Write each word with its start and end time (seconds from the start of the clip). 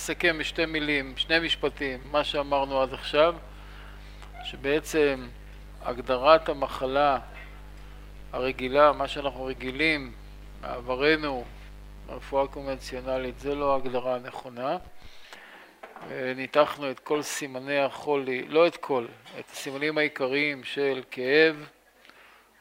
נסכם 0.00 0.38
בשתי 0.38 0.66
מילים, 0.66 1.16
שני 1.16 1.38
משפטים, 1.38 2.00
מה 2.10 2.24
שאמרנו 2.24 2.82
עד 2.82 2.94
עכשיו, 2.94 3.34
שבעצם 4.44 5.28
הגדרת 5.82 6.48
המחלה 6.48 7.18
הרגילה, 8.32 8.92
מה 8.92 9.08
שאנחנו 9.08 9.44
רגילים 9.44 10.12
מעברנו, 10.60 11.44
הרפואה 12.08 12.44
הקונבנציונלית, 12.44 13.38
זה 13.38 13.54
לא 13.54 13.72
ההגדרה 13.72 14.14
הנכונה. 14.14 14.76
ניתחנו 16.36 16.90
את 16.90 17.00
כל 17.00 17.22
סימני 17.22 17.78
החולי, 17.78 18.42
לא 18.48 18.66
את 18.66 18.76
כל, 18.76 19.06
את 19.38 19.50
הסימנים 19.50 19.98
העיקריים 19.98 20.64
של 20.64 21.02
כאב, 21.10 21.66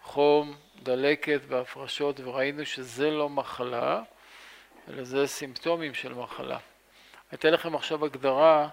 חום, 0.03 0.55
דלקת 0.83 1.41
והפרשות, 1.47 2.19
וראינו 2.19 2.65
שזה 2.65 3.11
לא 3.11 3.29
מחלה, 3.29 4.01
אלא 4.89 5.03
זה 5.03 5.27
סימפטומים 5.27 5.93
של 5.93 6.13
מחלה. 6.13 6.57
אתן 7.33 7.53
לכם 7.53 7.75
עכשיו 7.75 8.05
הגדרה 8.05 8.69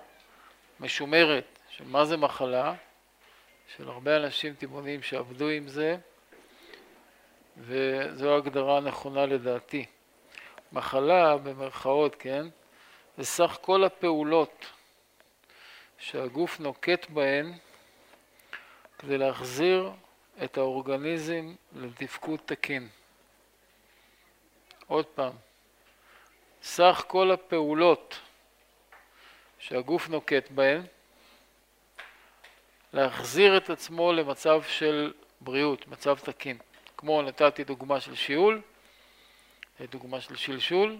משומרת 0.80 1.58
של 1.68 1.84
מה 1.84 2.04
זה 2.04 2.16
מחלה, 2.16 2.74
של 3.76 3.88
הרבה 3.88 4.16
אנשים 4.16 4.54
טבעוניים 4.54 5.02
שעבדו 5.02 5.48
עם 5.48 5.68
זה, 5.68 5.96
וזו 7.56 8.36
הגדרה 8.36 8.80
נכונה 8.80 9.26
לדעתי. 9.26 9.86
מחלה, 10.72 11.36
במרכאות, 11.36 12.16
כן, 12.18 12.46
זה 13.18 13.24
סך 13.24 13.58
כל 13.60 13.84
הפעולות 13.84 14.66
שהגוף 15.98 16.60
נוקט 16.60 17.10
בהן 17.10 17.52
כדי 18.98 19.18
להחזיר 19.18 19.90
את 20.44 20.58
האורגניזם 20.58 21.54
לתפקוד 21.72 22.40
תקין. 22.44 22.88
עוד 24.86 25.06
פעם, 25.06 25.32
סך 26.62 27.04
כל 27.06 27.30
הפעולות 27.30 28.18
שהגוף 29.68 30.08
נוקט 30.08 30.50
בהן 30.50 30.82
להחזיר 32.92 33.56
את 33.56 33.70
עצמו 33.70 34.12
למצב 34.12 34.62
של 34.62 35.12
בריאות, 35.40 35.88
מצב 35.88 36.18
תקין. 36.18 36.58
כמו 36.96 37.22
נתתי 37.22 37.64
דוגמה 37.64 38.00
של 38.00 38.14
שיעול, 38.14 38.60
דוגמה 39.80 40.20
של 40.20 40.36
שלשול, 40.36 40.96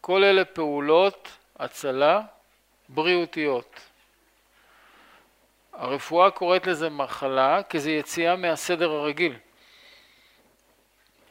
כל 0.00 0.24
אלה 0.24 0.44
פעולות 0.44 1.28
הצלה 1.56 2.22
בריאותיות. 2.88 3.80
הרפואה 5.72 6.30
קוראת 6.30 6.66
לזה 6.66 6.90
מחלה 6.90 7.62
כי 7.62 7.80
זה 7.80 7.90
יציאה 7.90 8.36
מהסדר 8.36 8.90
הרגיל. 8.90 9.36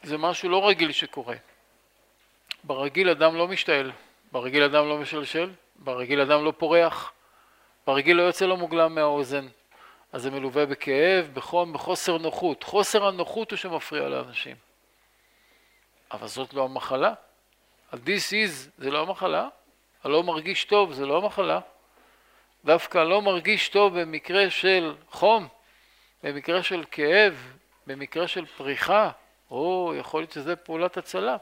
זה 0.02 0.18
משהו 0.18 0.48
לא 0.48 0.68
רגיל 0.68 0.92
שקורה. 0.92 1.36
ברגיל 2.64 3.08
אדם 3.08 3.36
לא 3.36 3.48
משתעל, 3.48 3.92
ברגיל 4.32 4.62
אדם 4.62 4.88
לא 4.88 4.98
משלשל, 4.98 5.52
ברגיל 5.78 6.20
אדם 6.20 6.44
לא 6.44 6.52
פורח, 6.58 7.12
ברגיל 7.86 8.16
לא 8.16 8.22
יוצא 8.22 8.46
לו 8.46 8.56
מוגלם 8.56 8.94
מהאוזן. 8.94 9.46
אז 10.12 10.22
זה 10.22 10.30
מלווה 10.30 10.66
בכאב, 10.66 11.30
בחום, 11.34 11.72
בחוסר 11.72 12.18
נוחות. 12.18 12.62
חוסר 12.62 13.06
הנוחות 13.06 13.50
הוא 13.50 13.56
שמפריע 13.56 14.08
לאנשים. 14.08 14.56
אבל 16.12 16.26
זאת 16.26 16.54
לא 16.54 16.64
המחלה. 16.64 17.14
ה-this 17.92 18.30
is 18.30 18.70
זה 18.78 18.90
לא 18.90 19.02
המחלה, 19.02 19.48
הלא 20.04 20.22
מרגיש 20.22 20.64
טוב 20.64 20.92
זה 20.92 21.06
לא 21.06 21.16
המחלה. 21.16 21.60
דווקא 22.64 22.98
לא 22.98 23.22
מרגיש 23.22 23.68
טוב 23.68 24.00
במקרה 24.00 24.50
של 24.50 24.94
חום, 25.10 25.48
במקרה 26.22 26.62
של 26.62 26.84
כאב, 26.90 27.52
במקרה 27.86 28.28
של 28.28 28.46
פריחה, 28.46 29.10
או 29.50 29.92
יכול 29.98 30.20
להיות 30.20 30.32
שזה 30.32 30.56
פעולת 30.56 30.96
הצלה. 30.96 31.36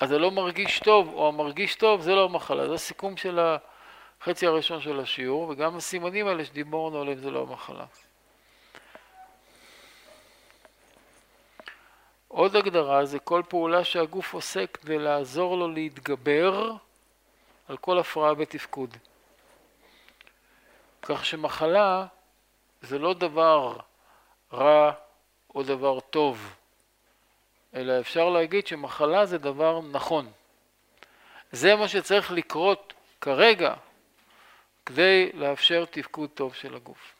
אז 0.00 0.08
זה 0.08 0.18
לא 0.18 0.30
מרגיש 0.30 0.78
טוב, 0.78 1.08
או 1.14 1.28
המרגיש 1.28 1.74
טוב 1.74 2.00
זה 2.00 2.14
לא 2.14 2.24
המחלה, 2.24 2.68
זה 2.68 2.74
הסיכום 2.74 3.16
של 3.16 3.40
החצי 4.20 4.46
הראשון 4.46 4.80
של 4.80 5.00
השיעור, 5.00 5.48
וגם 5.48 5.76
הסימנים 5.76 6.26
האלה 6.26 6.44
שדיברנו 6.44 7.00
עליהם 7.00 7.18
זה 7.18 7.30
לא 7.30 7.42
המחלה. 7.48 7.84
עוד 12.28 12.56
הגדרה 12.56 13.04
זה 13.04 13.18
כל 13.18 13.42
פעולה 13.48 13.84
שהגוף 13.84 14.34
עושה 14.34 14.66
כדי 14.66 14.98
לעזור 14.98 15.56
לו 15.56 15.68
להתגבר 15.68 16.72
על 17.68 17.76
כל 17.76 17.98
הפרעה 17.98 18.34
בתפקוד. 18.34 18.96
כך 21.02 21.24
שמחלה 21.24 22.06
זה 22.82 22.98
לא 22.98 23.14
דבר 23.14 23.76
רע 24.52 24.92
או 25.54 25.62
דבר 25.62 26.00
טוב, 26.00 26.54
אלא 27.74 28.00
אפשר 28.00 28.28
להגיד 28.28 28.66
שמחלה 28.66 29.26
זה 29.26 29.38
דבר 29.38 29.80
נכון. 29.80 30.30
זה 31.52 31.74
מה 31.76 31.88
שצריך 31.88 32.32
לקרות 32.32 32.92
כרגע 33.20 33.74
כדי 34.86 35.30
לאפשר 35.34 35.84
תפקוד 35.90 36.30
טוב 36.34 36.54
של 36.54 36.74
הגוף. 36.74 37.14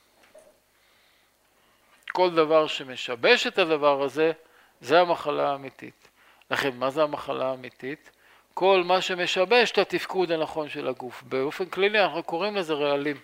כל 2.13 2.31
דבר 2.31 2.67
שמשבש 2.67 3.47
את 3.47 3.59
הדבר 3.59 4.03
הזה, 4.03 4.33
זה 4.81 5.01
המחלה 5.01 5.51
האמיתית. 5.51 6.09
לכן, 6.51 6.77
מה 6.77 6.91
זה 6.91 7.03
המחלה 7.03 7.51
האמיתית? 7.51 8.11
כל 8.55 8.83
מה 8.87 9.01
שמשבש 9.01 9.71
את 9.71 9.79
התפקוד 9.79 10.33
הנכון 10.33 10.69
של 10.69 10.89
הגוף. 10.89 11.23
באופן 11.23 11.67
כללי 11.67 12.01
אנחנו 12.01 12.23
קוראים 12.23 12.57
לזה 12.57 12.75
רעלים. 12.75 13.21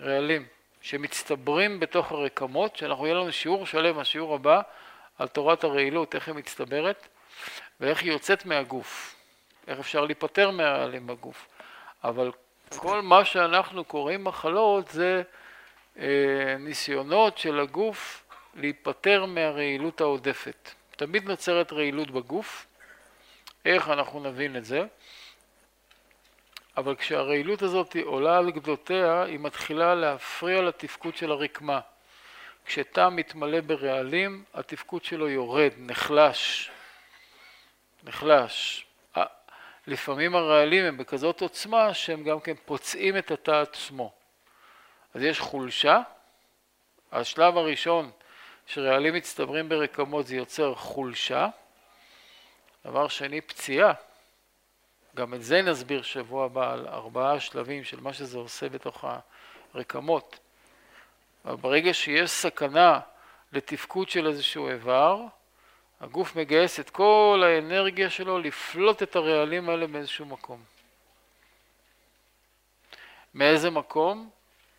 רעלים 0.00 0.46
שמצטברים 0.82 1.80
בתוך 1.80 2.12
הרקמות, 2.12 2.76
שאנחנו 2.76 3.06
יהיה 3.06 3.16
לנו 3.16 3.32
שיעור 3.32 3.66
שלם, 3.66 3.98
השיעור 3.98 4.34
הבא, 4.34 4.60
על 5.18 5.28
תורת 5.28 5.64
הרעילות, 5.64 6.14
איך 6.14 6.28
היא 6.28 6.34
מצטברת 6.34 7.08
ואיך 7.80 8.02
היא 8.02 8.12
יוצאת 8.12 8.46
מהגוף, 8.46 9.14
איך 9.66 9.78
אפשר 9.78 10.04
להיפטר 10.04 10.50
מהרעלים 10.50 11.06
בגוף. 11.06 11.48
אבל 12.04 12.32
כל 12.76 13.00
מה 13.02 13.24
שאנחנו 13.24 13.84
קוראים 13.84 14.24
מחלות 14.24 14.88
זה 14.88 15.22
אה, 15.98 16.56
ניסיונות 16.58 17.38
של 17.38 17.60
הגוף 17.60 18.24
להיפטר 18.54 19.26
מהרעילות 19.26 20.00
העודפת. 20.00 20.70
תמיד 20.96 21.24
נוצרת 21.28 21.72
רעילות 21.72 22.10
בגוף, 22.10 22.66
איך 23.64 23.88
אנחנו 23.88 24.20
נבין 24.20 24.56
את 24.56 24.64
זה? 24.64 24.84
אבל 26.76 26.96
כשהרעילות 26.96 27.62
הזאת 27.62 27.96
עולה 28.04 28.38
על 28.38 28.50
גדותיה, 28.50 29.22
היא 29.22 29.38
מתחילה 29.38 29.94
להפריע 29.94 30.62
לתפקוד 30.62 31.16
של 31.16 31.32
הרקמה. 31.32 31.80
כשתא 32.66 33.08
מתמלא 33.12 33.60
ברעלים, 33.60 34.44
התפקוד 34.54 35.04
שלו 35.04 35.28
יורד, 35.28 35.70
נחלש. 35.78 36.70
נחלש. 38.04 38.86
לפעמים 39.86 40.34
הרעלים 40.34 40.84
הם 40.84 40.96
בכזאת 40.96 41.40
עוצמה 41.40 41.94
שהם 41.94 42.24
גם 42.24 42.40
כן 42.40 42.54
פוצעים 42.64 43.16
את 43.18 43.30
התא 43.30 43.50
עצמו. 43.50 44.12
אז 45.14 45.22
יש 45.22 45.40
חולשה, 45.40 46.00
השלב 47.12 47.56
הראשון 47.56 48.10
שרעלים 48.66 49.14
מצטברים 49.14 49.68
ברקמות 49.68 50.26
זה 50.26 50.36
יוצר 50.36 50.74
חולשה, 50.74 51.48
דבר 52.84 53.08
שני 53.08 53.40
פציעה, 53.40 53.92
גם 55.14 55.34
את 55.34 55.42
זה 55.42 55.62
נסביר 55.62 56.02
שבוע 56.02 56.44
הבא 56.44 56.72
על 56.72 56.86
ארבעה 56.88 57.40
שלבים 57.40 57.84
של 57.84 58.00
מה 58.00 58.12
שזה 58.12 58.38
עושה 58.38 58.68
בתוך 58.68 59.04
הרקמות. 59.74 60.38
אבל 61.44 61.56
ברגע 61.56 61.94
שיש 61.94 62.30
סכנה 62.30 63.00
לתפקוד 63.52 64.08
של 64.08 64.26
איזשהו 64.26 64.68
איבר, 64.68 65.20
הגוף 66.00 66.36
מגייס 66.36 66.80
את 66.80 66.90
כל 66.90 67.42
האנרגיה 67.46 68.10
שלו 68.10 68.38
לפלוט 68.38 69.02
את 69.02 69.16
הרעלים 69.16 69.68
האלה 69.68 69.86
מאיזשהו 69.86 70.26
מקום. 70.26 70.62
מאיזה 73.34 73.70
מקום? 73.70 74.30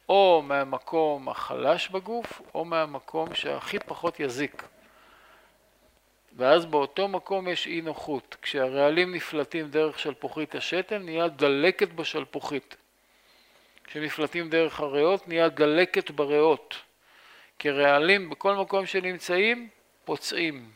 או 0.10 0.42
מהמקום 0.46 1.30
החלש 1.30 1.90
בגוף, 1.90 2.42
או 2.56 2.66
מהמקום 2.66 3.36
שהכי 3.36 3.80
פחות 3.80 4.20
יזיק. 4.20 4.64
ואז 6.36 6.66
באותו 6.66 7.08
מקום 7.08 7.48
יש 7.48 7.68
אי 7.68 7.82
נוחות. 7.82 8.36
כשהרעלים 8.42 9.16
נפלטים 9.16 9.70
דרך 9.70 10.00
שלפוחית 10.00 10.56
השתן, 10.56 11.04
נהיה 11.04 11.28
דלקת 11.28 11.90
בשלפוחית. 11.90 12.76
כשנפלטים 13.84 14.50
דרך 14.50 14.80
הריאות, 14.80 15.28
נהיה 15.28 15.50
דלקת 15.50 16.12
בריאות. 16.12 16.76
כי 17.60 17.70
רעלים 17.70 18.30
בכל 18.30 18.56
מקום 18.56 18.86
שנמצאים, 18.86 19.70
פוצעים. 20.06 20.72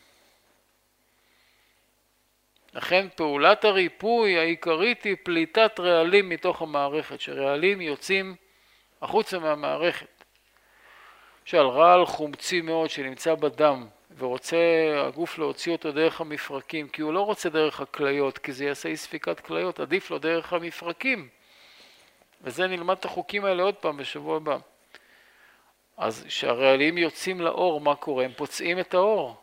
לכן 2.74 3.08
פעולת 3.16 3.66
הריפוי 3.66 4.38
העיקרית 4.38 5.04
היא 5.04 5.16
פליטת 5.24 5.80
רעלים 5.80 6.30
מתוך 6.30 6.62
המערכת, 6.62 7.22
שרעלים 7.22 7.82
יוצאים 7.82 8.36
החוצה 9.02 9.40
מהמערכת. 9.40 10.24
למשל 11.42 11.58
רעל 11.68 12.06
חומצי 12.06 12.62
מאוד 12.62 12.90
שנמצא 12.90 13.36
בדם 13.36 13.88
ורוצה 14.18 14.58
הגוף 15.08 15.38
להוציא 15.38 15.72
אותו 15.72 15.92
דרך 15.92 16.22
המפרקים, 16.22 16.88
כי 16.88 17.02
הוא 17.02 17.14
לא 17.14 17.22
רוצה 17.22 17.50
דרך 17.50 17.82
הכליות, 17.82 18.38
כי 18.38 18.52
זה 18.52 18.66
יעשה 18.66 18.90
אי 18.90 18.98
ספיקת 18.98 19.40
כליות, 19.40 19.80
עדיף 19.80 20.12
לו 20.12 20.18
דרך 20.18 20.54
המפרקים. 20.54 21.30
וזה 22.42 22.68
נלמד 22.68 22.98
את 23.00 23.06
החוקים 23.06 23.46
האלה 23.46 23.64
עוד 23.64 23.76
פעם 23.76 23.98
בשבוע 23.98 24.38
הבא. 24.38 24.58
אז 25.98 26.24
כשהרעלים 26.28 26.98
יוצאים 26.98 27.42
לאור, 27.42 27.82
מה 27.82 27.96
קורה? 27.96 28.26
הם 28.26 28.32
פוצעים 28.36 28.80
את 28.80 28.94
האור. 28.94 29.36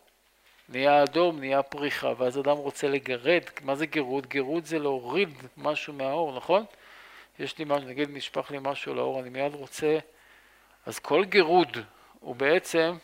נהיה 0.68 1.02
אדום, 1.02 1.40
נהיה 1.40 1.62
פריחה, 1.62 2.12
ואז 2.18 2.38
אדם 2.38 2.56
רוצה 2.56 2.88
לגרד. 2.88 3.42
מה 3.62 3.74
זה 3.74 3.86
גירות? 3.86 4.26
גירות 4.26 4.66
זה 4.66 4.78
להוריד 4.78 5.28
משהו 5.56 5.92
מהאור, 5.92 6.36
נכון? 6.36 6.64
יש 7.38 7.58
לי 7.58 7.64
משהו, 7.64 7.88
נגיד 7.88 8.08
נשפך 8.12 8.50
לי 8.50 8.58
משהו 8.60 8.94
לאור, 8.94 9.20
אני 9.20 9.28
מיד 9.28 9.54
רוצה... 9.54 9.98
אז 10.86 10.98
כל 10.98 11.24
גירוד 11.24 11.76
הוא 12.20 12.36
בעצם, 12.36 12.96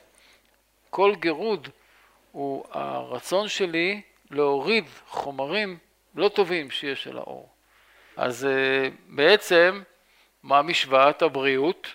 כל 0.91 1.15
גירוד 1.15 1.69
הוא 2.33 2.65
הרצון 2.71 3.49
שלי 3.49 4.03
להוריד 4.31 4.85
חומרים 5.09 5.79
לא 6.15 6.29
טובים 6.29 6.71
שיש 6.71 7.07
על 7.07 7.19
האור. 7.19 7.49
אז 8.21 8.45
אה, 8.45 8.89
בעצם, 9.09 9.83
מה 10.43 10.63
משוואת 10.63 11.23
הבריאות? 11.23 11.95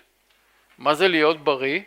מה 0.78 0.94
זה 0.94 1.08
להיות 1.08 1.44
בריא? 1.44 1.80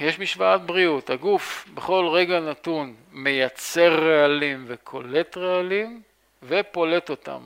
יש 0.00 0.18
משוואת 0.18 0.62
בריאות, 0.62 1.10
הגוף 1.10 1.68
בכל 1.74 2.08
רגע 2.12 2.40
נתון 2.40 2.94
מייצר 3.12 3.94
רעלים 3.94 4.64
וקולט 4.68 5.36
רעלים 5.36 6.02
ופולט 6.42 7.10
אותם. 7.10 7.40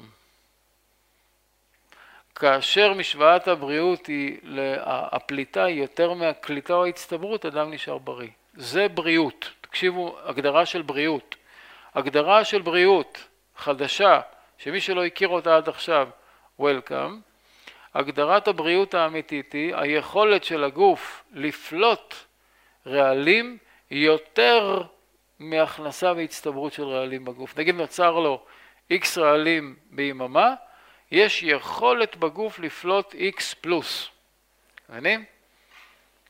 כאשר 2.35 2.95
משוואת 2.95 3.49
הבריאות 3.49 4.07
היא, 4.07 4.39
הפליטה 4.85 5.65
היא 5.65 5.81
יותר 5.81 6.13
מהקליטה 6.13 6.75
או 6.75 6.85
ההצטברות, 6.85 7.47
אדם 7.47 7.71
נשאר 7.71 7.99
בריא. 7.99 8.31
זה 8.55 8.89
בריאות. 8.89 9.51
תקשיבו, 9.61 10.19
הגדרה 10.25 10.67
של 10.67 10.83
בריאות. 10.83 11.37
הגדרה 11.95 12.45
של 12.45 12.63
בריאות 12.63 13.25
חדשה, 13.57 14.21
שמי 14.59 14.81
שלא 14.81 15.05
הכיר 15.05 15.29
אותה 15.29 15.57
עד 15.57 15.69
עכשיו, 15.69 16.09
Welcome. 16.61 17.33
הגדרת 17.95 18.49
הבריאות 18.49 18.95
האמיתית 18.95 19.53
היא 19.53 19.75
היכולת 19.77 20.45
של 20.45 20.65
הגוף 20.65 21.25
לפלוט 21.33 22.15
רעלים 22.87 23.59
יותר 23.91 24.83
מהכנסה 25.39 26.13
והצטברות 26.17 26.73
של 26.73 26.85
רעלים 26.85 27.25
בגוף. 27.25 27.59
נגיד 27.59 27.75
נוצר 27.75 28.19
לו 28.19 28.45
X 28.93 29.21
רעלים 29.21 29.77
ביממה, 29.91 30.55
יש 31.11 31.43
יכולת 31.43 32.17
בגוף 32.17 32.59
לפלוט 32.59 33.15
X 33.15 33.55
פלוס. 33.61 34.09
מבינים? 34.89 35.25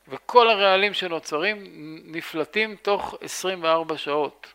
וכל 0.07 0.49
הרעלים 0.49 0.93
שנוצרים 0.93 1.63
נפלטים 2.05 2.75
תוך 2.75 3.15
24 3.21 3.97
שעות. 3.97 4.53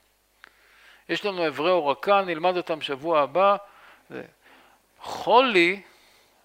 יש 1.09 1.25
לנו 1.25 1.47
אברי 1.47 1.71
הורקה, 1.71 2.23
נלמד 2.23 2.57
אותם 2.57 2.81
שבוע 2.81 3.21
הבא. 3.21 3.57
חולי, 5.01 5.81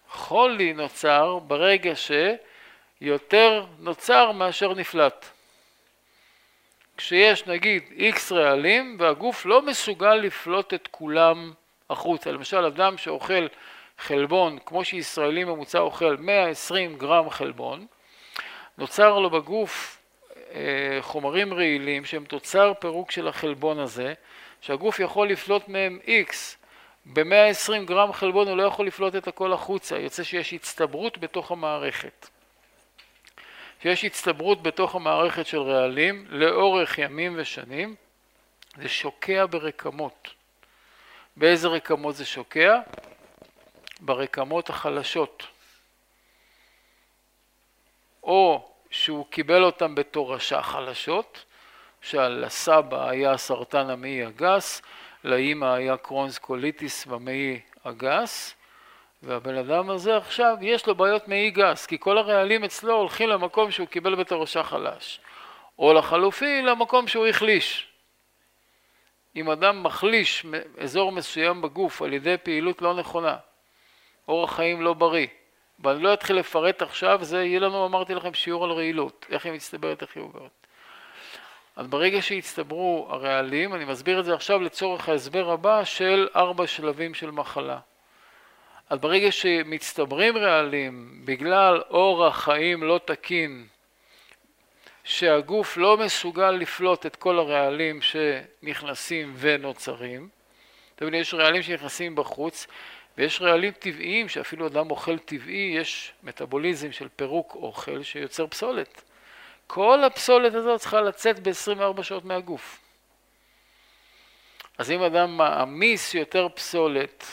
חולי 0.09 0.73
נוצר 0.73 1.39
ברגע 1.39 1.93
שיותר 1.95 3.65
נוצר 3.79 4.31
מאשר 4.31 4.73
נפלט. 4.73 5.25
כשיש 6.97 7.47
נגיד 7.47 7.83
איקס 7.95 8.31
רעלים 8.31 8.97
והגוף 8.99 9.45
לא 9.45 9.61
מסוגל 9.61 10.15
לפלוט 10.15 10.73
את 10.73 10.87
כולם 10.91 11.53
החוצה. 11.89 12.31
למשל 12.31 12.65
אדם 12.65 12.97
שאוכל 12.97 13.47
חלבון, 13.99 14.57
כמו 14.65 14.85
שישראלי 14.85 15.43
ממוצע 15.43 15.79
אוכל 15.79 16.15
120 16.19 16.97
גרם 16.97 17.29
חלבון, 17.29 17.85
נוצר 18.77 19.19
לו 19.19 19.29
בגוף 19.29 19.99
אה, 20.53 20.97
חומרים 21.01 21.53
רעילים 21.53 22.05
שהם 22.05 22.25
תוצר 22.25 22.73
פירוק 22.79 23.11
של 23.11 23.27
החלבון 23.27 23.79
הזה, 23.79 24.13
שהגוף 24.63 24.99
יכול 24.99 25.29
לפלוט 25.29 25.67
מהם 25.67 25.99
X, 26.05 26.33
ב-120 27.05 27.85
גרם 27.85 28.13
חלבון 28.13 28.47
הוא 28.47 28.57
לא 28.57 28.63
יכול 28.63 28.87
לפלוט 28.87 29.15
את 29.15 29.27
הכל 29.27 29.53
החוצה, 29.53 29.99
יוצא 29.99 30.23
שיש 30.23 30.53
הצטברות 30.53 31.17
בתוך 31.17 31.51
המערכת. 31.51 32.29
שיש 33.81 34.05
הצטברות 34.05 34.63
בתוך 34.63 34.95
המערכת 34.95 35.47
של 35.47 35.61
רעלים 35.61 36.25
לאורך 36.29 36.97
ימים 36.97 37.33
ושנים, 37.37 37.95
זה 38.75 38.89
שוקע 38.89 39.45
ברקמות. 39.49 40.29
באיזה 41.37 41.67
רקמות 41.67 42.15
זה 42.15 42.25
שוקע? 42.25 42.79
ברקמות 43.99 44.69
החלשות. 44.69 45.47
או 48.23 48.69
שהוא 48.91 49.25
קיבל 49.29 49.63
אותם 49.63 49.95
בתורשה 49.95 50.61
חלשות, 50.61 51.45
שלסבא 52.03 53.09
היה 53.09 53.37
סרטן 53.37 53.89
המעי 53.89 54.23
הגס, 54.25 54.81
לאימא 55.23 55.65
היה 55.65 55.97
קרונס 55.97 56.37
קוליטיס 56.37 57.05
במעי 57.05 57.59
הגס, 57.85 58.55
והבן 59.23 59.57
אדם 59.57 59.89
הזה 59.89 60.17
עכשיו 60.17 60.57
יש 60.61 60.87
לו 60.87 60.95
בעיות 60.95 61.27
מעי 61.27 61.51
גס, 61.51 61.85
כי 61.85 61.97
כל 61.99 62.17
הרעלים 62.17 62.63
אצלו 62.63 62.95
הולכים 62.95 63.29
למקום 63.29 63.71
שהוא 63.71 63.87
קיבל 63.87 64.15
בתורשה 64.15 64.63
חלש, 64.63 65.19
או 65.79 65.93
לחלופי 65.93 66.61
למקום 66.61 67.07
שהוא 67.07 67.27
החליש. 67.27 67.87
אם 69.35 69.49
אדם 69.49 69.83
מחליש 69.83 70.45
אזור 70.79 71.11
מסוים 71.11 71.61
בגוף 71.61 72.01
על 72.01 72.13
ידי 72.13 72.35
פעילות 72.43 72.81
לא 72.81 72.93
נכונה, 72.93 73.35
אורח 74.27 74.55
חיים 74.55 74.81
לא 74.81 74.93
בריא, 74.93 75.27
ואני 75.79 76.03
לא 76.03 76.13
אתחיל 76.13 76.35
לפרט 76.35 76.81
עכשיו, 76.81 77.19
זה 77.21 77.43
יהיה 77.43 77.59
לנו, 77.59 77.85
אמרתי 77.85 78.15
לכם, 78.15 78.33
שיעור 78.33 78.63
על 78.63 78.71
רעילות, 78.71 79.25
איך 79.29 79.45
היא 79.45 79.53
מצטברת, 79.53 80.01
איך 80.01 80.15
היא 80.15 80.23
עוברת. 80.23 80.62
אז 81.75 81.87
ברגע 81.87 82.21
שהצטברו 82.21 83.07
הרעלים, 83.09 83.75
אני 83.75 83.85
מסביר 83.85 84.19
את 84.19 84.25
זה 84.25 84.33
עכשיו 84.33 84.61
לצורך 84.61 85.09
ההסבר 85.09 85.51
הבא 85.51 85.83
של 85.83 86.27
ארבע 86.35 86.67
שלבים 86.67 87.13
של 87.13 87.31
מחלה. 87.31 87.79
אז 88.89 88.99
ברגע 88.99 89.31
שמצטברים 89.31 90.37
רעלים 90.37 91.21
בגלל 91.25 91.81
אורח 91.89 92.43
חיים 92.43 92.83
לא 92.83 92.99
תקין, 93.05 93.67
שהגוף 95.03 95.77
לא 95.77 95.97
מסוגל 95.97 96.51
לפלוט 96.51 97.05
את 97.05 97.15
כל 97.15 97.39
הרעלים 97.39 97.99
שנכנסים 98.01 99.33
ונוצרים, 99.37 100.29
זאת 100.93 101.01
אומרת, 101.01 101.13
יש 101.13 101.33
רעלים 101.33 101.61
שנכנסים 101.61 102.15
בחוץ, 102.15 102.67
ויש 103.17 103.41
רעלים 103.41 103.71
טבעיים 103.71 104.29
שאפילו 104.29 104.67
אדם 104.67 104.91
אוכל 104.91 105.17
טבעי, 105.17 105.75
יש 105.77 106.13
מטאבוליזם 106.23 106.91
של 106.91 107.07
פירוק 107.15 107.55
אוכל 107.55 108.03
שיוצר 108.03 108.47
פסולת. 108.47 109.03
כל 109.73 110.03
הפסולת 110.03 110.53
הזאת 110.53 110.79
צריכה 110.79 111.01
לצאת 111.01 111.39
ב-24 111.47 112.03
שעות 112.03 112.25
מהגוף. 112.25 112.79
אז 114.77 114.91
אם 114.91 115.03
אדם 115.03 115.37
מעמיס 115.37 116.13
יותר 116.13 116.47
פסולת, 116.55 117.25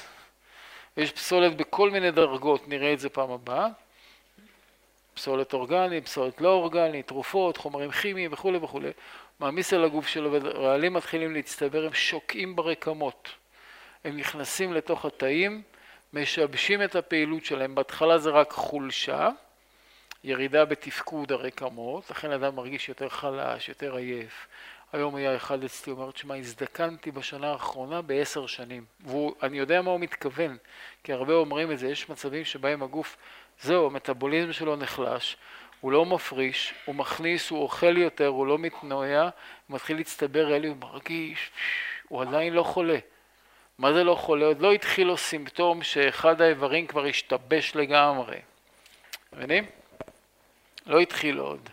ויש 0.97 1.13
פסולת 1.13 1.57
בכל 1.57 1.91
מיני 1.91 2.11
דרגות, 2.11 2.69
נראה 2.69 2.93
את 2.93 3.01
זה 3.01 3.09
פעם 3.09 3.31
הבאה, 3.31 3.67
פסולת 5.15 5.53
אורגנית, 5.53 6.05
פסולת 6.05 6.41
לא 6.41 6.49
אורגנית, 6.49 7.07
תרופות, 7.07 7.57
חומרים 7.57 7.91
כימיים 7.91 8.33
וכולי 8.33 8.59
וכולי, 8.59 8.91
מעמיס 9.41 9.73
על 9.73 9.85
הגוף 9.85 10.07
שלו 10.07 10.33
ורעלים 10.33 10.93
מתחילים 10.93 11.35
להצטבר, 11.35 11.87
הם 11.87 11.95
שוקעים 11.95 12.57
ברקמות. 12.57 13.29
הם 14.05 14.17
נכנסים 14.17 14.73
לתוך 14.73 15.05
התאים, 15.05 15.63
משבשים 16.13 16.83
את 16.83 16.97
הפעילות 16.97 17.45
שלהם. 17.45 17.75
בהתחלה 17.75 18.19
זה 18.19 18.31
רק 18.31 18.53
חולשה, 18.53 19.29
ירידה 20.25 20.65
בתפקוד 20.65 21.33
הרקמות, 21.33 22.11
לכן 22.11 22.31
אדם 22.33 22.57
מרגיש 22.57 22.89
יותר 22.89 23.09
חלש, 23.09 23.69
יותר 23.69 23.97
עייף. 23.97 24.47
היום 24.93 25.17
היה 25.17 25.37
אחד 25.37 25.65
אצלי, 25.65 25.93
אומר, 25.93 26.11
תשמע, 26.11 26.37
הזדקנתי 26.37 27.11
בשנה 27.11 27.53
האחרונה 27.53 28.03
בעשר 28.03 28.47
שנים. 28.47 28.85
ואני 29.07 29.59
יודע 29.59 29.83
מה 29.83 29.91
הוא 29.91 30.01
מתכוון, 30.01 30.57
כי 31.05 31.13
הרבה 31.13 31.35
אומרים 31.35 31.73
את 31.73 31.79
זה, 31.79 31.89
יש 31.89 32.09
מצבים 32.09 32.45
שבהם 32.45 32.83
הגוף, 32.83 33.17
זהו, 33.61 33.87
המטאבוליזם 33.87 34.53
שלו 34.53 34.77
נחלש, 34.77 35.37
הוא 35.81 35.93
לא 35.93 36.05
מפריש, 36.05 36.75
הוא 36.85 36.95
מכניס, 36.95 37.51
הוא 37.51 37.63
אוכל 37.63 37.97
יותר, 37.97 38.27
הוא 38.27 38.47
לא 38.47 38.59
מתנועע, 38.59 39.23
הוא 39.23 39.75
מתחיל 39.75 39.97
להצטבר 39.97 40.57
אלי, 40.57 40.69
הוא 40.69 40.77
מרגיש, 40.77 41.51
הוא 42.09 42.23
עדיין 42.23 42.53
לא 42.53 42.63
חולה. 42.63 42.99
מה 43.79 43.93
זה 43.93 44.05
לא 44.05 44.15
חולה? 44.15 44.47
עוד 44.47 44.61
לא 44.61 44.73
התחיל 44.73 45.07
לו 45.07 45.17
סימפטום 45.17 45.83
שאחד 45.83 46.41
האיברים 46.41 46.87
כבר 46.87 47.05
השתבש 47.05 47.77
לגמרי. 47.77 48.39
מבינים? 49.33 49.80
לא 50.87 51.01
התחיל 51.01 51.39
עוד. 51.39 51.69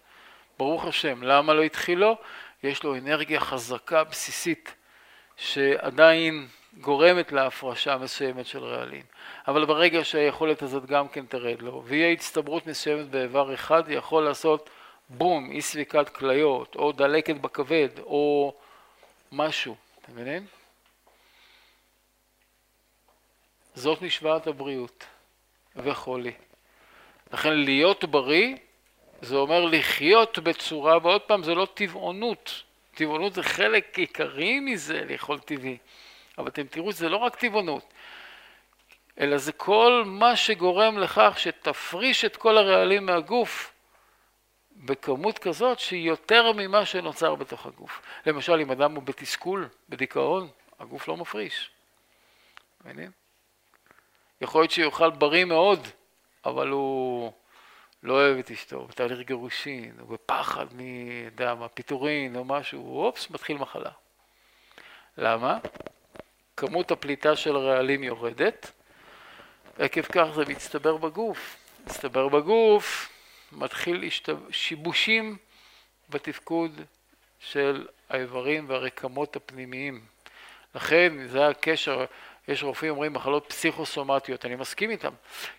ברוך 0.57 0.85
השם. 0.85 1.23
למה 1.23 1.53
לא 1.53 1.63
התחיל 1.63 1.99
לו? 1.99 2.17
יש 2.63 2.83
לו 2.83 2.95
אנרגיה 2.95 3.39
חזקה, 3.39 4.03
בסיסית, 4.03 4.75
שעדיין 5.37 6.47
גורמת 6.79 7.31
להפרשה 7.31 7.97
מסוימת 7.97 8.45
של 8.45 8.63
רעלים. 8.63 9.03
אבל 9.47 9.65
ברגע 9.65 10.03
שהיכולת 10.03 10.61
הזאת 10.61 10.85
גם 10.85 11.07
כן 11.07 11.25
תרד 11.25 11.61
לו, 11.61 11.83
ויהיה 11.85 12.11
הצטברות 12.11 12.67
מסוימת 12.67 13.09
באיבר 13.09 13.53
אחד, 13.53 13.83
יכול 13.87 14.23
לעשות 14.23 14.69
בום, 15.09 15.51
אי 15.51 15.61
ספיקת 15.61 16.09
כליות, 16.09 16.75
או 16.75 16.91
דלקת 16.91 17.35
בכבד, 17.35 17.89
או 17.99 18.53
משהו. 19.31 19.75
אתם 20.01 20.11
מבינים? 20.11 20.45
זאת 23.75 24.01
משוואת 24.01 24.47
הבריאות 24.47 25.05
וחולי. 25.75 26.31
לכן 27.33 27.53
להיות 27.53 28.03
בריא 28.03 28.55
זה 29.21 29.35
אומר 29.35 29.65
לחיות 29.65 30.39
בצורה, 30.39 30.97
ועוד 31.01 31.21
פעם 31.21 31.43
זה 31.43 31.55
לא 31.55 31.67
טבעונות, 31.73 32.63
טבעונות 32.95 33.33
זה 33.33 33.43
חלק 33.43 33.99
עיקרי 33.99 34.59
מזה 34.59 35.05
לאכול 35.09 35.39
טבעי, 35.39 35.77
אבל 36.37 36.47
אתם 36.47 36.67
תראו 36.67 36.91
שזה 36.91 37.09
לא 37.09 37.17
רק 37.17 37.35
טבעונות, 37.35 37.93
אלא 39.19 39.37
זה 39.37 39.51
כל 39.51 40.03
מה 40.05 40.35
שגורם 40.35 40.97
לכך 40.97 41.33
שתפריש 41.37 42.25
את 42.25 42.37
כל 42.37 42.57
הרעלים 42.57 43.05
מהגוף 43.05 43.73
בכמות 44.75 45.39
כזאת 45.39 45.79
שהיא 45.79 46.07
יותר 46.07 46.51
ממה 46.51 46.85
שנוצר 46.85 47.35
בתוך 47.35 47.65
הגוף. 47.65 48.01
למשל, 48.25 48.59
אם 48.59 48.71
אדם 48.71 48.95
הוא 48.95 49.03
בתסכול, 49.03 49.69
בדיכאון, 49.89 50.49
הגוף 50.79 51.07
לא 51.07 51.17
מפריש. 51.17 51.69
מבינים? 52.85 53.11
יכול 54.41 54.61
להיות 54.61 54.71
שיאכל 54.71 55.09
בריא 55.09 55.45
מאוד, 55.45 55.87
אבל 56.45 56.67
הוא 56.67 57.31
לא 58.07 58.13
אוהב 58.13 58.37
את 58.37 58.51
אשתו, 58.51 58.85
בתהליך 58.85 59.19
גירושין, 59.19 59.91
הוא 59.99 60.09
בפחד 60.09 60.65
מ... 60.73 60.79
יודע 61.25 61.55
מה, 61.55 61.67
פיטורין 61.67 62.35
או 62.35 62.45
משהו, 62.45 63.05
אופס, 63.05 63.29
מתחיל 63.29 63.57
מחלה. 63.57 63.89
למה? 65.17 65.57
כמות 66.57 66.91
הפליטה 66.91 67.35
של 67.35 67.55
הרעלים 67.55 68.03
יורדת, 68.03 68.71
עקב 69.79 70.01
כך 70.01 70.25
זה 70.35 70.45
מצטבר 70.47 70.97
בגוף. 70.97 71.57
מצטבר 71.85 72.27
בגוף, 72.27 73.09
מתחיל 73.51 73.99
להשתב... 73.99 74.37
שיבושים 74.51 75.37
בתפקוד 76.09 76.81
של 77.39 77.87
האיברים 78.09 78.69
והרקמות 78.69 79.35
הפנימיים. 79.35 80.01
לכן 80.75 81.27
זה 81.27 81.47
הקשר, 81.47 82.05
יש 82.47 82.63
רופאים 82.63 82.91
אומרים 82.91 83.13
מחלות 83.13 83.45
פסיכוסומטיות, 83.49 84.45
אני 84.45 84.55
מסכים 84.55 84.89
איתם, 84.89 85.13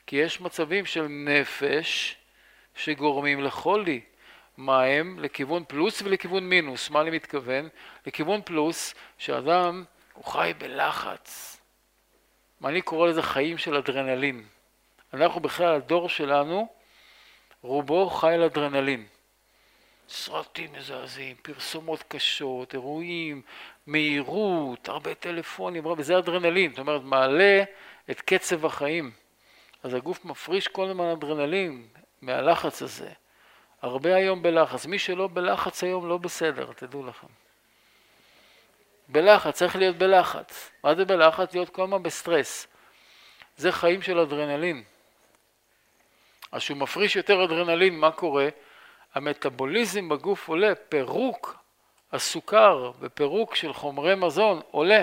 כי 0.06 0.16
יש 0.16 0.40
מצבים 0.40 0.86
של 0.86 1.06
נפש 1.08 2.17
שגורמים 2.78 3.44
לחולי. 3.44 4.00
מה 4.56 4.82
הם? 4.82 5.18
לכיוון 5.20 5.64
פלוס 5.68 6.02
ולכיוון 6.02 6.49
מינוס. 6.49 6.90
מה 6.90 7.00
אני 7.00 7.11
מתכוון? 7.11 7.68
לכיוון 8.06 8.40
פלוס, 8.44 8.94
שאדם 9.18 9.85
הוא 10.14 10.25
חי 10.25 10.52
בלחץ. 10.58 11.61
מה 12.61 12.68
אני 12.68 12.82
קורא 12.82 13.08
לזה 13.08 13.23
חיים 13.23 13.58
של 13.58 13.76
אדרנלין. 13.76 14.44
אנחנו 15.14 15.40
בכלל, 15.40 15.75
הדור 15.75 16.08
שלנו, 16.08 16.68
רובו 17.62 18.11
חי 18.11 18.32
על 18.35 18.42
אדרנלין. 18.42 19.06
סרטים 20.08 20.73
מזעזעים, 20.73 21.37
פרסומות 21.42 22.04
קשות, 22.08 22.75
אירועים, 22.75 23.42
מהירות, 23.87 24.88
הרבה 24.88 25.14
טלפונים, 25.14 25.87
וזה 25.87 26.18
אדרנלין, 26.18 26.70
זאת 26.70 26.78
אומרת 26.78 27.02
מעלה 27.02 27.62
את 28.11 28.20
קצב 28.20 28.66
החיים. 28.66 29.11
אז 29.82 29.94
הגוף 29.94 30.25
מפריש 30.25 30.68
כל 30.68 30.88
הזמן 30.88 31.04
אדרנלין 31.04 31.87
מהלחץ 32.22 32.82
הזה. 32.82 33.10
הרבה 33.82 34.14
היום 34.14 34.42
בלחץ, 34.42 34.87
מי 34.87 34.98
שלא 34.98 35.28
בלחץ 35.32 35.84
היום 35.84 36.08
לא 36.08 36.18
בסדר, 36.18 36.72
תדעו 36.76 37.06
לכם. 37.06 37.26
בלחץ, 39.08 39.54
צריך 39.54 39.76
להיות 39.76 39.96
בלחץ. 39.96 40.70
מה 40.84 40.94
זה 40.94 41.04
בלחץ? 41.04 41.54
להיות 41.54 41.68
כל 41.70 41.82
הזמן 41.82 42.02
בסטרס. 42.02 42.66
זה 43.56 43.72
חיים 43.72 44.02
של 44.02 44.18
אדרנלין. 44.18 44.82
אז 46.52 46.60
כשהוא 46.60 46.78
מפריש 46.78 47.16
יותר 47.16 47.44
אדרנלין, 47.44 47.98
מה 47.98 48.10
קורה? 48.10 48.48
המטאבוליזם 49.14 50.08
בגוף 50.08 50.48
עולה, 50.48 50.75
פירוק 50.75 51.56
הסוכר 52.12 52.92
ופירוק 53.00 53.54
של 53.54 53.72
חומרי 53.72 54.14
מזון 54.14 54.60
עולה, 54.70 55.02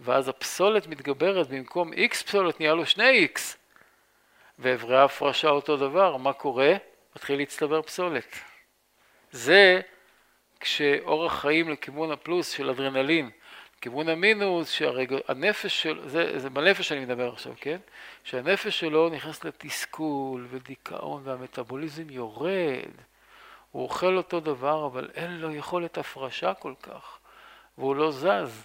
ואז 0.00 0.28
הפסולת 0.28 0.86
מתגברת, 0.86 1.48
במקום 1.48 1.92
X 1.92 2.24
פסולת 2.26 2.60
נהיה 2.60 2.74
לו 2.74 2.86
שני 2.86 3.28
X, 3.34 3.40
ואיברי 4.58 4.96
ההפרשה 4.96 5.48
אותו 5.48 5.76
דבר, 5.76 6.16
מה 6.16 6.32
קורה? 6.32 6.74
מתחיל 7.16 7.38
להצטבר 7.38 7.82
פסולת. 7.82 8.36
זה 9.32 9.80
כשאורח 10.60 11.40
חיים 11.40 11.70
לכיוון 11.70 12.10
הפלוס 12.10 12.50
של 12.50 12.70
אדרנלין, 12.70 13.30
כיוון 13.80 14.08
המינוס, 14.08 14.70
שהנפש 14.70 15.82
של, 15.82 16.08
זה, 16.08 16.38
זה 16.38 16.50
בנפש 16.50 16.92
אני 16.92 17.00
מדבר 17.00 17.32
עכשיו, 17.32 17.52
כן? 17.60 17.78
שהנפש 18.24 18.80
שלו 18.80 19.08
נכנס 19.08 19.44
לתסכול 19.44 20.46
ודיכאון 20.50 21.22
והמטאבוליזם 21.24 22.10
יורד. 22.10 22.90
הוא 23.70 23.82
אוכל 23.82 24.16
אותו 24.16 24.40
דבר, 24.40 24.86
אבל 24.86 25.10
אין 25.14 25.40
לו 25.40 25.54
יכולת 25.54 25.98
הפרשה 25.98 26.54
כל 26.54 26.74
כך, 26.82 27.18
והוא 27.78 27.96
לא 27.96 28.10
זז. 28.10 28.64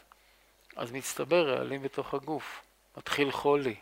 אז 0.75 0.91
מצטבר 0.91 1.49
רעלים 1.49 1.81
בתוך 1.81 2.13
הגוף, 2.13 2.61
מתחיל 2.97 3.31
חולי. 3.31 3.75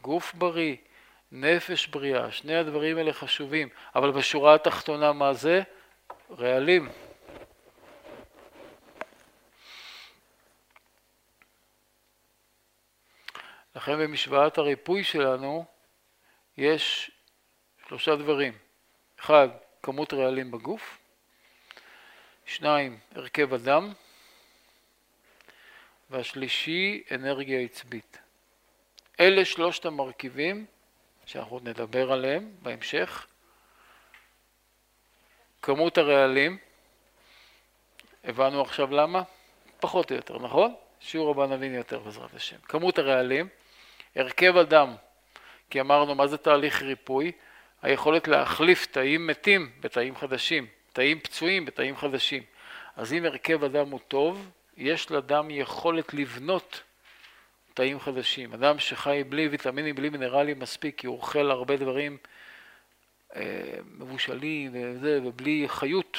גוף 0.00 0.34
בריא, 0.34 0.76
נפש 1.32 1.86
בריאה, 1.86 2.32
שני 2.32 2.56
הדברים 2.56 2.98
האלה 2.98 3.12
חשובים, 3.12 3.68
אבל 3.94 4.10
בשורה 4.10 4.54
התחתונה 4.54 5.12
מה 5.12 5.34
זה? 5.34 5.62
רעלים. 6.30 6.88
לכן 13.76 13.98
במשוואת 13.98 14.58
הריפוי 14.58 15.04
שלנו 15.04 15.64
יש 16.56 17.10
שלושה 17.88 18.16
דברים. 18.16 18.52
אחד, 19.20 19.48
כמות 19.82 20.14
רעלים 20.14 20.50
בגוף. 20.50 20.98
שניים, 22.46 22.98
הרכב 23.14 23.54
הדם. 23.54 23.92
והשלישי, 26.10 27.02
אנרגיה 27.14 27.60
עצבית. 27.60 28.25
אלה 29.20 29.44
שלושת 29.44 29.84
המרכיבים 29.86 30.66
שאנחנו 31.26 31.60
נדבר 31.64 32.12
עליהם 32.12 32.50
בהמשך. 32.62 33.26
כמות 35.62 35.98
הרעלים, 35.98 36.58
הבנו 38.24 38.62
עכשיו 38.62 38.90
למה? 38.90 39.22
פחות 39.80 40.10
או 40.10 40.16
יותר, 40.16 40.38
נכון? 40.38 40.74
שיעור 41.00 41.30
הבא 41.30 41.46
נבין 41.46 41.74
יותר 41.74 41.98
בעזרת 41.98 42.34
השם. 42.34 42.56
כמות 42.56 42.98
הרעלים, 42.98 43.48
הרכב 44.16 44.56
הדם, 44.56 44.94
כי 45.70 45.80
אמרנו 45.80 46.14
מה 46.14 46.26
זה 46.26 46.36
תהליך 46.36 46.82
ריפוי? 46.82 47.32
היכולת 47.82 48.28
להחליף 48.28 48.86
תאים 48.86 49.26
מתים 49.26 49.72
בתאים 49.80 50.16
חדשים, 50.16 50.66
תאים 50.92 51.20
פצועים 51.20 51.64
בתאים 51.64 51.96
חדשים. 51.96 52.42
אז 52.96 53.12
אם 53.12 53.24
הרכב 53.24 53.64
הדם 53.64 53.90
הוא 53.90 54.00
טוב, 54.08 54.50
יש 54.76 55.10
לדם 55.10 55.50
יכולת 55.50 56.14
לבנות 56.14 56.82
תאים 57.76 58.00
חדשים. 58.00 58.52
אדם 58.52 58.78
שחי 58.78 59.24
בלי 59.28 59.48
ויטמינים, 59.48 59.94
בלי 59.94 60.08
מינרלים 60.08 60.58
מספיק, 60.58 60.98
כי 60.98 61.06
הוא 61.06 61.16
אוכל 61.16 61.50
הרבה 61.50 61.76
דברים 61.76 62.16
אה, 63.36 63.42
מבושלים 63.84 64.70
וזה, 64.74 65.20
ובלי 65.24 65.64
חיות, 65.68 66.18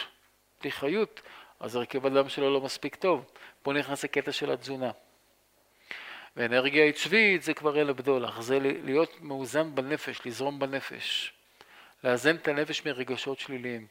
בלי 0.62 0.72
חיות, 0.72 1.22
אז 1.60 1.76
הרכב 1.76 2.06
הדם 2.06 2.30
שלו 2.30 2.54
לא 2.54 2.62
מספיק 2.62 2.96
טוב. 2.96 3.26
פה 3.64 3.74
נכנס 3.74 4.04
הקטע 4.04 4.32
של 4.32 4.52
התזונה. 4.52 4.92
ואנרגיה 6.36 6.86
עצבית 6.86 7.44
זה 7.44 7.54
כבר 7.54 7.82
אל 7.82 7.90
הבדולח, 7.90 8.42
זה 8.42 8.60
להיות 8.62 9.22
מאוזן 9.22 9.76
בנפש, 9.76 10.26
לזרום 10.26 10.60
בנפש. 10.60 11.34
לאזן 12.04 12.36
את 12.36 12.48
הנפש 12.48 12.86
מרגשות 12.86 13.40
שליליים. 13.40 13.88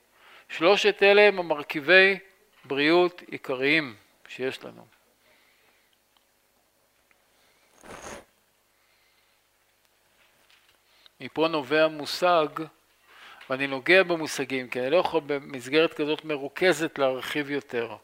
שלושת 0.49 1.03
אלה 1.03 1.23
הם 1.23 1.39
המרכיבי 1.39 2.19
בריאות 2.65 3.23
עיקריים 3.31 3.95
שיש 4.29 4.65
לנו. 4.65 4.96
מפה 11.21 11.49
נובע 11.49 11.89
מושג, 11.89 12.47
ואני 13.51 13.67
נוגע 13.67 14.03
במושגים, 14.03 14.69
כי 14.69 14.81
אני 14.81 14.91
לא 14.91 14.97
יכול 14.97 15.21
במסגרת 15.27 15.95
כזאת 15.95 16.25
מרוכזת 16.25 16.99
להרחיב 16.99 17.51
יותר, 17.51 17.97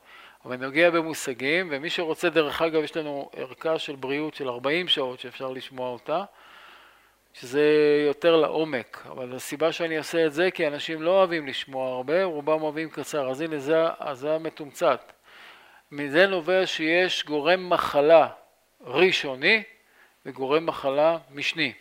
אבל 0.44 0.54
אני 0.54 0.66
נוגע 0.66 0.90
במושגים, 0.90 1.68
ומי 1.70 1.90
שרוצה, 1.90 2.30
דרך 2.30 2.62
אגב, 2.62 2.82
יש 2.82 2.96
לנו 2.96 3.30
ערכה 3.36 3.78
של 3.78 3.96
בריאות 3.96 4.34
של 4.34 4.48
40 4.48 4.88
שעות 4.88 5.20
שאפשר 5.20 5.50
לשמוע 5.50 5.88
אותה, 5.90 6.24
שזה 7.34 7.62
יותר 8.06 8.36
לעומק, 8.36 9.06
אבל 9.10 9.34
הסיבה 9.36 9.72
שאני 9.72 9.98
עושה 9.98 10.26
את 10.26 10.32
זה 10.32 10.50
כי 10.50 10.66
אנשים 10.66 11.02
לא 11.02 11.10
אוהבים 11.10 11.46
לשמוע 11.46 11.96
הרבה, 11.96 12.24
רובם 12.24 12.62
אוהבים 12.62 12.90
קצר, 12.90 13.30
אז 13.30 13.40
הנה 13.40 13.58
זה, 13.58 13.76
זה 14.12 14.34
המתומצת. 14.34 15.12
מזה 15.92 16.26
נובע 16.26 16.66
שיש 16.66 17.24
גורם 17.24 17.70
מחלה 17.70 18.28
ראשוני 18.82 19.62
וגורם 20.26 20.66
מחלה 20.66 21.18
משני. 21.30 21.72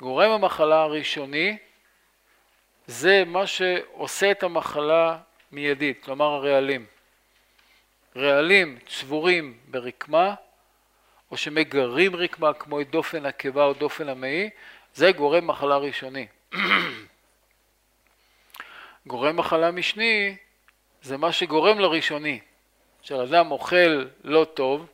גורם 0.00 0.30
המחלה 0.30 0.82
הראשוני 0.82 1.56
זה 2.86 3.24
מה 3.26 3.46
שעושה 3.46 4.30
את 4.30 4.42
המחלה 4.42 5.18
מיידית, 5.52 6.04
כלומר 6.04 6.24
הרעלים. 6.24 6.86
רעלים 8.16 8.78
צבורים 8.86 9.58
ברקמה 9.68 10.34
או 11.30 11.36
שמגרים 11.36 12.16
רקמה 12.16 12.54
כמו 12.54 12.80
את 12.80 12.90
דופן 12.90 13.26
הקיבה 13.26 13.64
או 13.64 13.72
דופן 13.72 14.08
המעי, 14.08 14.50
זה 14.94 15.12
גורם 15.12 15.46
מחלה 15.46 15.76
ראשוני. 15.76 16.26
גורם 19.06 19.36
מחלה 19.36 19.70
משני 19.70 20.36
זה 21.02 21.16
מה 21.16 21.32
שגורם 21.32 21.78
לראשוני. 21.78 22.40
כשאדם 23.02 23.50
אוכל 23.50 24.04
לא 24.24 24.46
טוב, 24.54 24.86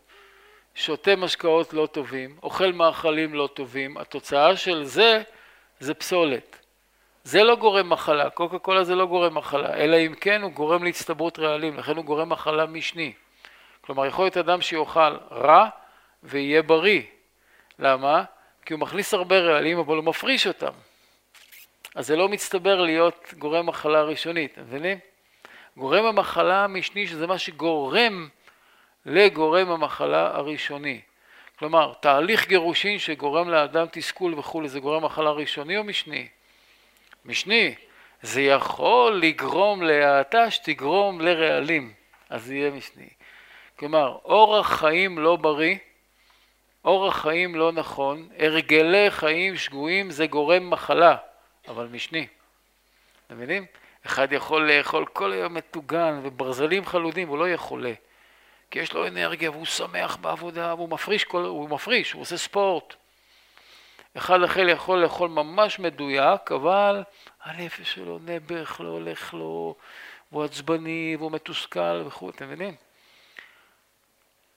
שותה 0.74 1.16
משקאות 1.16 1.72
לא 1.72 1.86
טובים, 1.86 2.36
אוכל 2.42 2.72
מאכלים 2.72 3.34
לא 3.34 3.48
טובים, 3.54 3.96
התוצאה 3.96 4.56
של 4.56 4.84
זה 4.84 5.22
זה 5.80 5.94
פסולת. 5.94 6.56
זה 7.24 7.42
לא 7.44 7.56
גורם 7.56 7.90
מחלה, 7.90 8.30
קוקה 8.30 8.58
קולה 8.58 8.84
זה 8.84 8.94
לא 8.94 9.06
גורם 9.06 9.34
מחלה, 9.34 9.74
אלא 9.74 9.96
אם 9.96 10.14
כן 10.14 10.42
הוא 10.42 10.52
גורם 10.52 10.84
להצטברות 10.84 11.38
רעלים, 11.38 11.76
לכן 11.76 11.96
הוא 11.96 12.04
גורם 12.04 12.28
מחלה 12.28 12.66
משני. 12.66 13.12
כלומר 13.80 14.06
יכול 14.06 14.24
להיות 14.24 14.36
אדם 14.36 14.60
שיאכל 14.60 15.16
רע 15.30 15.68
ויהיה 16.22 16.62
בריא. 16.62 17.02
למה? 17.78 18.24
כי 18.66 18.72
הוא 18.72 18.80
מכניס 18.80 19.14
הרבה 19.14 19.38
רעלים 19.38 19.78
אבל 19.78 19.96
הוא 19.96 20.04
מפריש 20.04 20.46
אותם. 20.46 20.72
אז 21.94 22.06
זה 22.06 22.16
לא 22.16 22.28
מצטבר 22.28 22.80
להיות 22.80 23.34
גורם 23.38 23.66
מחלה 23.66 24.02
ראשונית, 24.02 24.58
מבינים? 24.58 24.98
גורם 25.76 26.04
המחלה 26.04 26.64
המשני, 26.64 27.06
שזה 27.06 27.26
מה 27.26 27.38
שגורם 27.38 28.28
לגורם 29.06 29.70
המחלה 29.70 30.36
הראשוני. 30.36 31.00
כלומר, 31.58 31.92
תהליך 32.00 32.48
גירושין 32.48 32.98
שגורם 32.98 33.48
לאדם 33.48 33.86
תסכול 33.90 34.34
וכולי, 34.38 34.68
זה 34.68 34.80
גורם 34.80 35.04
מחלה 35.04 35.30
ראשוני 35.30 35.76
או 35.76 35.84
משני? 35.84 36.28
משני. 37.24 37.74
זה 38.22 38.42
יכול 38.42 39.20
לגרום 39.22 39.82
להאטה 39.82 40.50
שתגרום 40.50 41.20
לרעלים, 41.20 41.92
אז 42.30 42.44
זה 42.44 42.54
יהיה 42.54 42.70
משני. 42.70 43.08
כלומר, 43.78 44.18
אורח 44.24 44.78
חיים 44.78 45.18
לא 45.18 45.36
בריא, 45.36 45.76
אורח 46.84 47.22
חיים 47.22 47.54
לא 47.54 47.72
נכון, 47.72 48.28
הרגלי 48.38 49.10
חיים 49.10 49.56
שגויים 49.56 50.10
זה 50.10 50.26
גורם 50.26 50.70
מחלה, 50.70 51.16
אבל 51.68 51.86
משני. 51.92 52.26
אתם 53.26 53.36
מבינים? 53.36 53.66
אחד 54.06 54.32
יכול 54.32 54.72
לאכול 54.72 55.06
כל 55.06 55.32
היום 55.32 55.54
מטוגן 55.54 56.20
וברזלים 56.22 56.86
חלודים, 56.86 57.28
הוא 57.28 57.38
לא 57.38 57.46
יהיה 57.46 57.56
חולה. 57.56 57.92
כי 58.70 58.78
יש 58.78 58.92
לו 58.92 59.06
אנרגיה 59.06 59.50
והוא 59.50 59.66
שמח 59.66 60.16
בעבודה 60.16 60.74
והוא 60.74 60.88
מפריש, 60.88 61.24
כל, 61.24 61.42
הוא 61.42 61.68
מפריש, 61.68 62.12
הוא 62.12 62.22
עושה 62.22 62.36
ספורט. 62.36 62.94
אחד 64.16 64.42
אחר 64.42 64.68
יכול 64.68 65.02
לאכול 65.02 65.28
ממש 65.28 65.78
מדויק, 65.78 66.52
אבל 66.52 67.02
הנפש 67.42 67.94
שלו 67.94 68.18
נעבך, 68.18 68.80
לא 68.80 68.88
הולך 68.88 69.34
לו, 69.34 69.74
והוא 70.32 70.44
עצבני 70.44 71.16
והוא 71.18 71.32
מתוסכל 71.32 72.02
וכו', 72.06 72.30
אתם 72.30 72.46
מבינים? 72.46 72.74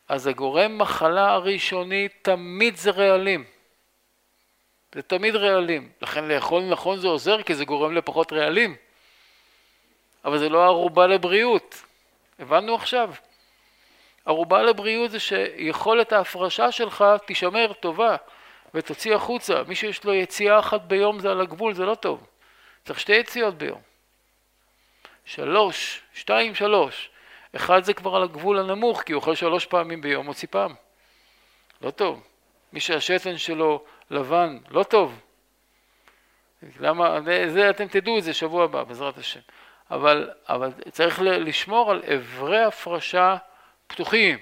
אז 0.09 0.27
הגורם 0.27 0.77
מחלה 0.77 1.31
הראשוני 1.31 2.07
תמיד 2.21 2.75
זה 2.75 2.91
רעלים. 2.91 3.43
זה 4.93 5.01
תמיד 5.01 5.35
רעלים. 5.35 5.89
לכן 6.01 6.25
לאכול 6.25 6.63
נכון 6.63 6.99
זה 6.99 7.07
עוזר 7.07 7.43
כי 7.43 7.55
זה 7.55 7.65
גורם 7.65 7.95
לפחות 7.95 8.33
רעלים. 8.33 8.75
אבל 10.25 10.37
זה 10.37 10.49
לא 10.49 10.65
ערובה 10.65 11.07
לבריאות. 11.07 11.83
הבנו 12.39 12.75
עכשיו? 12.75 13.13
ערובה 14.25 14.63
לבריאות 14.63 15.11
זה 15.11 15.19
שיכולת 15.19 16.11
ההפרשה 16.11 16.71
שלך 16.71 17.05
תישמר 17.25 17.73
טובה 17.73 18.15
ותוציא 18.73 19.15
החוצה. 19.15 19.63
מי 19.67 19.75
שיש 19.75 20.03
לו 20.03 20.13
יציאה 20.13 20.59
אחת 20.59 20.81
ביום 20.81 21.19
זה 21.19 21.31
על 21.31 21.41
הגבול, 21.41 21.73
זה 21.73 21.85
לא 21.85 21.95
טוב. 21.95 22.27
צריך 22.85 22.99
שתי 22.99 23.13
יציאות 23.13 23.57
ביום. 23.57 23.81
שלוש, 25.25 26.01
שתיים, 26.13 26.55
שלוש. 26.55 27.09
אחד 27.55 27.83
זה 27.83 27.93
כבר 27.93 28.15
על 28.15 28.23
הגבול 28.23 28.59
הנמוך, 28.59 29.01
כי 29.01 29.13
הוא 29.13 29.19
אוכל 29.19 29.35
שלוש 29.35 29.65
פעמים 29.65 30.01
ביום, 30.01 30.25
מוציא 30.25 30.47
פעם. 30.51 30.73
לא 31.81 31.91
טוב. 31.91 32.23
מי 32.73 32.79
שהשתן 32.79 33.37
שלו 33.37 33.83
לבן, 34.09 34.57
לא 34.69 34.83
טוב. 34.83 35.19
למה, 36.79 37.19
זה 37.47 37.69
אתם 37.69 37.87
תדעו 37.87 38.17
את 38.17 38.23
זה 38.23 38.33
שבוע 38.33 38.63
הבא, 38.63 38.83
בעזרת 38.83 39.17
השם. 39.17 39.39
אבל, 39.91 40.29
אבל 40.49 40.71
צריך 40.91 41.21
לשמור 41.21 41.91
על 41.91 42.01
אברי 42.15 42.63
הפרשה 42.63 43.37
פתוחים. 43.93 44.37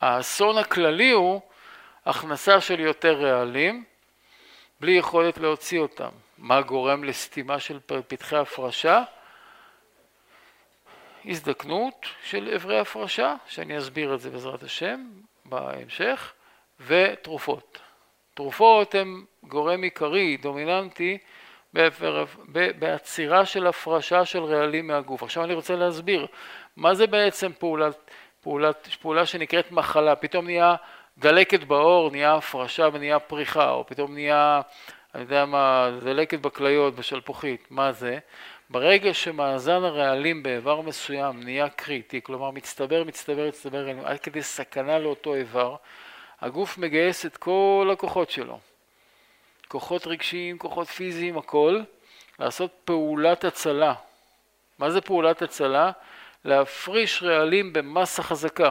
האסון 0.00 0.58
הכללי 0.58 1.10
הוא 1.10 1.40
הכנסה 2.06 2.60
של 2.60 2.80
יותר 2.80 3.22
רעלים 3.22 3.84
בלי 4.80 4.92
יכולת 4.92 5.38
להוציא 5.38 5.80
אותם. 5.80 6.08
מה 6.38 6.60
גורם 6.60 7.04
לסתימה 7.04 7.60
של 7.60 7.78
פתחי 8.08 8.36
הפרשה? 8.36 9.02
הזדקנות 11.24 12.06
של 12.24 12.52
אברי 12.54 12.78
הפרשה, 12.78 13.34
שאני 13.46 13.78
אסביר 13.78 14.14
את 14.14 14.20
זה 14.20 14.30
בעזרת 14.30 14.62
השם 14.62 15.10
בהמשך, 15.44 16.32
ותרופות. 16.86 17.78
תרופות 18.34 18.94
הן 18.94 19.24
גורם 19.42 19.82
עיקרי, 19.82 20.36
דומיננטי, 20.36 21.18
בעצירה 22.78 23.46
של 23.46 23.66
הפרשה 23.66 24.24
של 24.24 24.44
רעלים 24.44 24.86
מהגוף. 24.86 25.22
עכשיו 25.22 25.44
אני 25.44 25.54
רוצה 25.54 25.76
להסביר, 25.76 26.26
מה 26.76 26.94
זה 26.94 27.06
בעצם 27.06 27.50
פעולת, 27.58 28.10
פעולת, 28.40 28.88
פעולה 29.00 29.26
שנקראת 29.26 29.72
מחלה? 29.72 30.16
פתאום 30.16 30.44
נהיה 30.44 30.74
דלקת 31.18 31.64
בעור, 31.64 32.10
נהיה 32.10 32.34
הפרשה 32.34 32.88
ונהיה 32.92 33.18
פריחה, 33.18 33.70
או 33.70 33.86
פתאום 33.86 34.14
נהיה, 34.14 34.60
אני 35.14 35.22
יודע 35.22 35.44
מה, 35.44 35.90
דלקת 36.00 36.40
בכליות, 36.40 36.94
בשלפוחית, 36.94 37.66
מה 37.70 37.92
זה? 37.92 38.18
ברגע 38.70 39.14
שמאזן 39.14 39.84
הרעלים 39.84 40.42
באיבר 40.42 40.80
מסוים 40.80 41.42
נהיה 41.42 41.68
קריטי, 41.68 42.20
כלומר 42.22 42.50
מצטבר, 42.50 43.04
מצטבר, 43.04 43.48
מצטבר, 43.48 43.86
עד 44.04 44.20
כדי 44.20 44.42
סכנה 44.42 44.98
לאותו 44.98 45.34
איבר, 45.34 45.76
הגוף 46.40 46.78
מגייס 46.78 47.26
את 47.26 47.36
כל 47.36 47.90
הכוחות 47.92 48.30
שלו. 48.30 48.58
כוחות 49.68 50.06
רגשיים, 50.06 50.58
כוחות 50.58 50.88
פיזיים, 50.88 51.38
הכל, 51.38 51.80
לעשות 52.38 52.70
פעולת 52.84 53.44
הצלה. 53.44 53.94
מה 54.78 54.90
זה 54.90 55.00
פעולת 55.00 55.42
הצלה? 55.42 55.90
להפריש 56.44 57.22
רעלים 57.22 57.72
במסה 57.72 58.22
חזקה, 58.22 58.70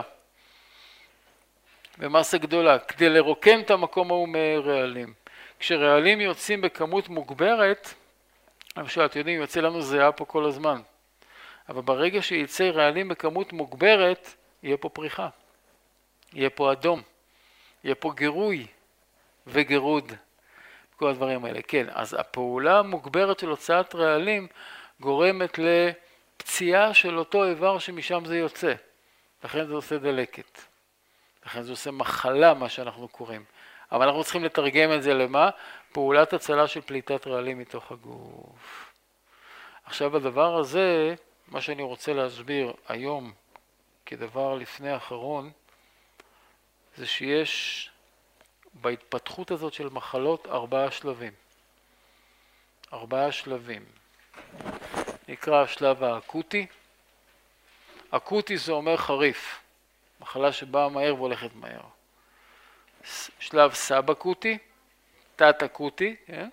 במסה 1.98 2.38
גדולה, 2.38 2.78
כדי 2.78 3.08
לרוקן 3.08 3.60
את 3.60 3.70
המקום 3.70 4.10
ההוא 4.10 4.28
מרעלים. 4.28 5.14
כשרעלים 5.58 6.20
יוצאים 6.20 6.60
בכמות 6.60 7.08
מוגברת, 7.08 7.94
למשל, 8.76 9.04
אתם 9.04 9.18
יודעים, 9.18 9.40
יוצא 9.40 9.60
לנו 9.60 9.82
זיעה 9.82 10.12
פה 10.12 10.24
כל 10.24 10.44
הזמן, 10.44 10.80
אבל 11.68 11.80
ברגע 11.80 12.22
שיצא 12.22 12.64
רעלים 12.64 13.08
בכמות 13.08 13.52
מוגברת, 13.52 14.34
יהיה 14.62 14.76
פה 14.76 14.88
פריחה, 14.88 15.28
יהיה 16.32 16.50
פה 16.50 16.72
אדום, 16.72 17.02
יהיה 17.84 17.94
פה 17.94 18.12
גירוי 18.16 18.66
וגירוד, 19.46 20.12
כל 20.96 21.08
הדברים 21.08 21.44
האלה. 21.44 21.60
כן, 21.62 21.86
אז 21.90 22.14
הפעולה 22.14 22.78
המוגברת 22.78 23.38
של 23.38 23.48
הוצאת 23.48 23.94
רעלים 23.94 24.46
גורמת 25.00 25.58
לפציעה 26.40 26.94
של 26.94 27.18
אותו 27.18 27.44
איבר 27.44 27.78
שמשם 27.78 28.24
זה 28.24 28.38
יוצא, 28.38 28.74
לכן 29.44 29.66
זה 29.66 29.74
עושה 29.74 29.98
דלקת, 29.98 30.60
לכן 31.46 31.62
זה 31.62 31.70
עושה 31.70 31.90
מחלה, 31.90 32.54
מה 32.54 32.68
שאנחנו 32.68 33.08
קוראים. 33.08 33.44
אבל 33.92 34.06
אנחנו 34.06 34.24
צריכים 34.24 34.44
לתרגם 34.44 34.92
את 34.92 35.02
זה 35.02 35.14
למה? 35.14 35.50
פעולת 35.92 36.32
הצלה 36.32 36.68
של 36.68 36.80
פליטת 36.80 37.26
רעלים 37.26 37.58
מתוך 37.58 37.92
הגוף. 37.92 38.92
עכשיו 39.84 40.16
הדבר 40.16 40.56
הזה, 40.56 41.14
מה 41.48 41.60
שאני 41.60 41.82
רוצה 41.82 42.12
להסביר 42.12 42.72
היום 42.88 43.32
כדבר 44.06 44.54
לפני 44.54 44.90
האחרון, 44.90 45.50
זה 46.96 47.06
שיש 47.06 47.90
בהתפתחות 48.74 49.50
הזאת 49.50 49.72
של 49.72 49.88
מחלות 49.88 50.46
ארבעה 50.46 50.90
שלבים. 50.90 51.32
ארבעה 52.92 53.32
שלבים. 53.32 53.84
נקרא 55.30 55.62
השלב 55.62 56.04
האקוטי. 56.04 56.66
אקוטי 58.10 58.56
זה 58.58 58.72
אומר 58.72 58.96
חריף, 58.96 59.58
מחלה 60.20 60.52
שבאה 60.52 60.88
מהר 60.88 61.14
והולכת 61.14 61.50
מהר. 61.54 61.80
שלב 63.38 63.74
סאב-אקוטי, 63.74 64.58
תת-אקוטי, 65.36 66.16
כן? 66.26 66.48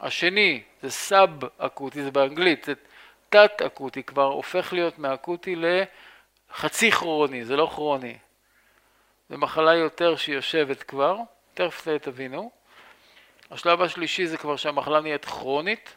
השני 0.00 0.62
זה 0.82 0.90
סאב-אקוטי, 0.90 2.02
זה 2.02 2.10
באנגלית, 2.10 2.64
זה 2.64 2.72
תת-אקוטי, 3.28 4.02
כבר 4.02 4.26
הופך 4.26 4.72
להיות 4.72 4.98
מאקוטי 4.98 5.56
לחצי 5.56 6.90
כרוני, 6.90 7.44
זה 7.44 7.56
לא 7.56 7.66
כרוני. 7.66 8.18
זה 9.28 9.36
מחלה 9.36 9.74
יותר 9.74 10.16
שיושבת 10.16 10.82
כבר, 10.82 11.16
תכף 11.54 11.88
תבינו. 12.02 12.50
השלב 13.50 13.82
השלישי 13.82 14.26
זה 14.26 14.36
כבר 14.36 14.56
שהמחלה 14.56 15.00
נהיית 15.00 15.24
כרונית, 15.24 15.96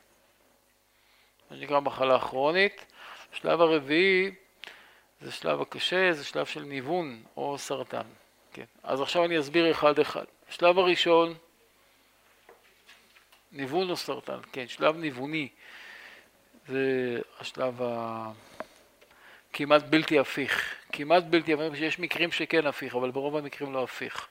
מה 1.51 1.57
שנקרא 1.57 1.79
מחלה 1.79 2.19
כרונית. 2.19 2.85
השלב 3.33 3.61
הרביעי 3.61 4.31
זה 5.21 5.31
שלב 5.31 5.61
הקשה, 5.61 6.13
זה 6.13 6.23
שלב 6.23 6.45
של 6.45 6.61
ניוון 6.61 7.23
או 7.37 7.57
סרטן. 7.57 8.07
כן. 8.53 8.65
אז 8.83 9.01
עכשיו 9.01 9.25
אני 9.25 9.39
אסביר 9.39 9.71
אחד 9.71 9.99
אחד. 9.99 10.25
השלב 10.49 10.79
הראשון, 10.79 11.33
ניוון 13.51 13.89
או 13.89 13.95
סרטן, 13.95 14.39
כן, 14.51 14.67
שלב 14.67 14.97
ניווני, 14.97 15.47
זה 16.67 17.19
השלב 17.39 17.81
הכמעט 19.51 19.83
בלתי 19.83 20.19
הפיך. 20.19 20.75
כמעט 20.91 21.23
בלתי 21.23 21.53
הפיך, 21.53 21.81
יש 21.81 21.99
מקרים 21.99 22.31
שכן 22.31 22.67
הפיך, 22.67 22.95
אבל 22.95 23.11
ברוב 23.11 23.37
המקרים 23.37 23.73
לא 23.73 23.83
הפיך. 23.83 24.27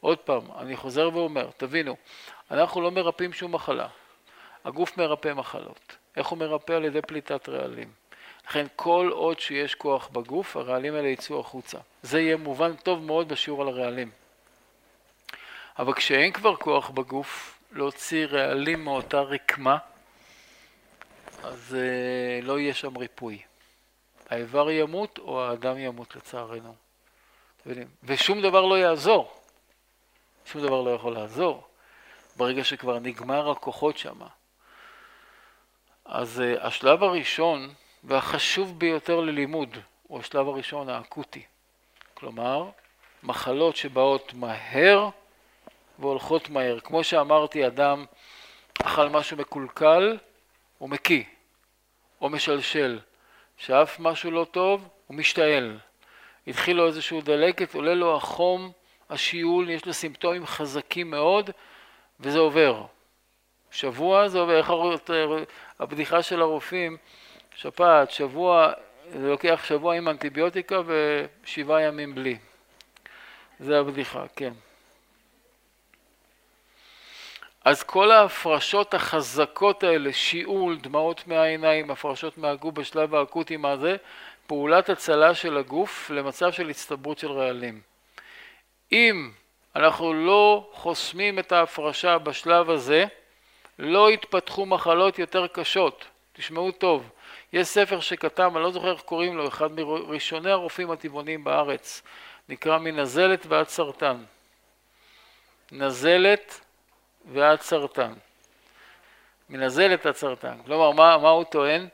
עוד 0.00 0.18
פעם, 0.18 0.42
אני 0.58 0.76
חוזר 0.76 1.10
ואומר, 1.12 1.50
תבינו, 1.56 1.96
אנחנו 2.50 2.80
לא 2.80 2.90
מרפאים 2.90 3.32
שום 3.32 3.54
מחלה. 3.54 3.88
הגוף 4.64 4.98
מרפא 4.98 5.32
מחלות. 5.32 5.96
איך 6.16 6.26
הוא 6.26 6.38
מרפא? 6.38 6.72
על 6.72 6.84
ידי 6.84 7.02
פליטת 7.02 7.48
רעלים. 7.48 7.92
לכן 8.48 8.66
כל 8.76 9.10
עוד 9.12 9.40
שיש 9.40 9.74
כוח 9.74 10.08
בגוף, 10.08 10.56
הרעלים 10.56 10.94
האלה 10.94 11.08
יצאו 11.08 11.40
החוצה. 11.40 11.78
זה 12.02 12.20
יהיה 12.20 12.36
מובן 12.36 12.76
טוב 12.76 13.02
מאוד 13.02 13.28
בשיעור 13.28 13.62
על 13.62 13.68
הרעלים. 13.68 14.10
אבל 15.78 15.94
כשאין 15.94 16.32
כבר 16.32 16.56
כוח 16.56 16.90
בגוף 16.90 17.58
להוציא 17.72 18.26
רעלים 18.26 18.84
מאותה 18.84 19.20
רקמה, 19.20 19.78
אז 21.42 21.76
uh, 21.76 22.44
לא 22.44 22.58
יהיה 22.58 22.74
שם 22.74 22.96
ריפוי. 22.96 23.42
האיבר 24.30 24.70
ימות 24.70 25.18
או 25.18 25.44
האדם 25.44 25.78
ימות 25.78 26.16
לצערנו. 26.16 26.74
ושום 28.04 28.42
דבר 28.42 28.64
לא 28.66 28.78
יעזור. 28.78 29.32
שום 30.46 30.62
דבר 30.62 30.82
לא 30.82 30.90
יכול 30.90 31.12
לעזור. 31.12 31.66
ברגע 32.36 32.64
שכבר 32.64 32.98
נגמר 32.98 33.50
הכוחות 33.50 33.98
שם. 33.98 34.18
אז 36.04 36.42
uh, 36.42 36.66
השלב 36.66 37.02
הראשון 37.02 37.74
והחשוב 38.04 38.78
ביותר 38.78 39.20
ללימוד 39.20 39.78
הוא 40.02 40.20
השלב 40.20 40.48
הראשון 40.48 40.88
האקוטי. 40.88 41.42
כלומר, 42.14 42.70
מחלות 43.22 43.76
שבאות 43.76 44.34
מהר 44.34 45.08
והולכות 45.98 46.48
מהר. 46.48 46.80
כמו 46.80 47.04
שאמרתי, 47.04 47.66
אדם 47.66 48.04
אכל 48.82 49.08
משהו 49.08 49.36
מקולקל, 49.36 50.18
הוא 50.78 50.88
מקיא, 50.88 51.22
או 52.20 52.28
משלשל. 52.28 52.98
שאף 53.56 54.00
משהו 54.00 54.30
לא 54.30 54.46
טוב, 54.50 54.88
הוא 55.06 55.16
משתעל. 55.16 55.78
התחיל 56.46 56.76
לו 56.76 56.86
איזשהו 56.86 57.20
דלקת, 57.20 57.74
עולה 57.74 57.94
לו 57.94 58.16
החום, 58.16 58.72
השיעול, 59.10 59.70
יש 59.70 59.86
לו 59.86 59.92
סימפטומים 59.92 60.46
חזקים 60.46 61.10
מאוד, 61.10 61.50
וזה 62.20 62.38
עובר. 62.38 62.84
שבוע 63.74 64.28
זה 64.28 64.38
עובר, 64.38 64.56
איך 64.58 64.72
הבדיחה 65.80 66.22
של 66.22 66.40
הרופאים, 66.40 66.96
שפעת, 67.56 68.10
שבוע, 68.10 68.72
זה 69.08 69.28
לוקח 69.28 69.64
שבוע 69.64 69.94
עם 69.94 70.08
אנטיביוטיקה 70.08 70.80
ושבעה 70.86 71.82
ימים 71.82 72.14
בלי. 72.14 72.38
זה 73.60 73.78
הבדיחה, 73.78 74.24
כן. 74.36 74.52
אז 77.64 77.82
כל 77.82 78.10
ההפרשות 78.10 78.94
החזקות 78.94 79.82
האלה, 79.82 80.12
שיעול, 80.12 80.78
דמעות 80.78 81.26
מהעיניים, 81.26 81.90
הפרשות 81.90 82.38
מהגוף 82.38 82.74
בשלב 82.74 83.14
האקוטי, 83.14 83.56
מה 83.56 83.76
זה? 83.76 83.96
פעולת 84.46 84.88
הצלה 84.88 85.34
של 85.34 85.56
הגוף 85.56 86.10
למצב 86.10 86.52
של 86.52 86.68
הצטברות 86.68 87.18
של 87.18 87.32
רעלים. 87.32 87.80
אם 88.92 89.30
אנחנו 89.76 90.14
לא 90.14 90.70
חוסמים 90.72 91.38
את 91.38 91.52
ההפרשה 91.52 92.18
בשלב 92.18 92.70
הזה, 92.70 93.06
לא 93.78 94.10
יתפתחו 94.10 94.66
מחלות 94.66 95.18
יותר 95.18 95.46
קשות. 95.46 96.04
תשמעו 96.32 96.72
טוב, 96.72 97.10
יש 97.52 97.68
ספר 97.68 98.00
שכתב, 98.00 98.50
אני 98.54 98.62
לא 98.64 98.70
זוכר 98.70 98.92
איך 98.92 99.00
קוראים 99.02 99.36
לו, 99.36 99.48
אחד 99.48 99.72
מראשוני 99.72 100.50
הרופאים 100.50 100.90
הטבעוניים 100.90 101.44
בארץ, 101.44 102.02
נקרא 102.48 102.78
מנזלת 102.78 103.46
ועד 103.46 103.68
סרטן. 103.68 104.16
נזלת 105.72 106.60
ועד 107.24 107.60
סרטן. 107.60 108.12
מנזלת 109.50 110.06
עד 110.06 110.14
סרטן. 110.14 110.58
כלומר, 110.66 110.90
מה, 110.90 111.18
מה 111.18 111.28
הוא 111.28 111.44
טוען? 111.44 111.88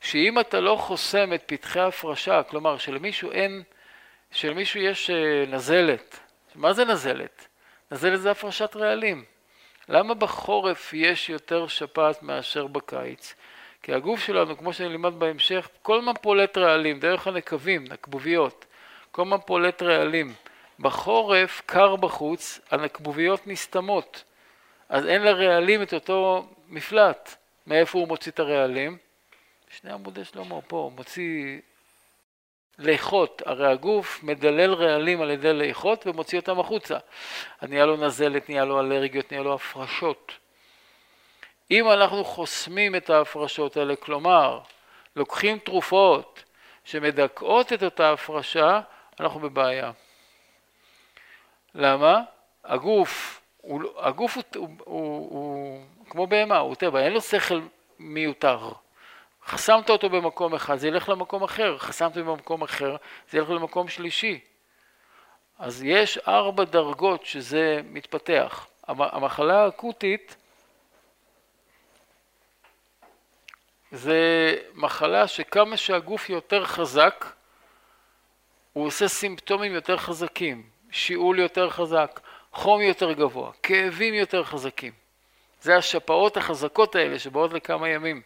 שאם 0.00 0.40
אתה 0.40 0.60
לא 0.60 0.76
חוסם 0.76 1.32
את 1.32 1.42
פתחי 1.46 1.80
ההפרשה, 1.80 2.42
כלומר 2.42 2.78
שלמישהו 2.78 3.30
אין, 3.30 3.62
שלמישהו 4.30 4.80
יש 4.80 5.10
אה, 5.10 5.44
נזלת, 5.48 6.18
מה 6.54 6.72
זה 6.72 6.84
נזלת? 6.84 7.48
נזלת 7.90 8.20
זה 8.20 8.30
הפרשת 8.30 8.76
רעלים. 8.76 9.24
למה 9.88 10.14
בחורף 10.14 10.92
יש 10.92 11.30
יותר 11.30 11.66
שפעת 11.66 12.22
מאשר 12.22 12.66
בקיץ? 12.66 13.34
כי 13.82 13.94
הגוף 13.94 14.20
שלנו, 14.20 14.58
כמו 14.58 14.72
שנלמד 14.72 15.14
בהמשך, 15.18 15.68
כל 15.82 15.98
הזמן 15.98 16.12
פולט 16.20 16.58
רעלים, 16.58 17.00
דרך 17.00 17.26
הנקבים, 17.26 17.84
נקבוביות, 17.84 18.66
כל 19.10 19.22
הזמן 19.22 19.36
פולט 19.46 19.82
רעלים. 19.82 20.34
בחורף, 20.80 21.62
קר 21.66 21.96
בחוץ, 21.96 22.60
הנקבוביות 22.70 23.46
נסתמות, 23.46 24.24
אז 24.88 25.06
אין 25.06 25.22
לרעלים 25.22 25.82
את 25.82 25.94
אותו 25.94 26.46
מפלט. 26.68 27.36
מאיפה 27.66 27.98
הוא 27.98 28.08
מוציא 28.08 28.32
את 28.32 28.38
הרעלים? 28.38 28.96
שני 29.70 29.92
עמודי 29.92 30.24
שלמה, 30.24 30.60
פה, 30.60 30.76
הוא 30.76 30.92
מוציא 30.92 31.58
ליכות, 32.80 33.42
הרי 33.46 33.72
הגוף 33.72 34.22
מדלל 34.22 34.74
רעלים 34.74 35.20
על 35.20 35.30
ידי 35.30 35.52
ליכות 35.52 36.06
ומוציא 36.06 36.38
אותם 36.38 36.60
החוצה. 36.60 36.98
נהיה 37.62 37.86
לו 37.86 37.96
נזלת, 37.96 38.48
נהיה 38.48 38.64
לו 38.64 38.80
אלרגיות, 38.80 39.32
נהיה 39.32 39.42
לו 39.42 39.54
הפרשות. 39.54 40.32
אם 41.70 41.90
אנחנו 41.90 42.24
חוסמים 42.24 42.96
את 42.96 43.10
ההפרשות 43.10 43.76
האלה, 43.76 43.96
כלומר, 43.96 44.60
לוקחים 45.16 45.58
תרופות 45.58 46.44
שמדכאות 46.84 47.72
את 47.72 47.82
אותה 47.82 48.12
הפרשה, 48.12 48.80
אנחנו 49.20 49.40
בבעיה. 49.40 49.90
למה? 51.74 52.20
הגוף, 52.64 53.40
הוא, 53.56 53.82
הגוף 53.98 54.36
הוא, 54.36 54.44
הוא, 54.54 54.68
הוא, 54.84 55.28
הוא 55.30 55.84
כמו 56.10 56.26
בהמה, 56.26 56.58
הוא 56.58 56.74
טבע, 56.74 57.00
אין 57.00 57.12
לו 57.12 57.20
שכל 57.20 57.60
מיותר. 57.98 58.72
חסמת 59.46 59.90
אותו 59.90 60.08
במקום 60.08 60.54
אחד, 60.54 60.76
זה 60.76 60.88
ילך 60.88 61.08
למקום 61.08 61.42
אחר, 61.42 61.78
חסמת 61.78 62.16
במקום 62.16 62.62
אחר, 62.62 62.96
זה 63.30 63.38
ילך 63.38 63.50
למקום 63.50 63.88
שלישי. 63.88 64.40
אז 65.58 65.82
יש 65.82 66.18
ארבע 66.18 66.64
דרגות 66.64 67.24
שזה 67.24 67.80
מתפתח. 67.84 68.66
המחלה 68.88 69.64
האקוטית 69.64 70.36
זה 73.92 74.54
מחלה 74.74 75.28
שכמה 75.28 75.76
שהגוף 75.76 76.30
יותר 76.30 76.64
חזק, 76.64 77.26
הוא 78.72 78.86
עושה 78.86 79.08
סימפטומים 79.08 79.74
יותר 79.74 79.96
חזקים, 79.96 80.62
שיעול 80.90 81.38
יותר 81.38 81.70
חזק, 81.70 82.20
חום 82.52 82.80
יותר 82.80 83.12
גבוה, 83.12 83.52
כאבים 83.62 84.14
יותר 84.14 84.44
חזקים. 84.44 84.92
זה 85.62 85.76
השפעות 85.76 86.36
החזקות 86.36 86.94
האלה 86.94 87.18
שבאות 87.18 87.52
לכמה 87.52 87.88
ימים. 87.88 88.22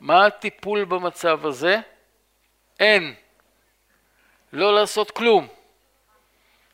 מה 0.00 0.26
הטיפול 0.26 0.84
במצב 0.84 1.46
הזה? 1.46 1.76
אין. 2.80 3.14
לא 4.52 4.74
לעשות 4.74 5.10
כלום. 5.10 5.48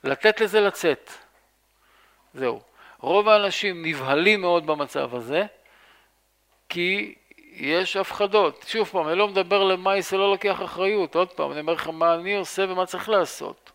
לתת 0.04 0.40
לזה 0.40 0.60
לצאת. 0.60 1.10
זהו. 2.34 2.60
רוב 3.00 3.28
האנשים 3.28 3.86
נבהלים 3.86 4.40
מאוד 4.40 4.66
במצב 4.66 5.14
הזה, 5.14 5.46
כי 6.68 7.14
יש 7.52 7.96
הפחדות. 7.96 8.64
שוב 8.68 8.88
פעם, 8.88 9.08
אני 9.08 9.18
לא 9.18 9.28
מדבר 9.28 9.64
למאי, 9.64 10.02
זה 10.02 10.16
לא 10.16 10.30
לוקח 10.30 10.62
אחריות. 10.62 11.14
עוד 11.14 11.32
פעם, 11.32 11.52
אני 11.52 11.60
אומר 11.60 11.72
לך 11.72 11.88
מה 11.88 12.14
אני 12.14 12.36
עושה 12.36 12.64
ומה 12.68 12.86
צריך 12.86 13.08
לעשות. 13.08 13.72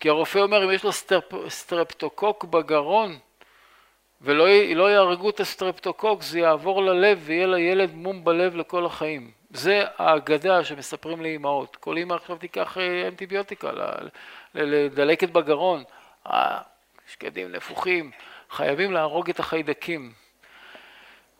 כי 0.00 0.08
הרופא 0.08 0.38
אומר, 0.38 0.64
אם 0.64 0.70
יש 0.70 0.84
לו 0.84 0.92
סטרפ, 0.92 1.48
סטרפטוקוק 1.48 2.44
בגרון, 2.44 3.18
ולא 4.24 4.46
לא 4.74 4.90
יהרגו 4.90 5.30
את 5.30 5.40
הסטרפטוקוק, 5.40 6.22
זה 6.22 6.38
יעבור 6.38 6.82
ללב 6.82 7.20
ויהיה 7.24 7.46
לילד 7.46 7.94
מום 7.94 8.24
בלב 8.24 8.56
לכל 8.56 8.86
החיים. 8.86 9.30
זה 9.50 9.84
האגדה 9.98 10.64
שמספרים 10.64 11.22
לאימהות. 11.22 11.76
כל 11.76 11.96
אימא 11.96 12.14
עכשיו 12.14 12.36
תיקח 12.36 12.78
אה, 12.78 13.08
אנטיביוטיקה 13.08 13.70
לדלקת 14.54 15.30
בגרון. 15.30 15.84
אה, 16.26 16.58
שקדים 17.12 17.52
נפוחים, 17.52 18.10
חייבים 18.50 18.92
להרוג 18.92 19.30
את 19.30 19.40
החיידקים. 19.40 20.12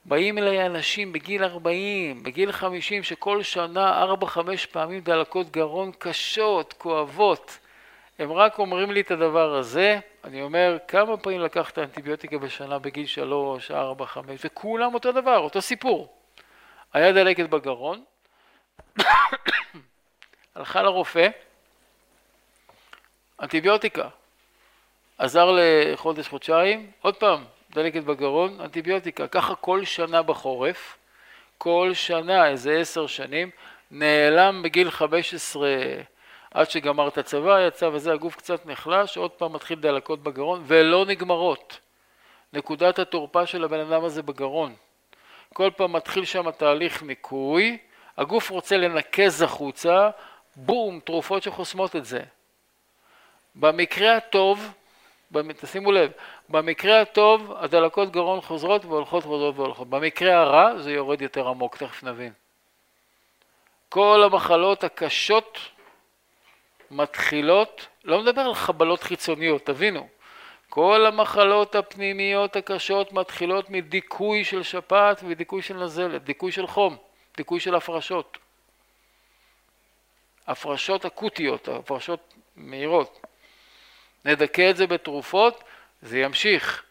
באים 0.05 0.39
אליי 0.39 0.67
אנשים 0.67 1.13
בגיל 1.13 1.45
40, 1.45 2.23
בגיל 2.23 2.53
50, 2.53 3.03
שכל 3.03 3.43
שנה 3.43 4.05
4-5 4.23 4.39
פעמים 4.73 5.01
דלקות 5.01 5.51
גרון 5.51 5.93
קשות, 5.99 6.75
כואבות. 6.79 7.59
הם 8.19 8.33
רק 8.33 8.59
אומרים 8.59 8.91
לי 8.91 9.01
את 9.01 9.11
הדבר 9.11 9.55
הזה, 9.55 9.99
אני 10.25 10.43
אומר, 10.43 10.79
כמה 10.89 11.17
פעמים 11.17 11.41
לקחת 11.41 11.79
אנטיביוטיקה 11.79 12.39
בשנה 12.39 12.79
בגיל 12.79 13.07
3, 13.07 13.71
4, 13.71 14.07
5, 14.07 14.41
וכולם 14.45 14.95
אותו 14.95 15.13
דבר, 15.13 15.39
אותו 15.39 15.63
סיפור. 15.63 16.15
היה 16.93 17.13
דלקת 17.13 17.49
בגרון, 17.49 18.05
הלכה 20.55 20.83
לרופא, 20.83 21.29
אנטיביוטיקה, 23.43 24.09
עזר 25.19 25.57
לחודש, 25.59 26.29
חודשיים, 26.29 26.91
עוד 27.01 27.17
פעם, 27.17 27.45
דלקת 27.71 28.03
בגרון, 28.03 28.61
אנטיביוטיקה, 28.61 29.29
ככה 29.29 29.55
כל 29.55 29.85
שנה 29.85 30.23
בחורף, 30.23 30.97
כל 31.59 31.91
שנה, 31.95 32.49
איזה 32.49 32.79
עשר 32.79 33.07
שנים, 33.07 33.51
נעלם 33.91 34.63
בגיל 34.63 34.91
15 34.91 35.69
עד 36.55 36.71
שגמר 36.71 37.09
את 37.09 37.19
הצבא, 37.19 37.67
יצא 37.67 37.91
וזה, 37.93 38.13
הגוף 38.13 38.37
קצת 38.37 38.67
נחלש, 38.67 39.17
עוד 39.17 39.31
פעם 39.31 39.53
מתחיל 39.53 39.79
דלקות 39.79 40.23
בגרון, 40.23 40.63
ולא 40.67 41.07
נגמרות. 41.07 41.79
נקודת 42.53 42.99
התורפה 42.99 43.47
של 43.47 43.65
הבן 43.65 43.81
אדם 43.81 44.05
הזה 44.05 44.23
בגרון. 44.23 44.75
כל 45.53 45.71
פעם 45.77 45.93
מתחיל 45.93 46.25
שם 46.25 46.51
תהליך 46.51 47.03
ניקוי, 47.03 47.79
הגוף 48.17 48.51
רוצה 48.51 48.77
לנקז 48.77 49.43
החוצה, 49.43 50.11
בום, 50.57 51.01
תרופות 51.01 51.43
שחוסמות 51.43 51.97
את 51.97 52.05
זה. 52.05 52.21
במקרה 53.55 54.17
הטוב, 54.17 54.73
תשימו 55.61 55.93
לב, 55.93 56.11
במקרה 56.49 57.01
הטוב 57.01 57.53
הדלקות 57.57 58.11
גרון 58.11 58.41
חוזרות 58.41 58.85
והולכות 58.85 59.25
והולכות 59.25 59.57
והולכות. 59.57 59.91
במקרה 59.91 60.41
הרע 60.41 60.79
זה 60.79 60.93
יורד 60.93 61.23
יותר 61.23 61.49
עמוק, 61.49 61.77
תכף 61.77 62.03
נבין. 62.03 62.33
כל 63.89 64.23
המחלות 64.25 64.85
הקשות 64.85 65.59
מתחילות, 66.95 67.87
לא 68.05 68.23
מדבר 68.23 68.41
על 68.41 68.55
חבלות 68.55 69.03
חיצוניות, 69.03 69.67
תבינו, 69.67 70.09
כל 70.69 71.07
המחלות 71.07 71.75
הפנימיות 71.75 72.57
הקשות 72.57 73.13
מתחילות 73.13 73.71
מדיכוי 73.71 74.45
של 74.45 74.63
שפעת 74.63 75.21
ודיכוי 75.29 75.63
של 75.63 75.77
נזלת, 75.85 76.25
דיכוי 76.25 76.53
של 76.53 76.67
חום, 76.67 76.97
דיכוי 77.37 77.61
של 77.61 77.75
הפרשות. 77.75 78.39
הפרשות 80.47 81.07
אקוטיות, 81.07 81.69
הפרשות 81.69 82.35
מהירות. 82.57 83.21
נדכא 84.25 84.71
את 84.71 84.77
זה 84.77 84.87
בתרופות, 84.87 85.65
זה 86.03 86.19
ימשיך. 86.19 86.83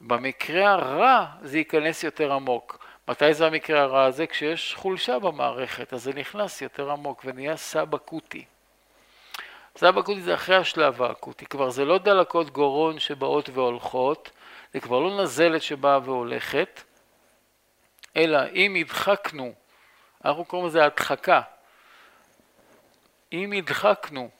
במקרה 0.00 0.72
הרע 0.72 1.26
זה 1.42 1.58
ייכנס 1.58 2.04
יותר 2.04 2.32
עמוק. 2.32 2.84
מתי 3.08 3.34
זה 3.34 3.46
המקרה 3.46 3.80
הרע 3.80 4.04
הזה? 4.04 4.26
כשיש 4.26 4.74
חולשה 4.74 5.18
במערכת, 5.18 5.92
אז 5.92 6.02
זה 6.02 6.12
נכנס 6.12 6.62
יותר 6.62 6.90
עמוק 6.90 7.22
ונהיה 7.24 7.56
סב 7.56 7.90
סב 9.80 9.98
אקוטי 9.98 10.20
זה 10.20 10.34
אחרי 10.34 10.56
השלב 10.56 11.02
האקוטי, 11.02 11.46
כבר 11.46 11.70
זה 11.70 11.84
לא 11.84 11.98
דלקות 11.98 12.50
גורון 12.50 12.98
שבאות 12.98 13.48
והולכות, 13.48 14.30
זה 14.72 14.80
כבר 14.80 14.98
לא 14.98 15.22
נזלת 15.22 15.62
שבאה 15.62 15.98
והולכת, 16.04 16.82
אלא 18.16 18.38
אם 18.54 18.74
הדחקנו, 18.80 19.52
אנחנו 20.24 20.44
קוראים 20.44 20.68
לזה 20.68 20.84
הדחקה, 20.84 21.40
אם 23.32 23.52
הדחקנו 23.52 24.30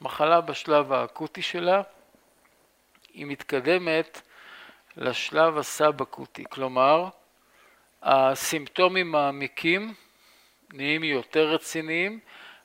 מחלה 0.00 0.40
בשלב 0.40 0.92
האקוטי 0.92 1.42
שלה, 1.42 1.82
היא 3.14 3.26
מתקדמת 3.26 4.20
לשלב 4.96 5.58
הסאב-אקוטי, 5.58 6.44
כלומר 6.50 7.08
הסימפטומים 8.02 9.12
מעמיקים, 9.12 9.94
נהיים 10.72 11.04
יותר 11.04 11.48
רציניים 11.48 12.20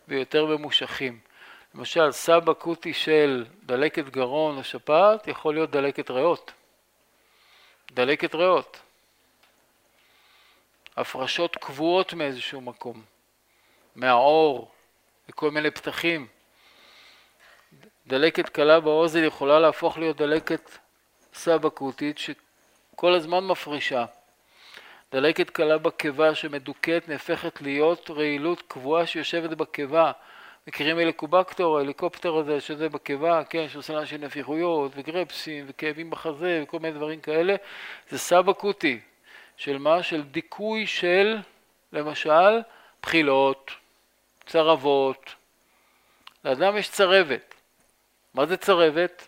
ויותר 0.08 0.46
ממושכים. 0.46 1.33
למשל 1.76 2.12
סאב-אקוטי 2.12 2.94
של 2.94 3.46
דלקת 3.64 4.06
גרון 4.06 4.58
או 4.58 4.64
שפעת 4.64 5.28
יכול 5.28 5.54
להיות 5.54 5.72
דלקת 5.72 6.12
ריאות. 6.12 6.52
דלקת 7.92 8.36
ריאות. 8.36 8.80
הפרשות 10.98 11.56
קבועות 11.56 12.14
מאיזשהו 12.14 12.62
מקום, 12.62 13.02
מהעור, 13.96 14.72
מכל 15.30 15.52
מיני 15.52 15.72
פתחים. 15.72 16.28
דלקת 18.08 18.50
קלה 18.50 18.80
באוזן 18.80 19.24
יכולה 19.24 19.60
להפוך 19.60 19.98
להיות 19.98 20.18
דלקת 20.18 20.72
סאב-אקוטית 21.34 22.18
שכל 22.18 23.14
הזמן 23.14 23.44
מפרישה. 23.48 24.06
דלקת 25.12 25.50
קלה 25.50 25.78
בקיבה 25.78 26.36
שמדוכאת 26.36 27.10
נהפכת 27.10 27.62
להיות 27.62 28.10
רעילות 28.10 28.62
קבועה 28.68 29.06
שיושבת 29.06 29.50
בקיבה. 29.50 30.12
מכירים 30.68 30.98
הליקובקטור, 30.98 31.78
ההליקופטר 31.78 32.36
הזה 32.36 32.62
שזה 32.62 32.90
בקיבה, 32.90 33.44
כן, 33.44 33.70
שעושה 33.70 33.94
לאנשים 33.94 34.22
נפיחויות 34.24 34.92
וגרפסים 34.96 35.66
וכאבים 35.68 36.10
בחזה 36.10 36.62
וכל 36.64 36.80
מיני 36.80 36.94
דברים 36.94 37.22
כאלה, 37.22 37.56
זה 38.10 38.18
סאב 38.18 38.50
אקוטי. 38.50 39.00
של 39.58 39.78
מה? 39.78 40.04
של 40.04 40.24
דיכוי 40.24 40.88
של, 40.88 41.38
למשל, 41.94 42.62
בחילות, 43.02 43.72
צרבות. 44.46 45.36
לאדם 46.46 46.78
יש 46.78 46.90
צרבת. 46.90 47.56
מה 48.34 48.46
זה 48.46 48.58
צרבת? 48.58 49.28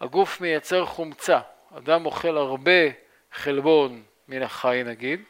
הגוף 0.00 0.40
מייצר 0.40 0.86
חומצה. 0.86 1.40
אדם 1.78 2.06
אוכל 2.06 2.36
הרבה 2.36 2.80
חלבון 3.32 4.02
מן 4.28 4.42
החי 4.42 4.82
נגיד, 4.84 5.20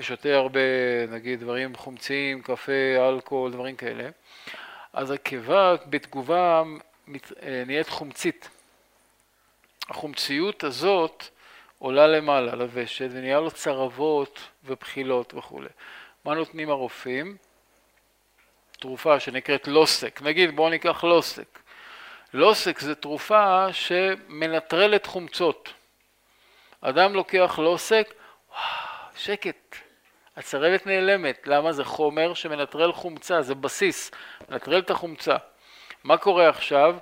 ושותה 0.00 0.34
הרבה 0.36 0.60
נגיד 1.08 1.40
דברים 1.40 1.76
חומציים, 1.76 2.42
קפה, 2.42 2.72
אלכוהול, 3.08 3.52
דברים 3.52 3.76
כאלה, 3.76 4.08
אז 4.92 5.10
הקיבה 5.10 5.74
בתגובה 5.86 6.62
אה, 7.42 7.62
נהיית 7.66 7.88
חומצית. 7.88 8.48
החומציות 9.88 10.64
הזאת 10.64 11.24
עולה 11.78 12.06
למעלה 12.06 12.54
לוושת 12.54 13.08
ונהיה 13.10 13.40
לו 13.40 13.50
צרבות 13.50 14.40
ובחילות 14.64 15.34
וכולי. 15.34 15.68
מה 16.24 16.34
נותנים 16.34 16.70
הרופאים? 16.70 17.36
תרופה 18.78 19.20
שנקראת 19.20 19.68
לוסק, 19.68 20.22
נגיד 20.22 20.56
בואו 20.56 20.70
ניקח 20.70 21.04
לוסק. 21.04 21.58
לוסק 22.34 22.78
זה 22.78 22.94
תרופה 22.94 23.72
שמנטרלת 23.72 25.06
חומצות. 25.06 25.72
אדם 26.80 27.14
לוקח 27.14 27.58
לוסק, 27.58 28.14
שקט, 29.16 29.76
הצרבת 30.36 30.86
נעלמת, 30.86 31.46
למה? 31.46 31.72
זה 31.72 31.84
חומר 31.84 32.34
שמנטרל 32.34 32.92
חומצה, 32.92 33.42
זה 33.42 33.54
בסיס, 33.54 34.10
מנטרל 34.48 34.78
את 34.78 34.90
החומצה. 34.90 35.36
מה 36.04 36.16
קורה 36.16 36.48
עכשיו? 36.48 36.96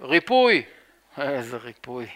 ריפוי. 0.00 0.62
איזה 1.18 1.56
ריפוי. 1.56 2.06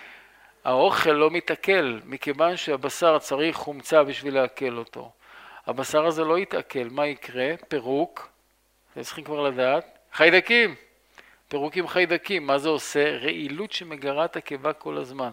האוכל 0.64 1.10
לא 1.10 1.30
מתעכל, 1.30 1.98
מכיוון 2.04 2.56
שהבשר 2.56 3.18
צריך 3.18 3.56
חומצה 3.56 4.04
בשביל 4.04 4.34
לעכל 4.34 4.78
אותו. 4.78 5.12
הבשר 5.66 6.06
הזה 6.06 6.24
לא 6.24 6.38
יתעכל, 6.38 6.84
מה 6.90 7.06
יקרה? 7.06 7.54
פירוק, 7.68 8.28
אתם 8.92 9.02
צריכים 9.02 9.24
כבר 9.24 9.42
לדעת, 9.42 9.98
חיידקים, 10.12 10.74
פירוק 11.48 11.76
עם 11.76 11.88
חיידקים, 11.88 12.46
מה 12.46 12.58
זה 12.58 12.68
עושה? 12.68 13.18
רעילות 13.18 13.72
שמגרה 13.72 14.24
את 14.24 14.36
הקיבה 14.36 14.72
כל 14.72 14.96
הזמן. 14.96 15.30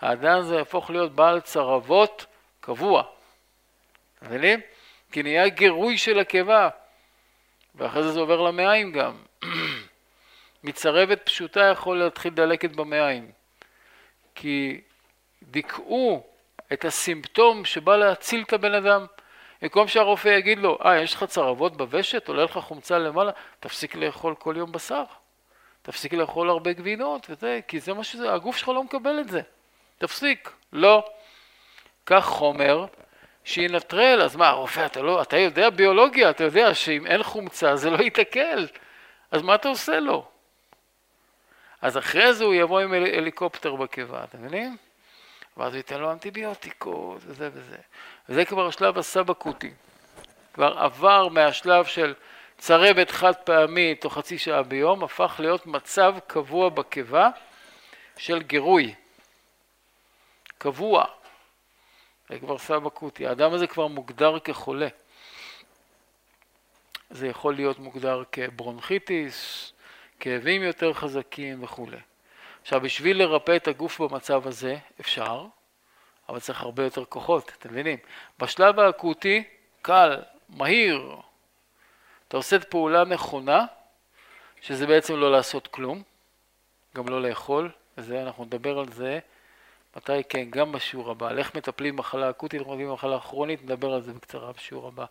האדם 0.00 0.38
הזה 0.38 0.56
יהפוך 0.56 0.90
להיות 0.90 1.12
בעל 1.12 1.40
צרבות 1.40 2.26
קבוע. 2.60 3.02
מבינים? 4.26 4.60
כי 5.12 5.22
נהיה 5.22 5.48
גירוי 5.48 5.98
של 5.98 6.18
הקיבה, 6.18 6.68
ואחרי 7.74 8.02
זה 8.02 8.12
זה 8.12 8.20
עובר 8.20 8.40
למעיים 8.40 8.92
גם. 8.92 9.16
מצרבת 10.64 11.22
פשוטה 11.24 11.60
יכול 11.60 11.98
להתחיל 11.98 12.34
דלקת 12.34 12.70
במעיים, 12.70 13.30
כי 14.34 14.80
דיכאו 15.42 16.22
את 16.72 16.84
הסימפטום 16.84 17.64
שבא 17.64 17.96
להציל 17.96 18.42
את 18.42 18.52
הבן 18.52 18.74
אדם. 18.74 19.06
במקום 19.62 19.88
שהרופא 19.88 20.28
יגיד 20.28 20.58
לו, 20.58 20.78
אה, 20.84 21.02
יש 21.02 21.14
לך 21.14 21.24
צרבות 21.24 21.76
בוושת, 21.76 22.28
עולה 22.28 22.44
לך 22.44 22.58
חומצה 22.58 22.98
למעלה, 22.98 23.32
תפסיק 23.60 23.94
לאכול 23.94 24.34
כל 24.34 24.54
יום 24.58 24.72
בשר. 24.72 25.04
תפסיק 25.82 26.12
לאכול 26.12 26.50
הרבה 26.50 26.72
גבינות 26.72 27.26
וזה, 27.30 27.60
כי 27.68 27.80
זה 27.80 27.92
מה 27.92 28.04
שזה, 28.04 28.32
הגוף 28.32 28.56
שלך 28.56 28.68
לא 28.68 28.82
מקבל 28.82 29.20
את 29.20 29.28
זה. 29.28 29.40
תפסיק. 29.98 30.50
לא. 30.72 31.10
קח 32.04 32.24
חומר 32.24 32.86
שינטרל, 33.46 34.22
אז 34.22 34.36
מה, 34.36 34.48
הרופא, 34.48 34.86
אתה, 34.86 35.02
לא, 35.02 35.22
אתה 35.22 35.36
יודע 35.36 35.70
ביולוגיה, 35.70 36.30
אתה 36.30 36.44
יודע 36.44 36.74
שאם 36.74 37.06
אין 37.06 37.22
חומצה 37.22 37.76
זה 37.76 37.90
לא 37.90 37.96
ייתקל, 37.96 38.66
אז 39.30 39.42
מה 39.42 39.54
אתה 39.54 39.68
עושה 39.68 40.00
לו? 40.00 40.28
אז 41.82 41.98
אחרי 41.98 42.34
זה 42.34 42.44
הוא 42.44 42.54
יבוא 42.54 42.80
עם 42.80 42.92
הל, 42.92 43.06
הליקופטר 43.06 43.74
בקיבה, 43.74 44.24
אתם 44.24 44.38
מבינים? 44.38 44.76
ואז 45.56 45.72
הוא 45.72 45.76
ייתן 45.76 46.00
לו 46.00 46.12
אנטיביוטיקות 46.12 47.20
וזה 47.26 47.50
וזה. 47.52 47.76
וזה 48.28 48.44
כבר 48.44 48.66
השלב 48.66 48.98
הסאב-אקוטי. 48.98 49.70
כבר 50.54 50.78
עבר 50.78 51.28
מהשלב 51.28 51.84
של 51.84 52.14
צרבת 52.58 53.10
חד 53.10 53.34
פעמית 53.34 54.04
או 54.04 54.10
חצי 54.10 54.38
שעה 54.38 54.62
ביום, 54.62 55.04
הפך 55.04 55.36
להיות 55.38 55.66
מצב 55.66 56.14
קבוע 56.26 56.68
בקיבה 56.68 57.28
של 58.16 58.42
גירוי. 58.42 58.94
קבוע. 60.58 61.04
זה 62.28 62.38
כבר 62.38 62.58
סבא 62.58 62.88
קוטי. 62.88 63.26
האדם 63.26 63.52
הזה 63.52 63.66
כבר 63.66 63.86
מוגדר 63.86 64.38
כחולה. 64.38 64.88
זה 67.10 67.28
יכול 67.28 67.54
להיות 67.54 67.78
מוגדר 67.78 68.22
כברונכיטיס, 68.32 69.72
כאבים 70.20 70.62
יותר 70.62 70.92
חזקים 70.92 71.64
וכולי. 71.64 71.96
עכשיו, 72.62 72.80
בשביל 72.80 73.18
לרפא 73.18 73.56
את 73.56 73.68
הגוף 73.68 74.00
במצב 74.00 74.46
הזה, 74.46 74.76
אפשר, 75.00 75.46
אבל 76.28 76.40
צריך 76.40 76.62
הרבה 76.62 76.84
יותר 76.84 77.04
כוחות, 77.04 77.52
אתם 77.58 77.68
מבינים? 77.70 77.98
בשלב 78.38 78.78
האקוטי, 78.80 79.44
קל, 79.82 80.22
מהיר, 80.48 81.16
אתה 82.28 82.36
עושה 82.36 82.56
את 82.56 82.70
פעולה 82.70 83.04
נכונה, 83.04 83.66
שזה 84.60 84.86
בעצם 84.86 85.16
לא 85.16 85.32
לעשות 85.32 85.66
כלום, 85.66 86.02
גם 86.96 87.08
לא 87.08 87.22
לאכול, 87.22 87.70
וזה, 87.98 88.22
אנחנו 88.22 88.44
נדבר 88.44 88.78
על 88.78 88.92
זה 88.92 89.18
מתי 89.96 90.24
כן, 90.28 90.50
גם 90.50 90.72
בשיעור 90.72 91.10
הבא. 91.10 91.28
על 91.28 91.38
איך 91.38 91.54
מטפלים 91.54 91.96
במחלה 91.96 92.30
אקוטית, 92.30 92.60
איך 92.60 92.68
מטפלים 92.68 92.88
במחלה 92.88 93.20
כרונית, 93.20 93.62
נדבר 93.62 93.94
על 93.94 94.00
זה 94.00 94.12
בקצרה 94.12 94.52
בשיעור 94.52 94.88
הבא. 94.88 95.04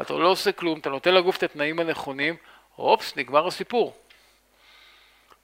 אתה 0.00 0.14
לא 0.14 0.28
עושה 0.28 0.52
כלום, 0.52 0.78
אתה 0.78 0.90
נותן 0.90 1.14
לגוף 1.14 1.36
את 1.36 1.42
התנאים 1.42 1.80
הנכונים, 1.80 2.36
אופס, 2.78 3.16
נגמר 3.16 3.46
הסיפור. 3.46 3.96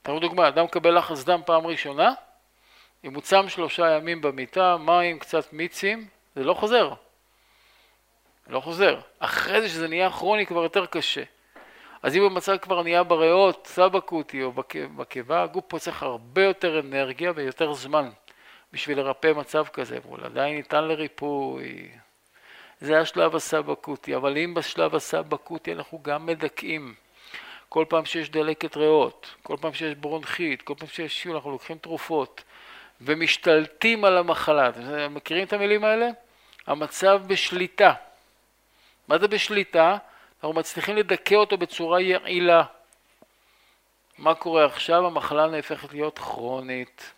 תראו 0.03 0.19
דוגמה, 0.19 0.49
אדם 0.49 0.65
מקבל 0.65 0.99
לחץ 0.99 1.25
דם 1.25 1.41
פעם 1.47 1.67
ראשונה, 1.67 2.13
אם 3.05 3.15
הוא 3.15 3.23
צם 3.23 3.49
שלושה 3.49 3.91
ימים 3.91 4.21
במיטה, 4.21 4.77
מים, 4.77 5.19
קצת 5.19 5.53
מיצים, 5.53 6.07
זה 6.37 6.45
לא 6.45 6.55
חוזר. 6.55 6.93
לא 8.49 8.61
חוזר. 8.61 9.01
אחרי 9.19 9.61
זה 9.61 9.69
שזה 9.69 9.89
נהיה 9.89 10.11
כרוני 10.11 10.47
כבר 10.47 10.63
יותר 10.63 10.87
קשה. 10.87 11.23
אז 12.03 12.17
אם 12.17 12.23
המצב 12.23 12.57
כבר 12.57 12.83
נהיה 12.83 13.03
בריאות, 13.03 13.67
סב 13.67 13.97
אקוטי 13.97 14.43
או 14.43 14.53
בקיבה, 14.97 15.43
הגוף 15.43 15.65
פה 15.69 15.79
צריך 15.79 16.03
הרבה 16.03 16.45
יותר 16.45 16.81
אנרגיה 16.81 17.33
ויותר 17.35 17.73
זמן. 17.73 18.11
בשביל 18.73 18.99
לרפא 18.99 19.33
מצב 19.37 19.67
כזה, 19.73 19.99
והוא 20.03 20.19
עדיין 20.25 20.57
ניתן 20.57 20.85
לריפוי. 20.85 21.89
זה 22.81 23.01
השלב 23.01 23.37
הסאב-אקוטי, 23.37 24.17
אבל 24.17 24.39
אם 24.39 24.55
בשלב 24.55 24.95
הסאב-אקוטי 24.95 25.73
אנחנו 25.73 26.03
גם 26.03 26.27
מדכאים, 26.27 26.95
כל 27.69 27.85
פעם 27.89 28.05
שיש 28.05 28.31
דלקת 28.31 28.77
ריאות, 28.77 29.35
כל 29.43 29.57
פעם 29.61 29.75
שיש 29.75 29.95
ברונכית, 29.95 30.63
כל 30.63 30.75
פעם 30.79 30.89
שיש 30.89 31.23
שיעול, 31.23 31.37
אנחנו 31.37 31.51
לוקחים 31.51 31.79
תרופות 31.79 32.45
ומשתלטים 33.01 34.05
על 34.05 34.19
המחלה. 34.19 34.69
אתם 34.69 35.15
מכירים 35.15 35.47
את 35.47 35.53
המילים 35.53 35.85
האלה? 35.85 36.09
המצב 36.67 37.23
בשליטה. 37.27 37.93
מה 39.09 39.19
זה 39.19 39.29
בשליטה? 39.29 39.97
אנחנו 40.37 40.53
מצליחים 40.53 40.97
לדכא 40.97 41.35
אותו 41.35 41.57
בצורה 41.57 42.01
יעילה. 42.01 42.63
מה 44.19 44.35
קורה 44.35 44.65
עכשיו? 44.65 45.07
המחלה 45.07 45.47
נהפכת 45.47 45.93
להיות 45.93 46.19
כרונית. 46.19 47.13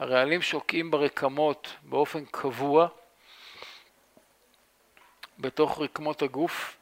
הרעלים 0.00 0.42
שוקעים 0.42 0.90
ברקמות 0.90 1.76
באופן 1.82 2.24
קבוע 2.24 2.88
בתוך 5.38 5.80
רקמות 5.80 6.22
הגוף 6.22 6.76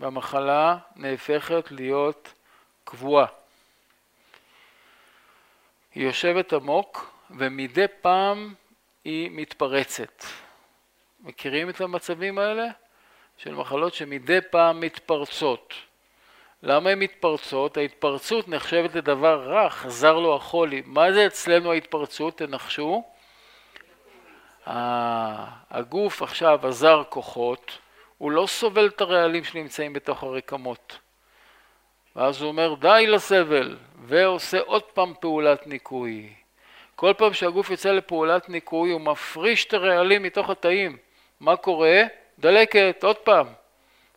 והמחלה 0.00 0.78
נהפכת 0.96 1.64
להיות 1.70 2.32
קבועה. 2.84 3.26
היא 5.94 6.06
יושבת 6.06 6.52
עמוק 6.52 7.14
ומדי 7.30 7.86
פעם 8.00 8.54
היא 9.04 9.30
מתפרצת. 9.32 10.24
מכירים 11.20 11.70
את 11.70 11.80
המצבים 11.80 12.38
האלה? 12.38 12.66
של 13.36 13.54
מחלות 13.54 13.94
שמדי 13.94 14.38
פעם 14.50 14.80
מתפרצות. 14.80 15.74
למה 16.62 16.90
הן 16.90 16.98
מתפרצות? 16.98 17.76
ההתפרצות 17.76 18.48
נחשבת 18.48 18.94
לדבר 18.94 19.42
רע, 19.42 19.70
חזר 19.70 20.18
לו 20.18 20.36
החולי. 20.36 20.82
מה 20.86 21.12
זה 21.12 21.26
אצלנו 21.26 21.72
ההתפרצות? 21.72 22.38
תנחשו. 22.38 23.04
הגוף 25.70 26.22
עכשיו 26.22 26.66
עזר 26.66 27.02
כוחות, 27.08 27.78
הוא 28.18 28.30
לא 28.30 28.46
סובל 28.46 28.86
את 28.86 29.00
הרעלים 29.00 29.44
שנמצאים 29.44 29.92
בתוך 29.92 30.22
הרקמות. 30.22 30.98
ואז 32.16 32.40
הוא 32.42 32.48
אומר 32.48 32.74
די 32.74 33.04
לסבל, 33.08 33.76
ועושה 34.04 34.60
עוד 34.60 34.82
פעם 34.82 35.14
פעולת 35.20 35.66
ניקוי. 35.66 36.32
כל 36.94 37.12
פעם 37.18 37.32
שהגוף 37.32 37.70
יוצא 37.70 37.92
לפעולת 37.92 38.48
ניקוי 38.48 38.90
הוא 38.90 39.00
מפריש 39.00 39.64
את 39.64 39.74
הרעלים 39.74 40.22
מתוך 40.22 40.50
התאים. 40.50 40.96
מה 41.40 41.56
קורה? 41.56 42.02
דלקת, 42.38 43.04
עוד 43.04 43.16
פעם. 43.16 43.46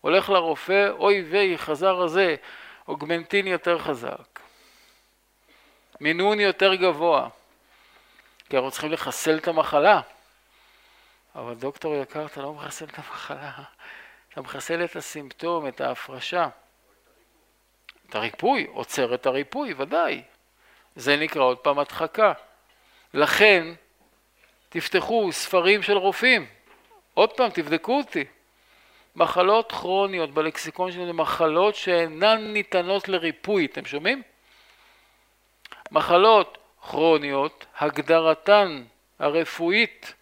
הולך 0.06 0.30
לרופא, 0.30 0.90
אוי 0.90 1.22
ויי, 1.22 1.58
חזר 1.58 2.02
הזה, 2.02 2.36
אוגמנטין 2.88 3.48
יותר 3.48 3.80
חזק. 3.80 4.40
מינון 6.02 6.40
יותר 6.40 6.76
גבוה. 6.76 7.30
כי 8.50 8.56
אנחנו 8.56 8.72
צריכים 8.72 8.92
לחסל 8.92 9.38
את 9.38 9.48
המחלה. 9.48 10.02
אבל 11.36 11.54
דוקטור 11.54 11.96
יקר, 11.96 12.26
אתה 12.26 12.42
לא 12.42 12.54
מחסל 12.54 12.86
את 12.86 12.98
המחלה, 12.98 13.52
אתה 14.30 14.42
מחסל 14.42 14.84
את 14.84 14.96
הסימפטום, 14.96 15.68
את 15.68 15.82
ההפרשה. 15.82 16.48
את 18.10 18.16
הריפוי, 18.16 18.68
עוצר 18.74 19.14
את 19.14 19.26
הריפוי, 19.26 19.74
ודאי. 19.78 20.22
זה 20.96 21.16
נקרא 21.16 21.42
עוד 21.42 21.58
פעם 21.58 21.80
הדחקה. 21.80 22.34
לכן, 23.14 23.68
תפתחו 24.70 25.30
ספרים 25.32 25.84
של 25.84 25.98
רופאים. 25.98 26.46
עוד 27.14 27.34
פעם, 27.34 27.50
תבדקו 27.50 27.98
אותי. 27.98 28.26
מחלות 29.16 29.72
כרוניות 29.72 30.32
בלקסיקון 30.32 30.92
שלנו 30.92 31.06
זה 31.06 31.14
מחלות 31.14 31.76
שאינן 31.76 32.54
ניתנות 32.54 33.10
לריפוי, 33.10 33.66
אתם 33.66 33.86
שומעים? 33.86 34.22
מחלות 35.92 36.58
כרוניות, 36.82 37.66
הגדרתן 37.78 38.84
הרפואית 39.20 40.14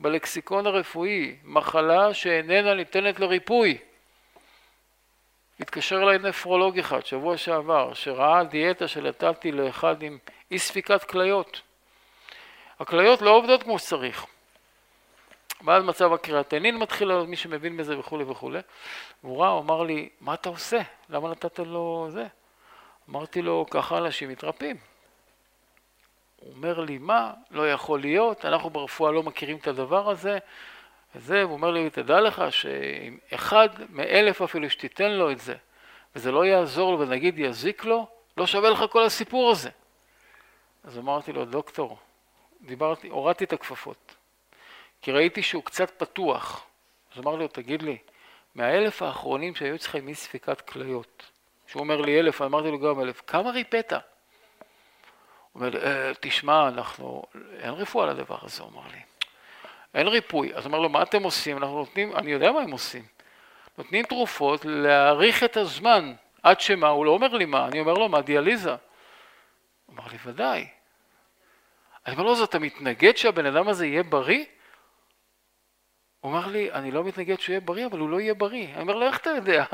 בלקסיקון 0.00 0.66
הרפואי, 0.66 1.36
מחלה 1.44 2.14
שאיננה 2.14 2.74
ניתנת 2.74 3.20
לריפוי. 3.20 3.78
התקשר 5.60 6.02
אליי 6.02 6.18
נפרולוג 6.18 6.78
אחד 6.78 7.06
שבוע 7.06 7.36
שעבר, 7.36 7.94
שראה 7.94 8.44
דיאטה 8.44 8.88
שנתתי 8.88 9.52
לאחד 9.52 10.02
עם 10.02 10.18
אי 10.50 10.58
ספיקת 10.58 11.04
כליות. 11.04 11.60
הכליות 12.80 13.22
לא 13.22 13.30
עובדות 13.30 13.62
כמו 13.62 13.78
שצריך. 13.78 14.26
ואז 15.64 15.84
מצב 15.84 16.12
הקריאטנין 16.12 16.76
מתחיל 16.76 17.08
לעלות, 17.08 17.28
מי 17.28 17.36
שמבין 17.36 17.76
בזה 17.76 17.98
וכולי 17.98 18.24
וכולי. 18.24 18.60
והוא 19.24 19.40
ראה, 19.42 19.48
הוא 19.48 19.60
אמר 19.60 19.82
לי, 19.82 20.08
מה 20.20 20.34
אתה 20.34 20.48
עושה? 20.48 20.80
למה 21.08 21.30
נתת 21.30 21.58
לו 21.58 22.06
זה? 22.10 22.26
אמרתי 23.10 23.42
לו, 23.42 23.66
ככה 23.70 23.98
אנשים 23.98 24.28
מתרפאים. 24.28 24.76
הוא 26.36 26.52
אומר 26.52 26.80
לי, 26.80 26.98
מה? 26.98 27.32
לא 27.50 27.70
יכול 27.70 28.00
להיות, 28.00 28.44
אנחנו 28.44 28.70
ברפואה 28.70 29.12
לא 29.12 29.22
מכירים 29.22 29.56
את 29.56 29.66
הדבר 29.66 30.10
הזה. 30.10 30.38
וזה, 31.14 31.42
הוא 31.42 31.52
אומר 31.52 31.70
לי, 31.70 31.90
תדע 31.90 32.20
לך 32.20 32.42
שאם 32.50 33.18
אחד 33.34 33.68
מאלף 33.88 34.42
אפילו 34.42 34.70
שתיתן 34.70 35.10
לו 35.10 35.30
את 35.30 35.40
זה, 35.40 35.54
וזה 36.16 36.32
לא 36.32 36.46
יעזור 36.46 36.92
לו 36.92 36.98
ונגיד 36.98 37.38
יזיק 37.38 37.84
לו, 37.84 38.06
לא 38.36 38.46
שווה 38.46 38.70
לך 38.70 38.84
כל 38.90 39.02
הסיפור 39.02 39.50
הזה. 39.50 39.70
אז 40.84 40.98
אמרתי 40.98 41.32
לו, 41.32 41.44
דוקטור, 41.44 41.98
דיברתי, 42.62 43.08
הורדתי 43.08 43.44
את 43.44 43.52
הכפפות. 43.52 44.15
כי 45.02 45.12
ראיתי 45.12 45.42
שהוא 45.42 45.64
קצת 45.64 45.90
פתוח. 45.90 46.66
אז 47.14 47.20
אמר 47.22 47.36
לי, 47.36 47.48
תגיד 47.48 47.82
לי, 47.82 47.98
מהאלף 48.54 49.02
האחרונים 49.02 49.54
שהיו 49.54 49.78
צריכים 49.78 50.08
אי 50.08 50.14
ספיקת 50.14 50.60
כליות, 50.60 51.30
שהוא 51.66 51.80
אומר 51.80 52.00
לי 52.00 52.20
אלף, 52.20 52.42
אמרתי 52.42 52.70
לו 52.70 52.78
גם 52.78 53.00
אלף, 53.00 53.22
כמה 53.26 53.50
ריפאת? 53.50 53.92
הוא 53.92 54.00
אומר 55.54 55.84
אה, 55.84 56.12
תשמע, 56.20 56.68
אנחנו, 56.68 57.22
אין 57.58 57.70
רפואה 57.70 58.06
לדבר 58.06 58.38
הזה, 58.42 58.62
הוא 58.62 58.70
אמר 58.72 58.86
לי. 58.92 59.00
אין 59.94 60.08
ריפוי. 60.08 60.54
אז 60.54 60.66
אמר 60.66 60.78
לו, 60.78 60.88
מה 60.88 61.02
אתם 61.02 61.22
עושים? 61.22 61.56
אנחנו 61.56 61.78
נותנים, 61.78 62.16
אני 62.16 62.32
יודע 62.32 62.52
מה 62.52 62.60
הם 62.60 62.70
עושים. 62.70 63.04
נותנים 63.78 64.04
תרופות 64.04 64.64
להאריך 64.64 65.44
את 65.44 65.56
הזמן, 65.56 66.14
עד 66.42 66.60
שמה, 66.60 66.88
הוא 66.88 67.06
לא 67.06 67.10
אומר 67.10 67.28
לי 67.28 67.44
מה, 67.44 67.66
אני 67.66 67.80
אומר 67.80 67.94
לו, 67.94 68.08
מה, 68.08 68.20
דיאליזה? 68.20 68.70
הוא 68.70 69.94
אמר 69.94 70.04
לי, 70.12 70.18
ודאי. 70.24 70.66
אני 72.06 72.14
אומר 72.14 72.24
לו, 72.24 72.32
אז 72.32 72.40
אתה 72.40 72.58
מתנגד 72.58 73.16
שהבן 73.16 73.46
אדם 73.46 73.68
הזה 73.68 73.86
יהיה 73.86 74.02
בריא? 74.02 74.44
הוא 76.26 76.32
אמר 76.32 76.46
לי, 76.46 76.72
אני 76.72 76.90
לא 76.90 77.04
מתנגד 77.04 77.40
שהוא 77.40 77.52
יהיה 77.52 77.60
בריא, 77.60 77.86
אבל 77.86 77.98
הוא 77.98 78.08
לא 78.08 78.20
יהיה 78.20 78.34
בריא. 78.34 78.68
אני 78.72 78.80
אומר 78.80 78.94
לו, 78.94 79.06
איך 79.06 79.18
אתה 79.18 79.30
יודע? 79.30 79.64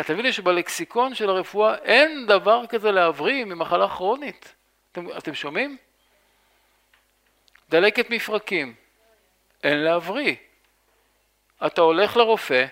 אתה 0.00 0.12
מבין 0.12 0.26
לי 0.26 0.32
שבלקסיקון 0.32 1.14
של 1.14 1.30
הרפואה 1.30 1.74
אין 1.74 2.26
דבר 2.26 2.66
כזה 2.68 2.90
להבריא 2.90 3.44
ממחלה 3.44 3.88
כרונית. 3.88 4.54
אתם, 4.92 5.06
אתם 5.18 5.34
שומעים? 5.34 5.76
דלקת 7.70 8.10
מפרקים, 8.10 8.74
אין 9.62 9.78
להבריא. 9.78 10.34
אתה 11.66 11.80
הולך 11.80 12.16
לרופא, 12.16 12.66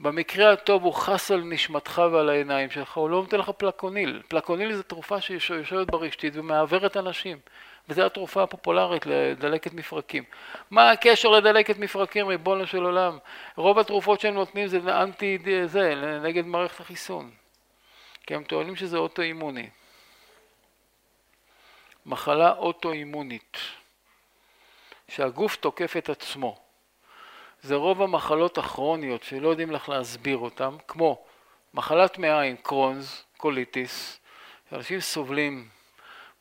במקרה 0.00 0.52
הטוב 0.52 0.84
הוא 0.84 0.94
חס 0.94 1.30
על 1.30 1.40
נשמתך 1.40 2.02
ועל 2.12 2.28
העיניים 2.28 2.70
שלך, 2.70 2.96
הוא 2.96 3.10
לא 3.10 3.16
נותן 3.16 3.38
לך 3.38 3.50
פלקוניל. 3.50 4.22
פלקוניל 4.28 4.72
זה 4.72 4.82
תרופה 4.82 5.20
שיושבת 5.20 5.90
ברשתית 5.90 6.32
ומעוורת 6.36 6.96
אנשים. 6.96 7.38
וזו 7.90 8.06
התרופה 8.06 8.42
הפופולרית 8.42 9.06
לדלקת 9.06 9.72
מפרקים. 9.72 10.24
מה 10.70 10.90
הקשר 10.90 11.28
לדלקת 11.28 11.78
מפרקים, 11.78 12.26
ריבונו 12.26 12.66
של 12.66 12.84
עולם? 12.84 13.18
רוב 13.56 13.78
התרופות 13.78 14.20
שהם 14.20 14.34
נותנים 14.34 14.66
זה 14.66 15.02
אנטי, 15.02 15.38
זה, 15.66 15.94
נגד 16.22 16.46
מערכת 16.46 16.80
החיסון. 16.80 17.30
כי 18.26 18.34
הם 18.34 18.44
טוענים 18.44 18.76
שזה 18.76 18.98
אוטואימוני. 18.98 19.68
מחלה 22.06 22.52
אוטואימונית, 22.52 23.56
שהגוף 25.08 25.56
תוקף 25.56 25.96
את 25.96 26.08
עצמו. 26.08 26.58
זה 27.62 27.74
רוב 27.74 28.02
המחלות 28.02 28.58
הכרוניות 28.58 29.22
שלא 29.22 29.48
יודעים 29.48 29.70
לך 29.70 29.88
להסביר 29.88 30.38
אותן, 30.38 30.76
כמו 30.88 31.24
מחלת 31.74 32.18
מעיים, 32.18 32.56
קרונס, 32.56 33.24
קוליטיס, 33.36 34.20
שאנשים 34.70 35.00
סובלים 35.00 35.68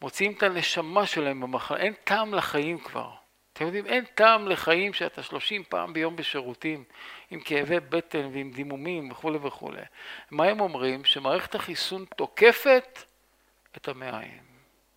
מוציאים 0.01 0.31
את 0.31 0.43
הנשמה 0.43 1.05
שלהם 1.05 1.41
במחלה, 1.41 1.77
אין 1.77 1.93
טעם 2.03 2.33
לחיים 2.33 2.79
כבר. 2.79 3.09
אתם 3.53 3.65
יודעים, 3.65 3.85
אין 3.85 4.05
טעם 4.05 4.47
לחיים 4.47 4.93
שאתה 4.93 5.23
שלושים 5.23 5.63
פעם 5.69 5.93
ביום 5.93 6.15
בשירותים, 6.15 6.83
עם 7.31 7.39
כאבי 7.39 7.79
בטן 7.79 8.29
ועם 8.33 8.51
דימומים 8.51 9.11
וכולי 9.11 9.37
וכולי. 9.41 9.81
מה 10.31 10.45
הם 10.45 10.59
אומרים? 10.59 11.05
שמערכת 11.05 11.55
החיסון 11.55 12.05
תוקפת 12.15 13.03
את 13.77 13.87
המעיים, 13.87 14.43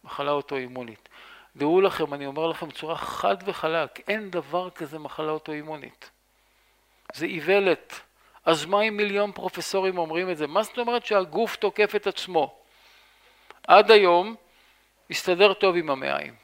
מחלה 0.05 0.31
אוטואימונית. 0.31 1.09
דעו 1.57 1.81
לכם, 1.81 2.15
אני 2.15 2.27
אומר 2.27 2.47
לכם 2.47 2.69
בצורה 2.69 2.97
חד 2.97 3.37
וחלק, 3.45 4.01
אין 4.09 4.31
דבר 4.31 4.71
כזה 4.71 4.99
מחלה 4.99 5.33
אוטואימונית. 5.33 6.11
זה 7.15 7.27
איוולת. 7.27 8.01
אז 8.45 8.65
מה 8.65 8.83
אם 8.83 8.97
מיליון 8.97 9.33
פרופסורים 9.33 9.99
אומרים 9.99 10.31
את 10.31 10.37
זה? 10.37 10.47
מה 10.47 10.63
זאת 10.63 10.79
אומרת 10.79 11.07
שהגוף 11.07 11.57
תוקף 11.57 11.95
את 11.97 12.07
עצמו? 12.07 12.59
עד 13.67 13.91
היום 13.91 14.37
מסתדר 15.13 15.55
טוב 15.55 15.77
עם 15.77 15.91
המעיים. 15.91 16.35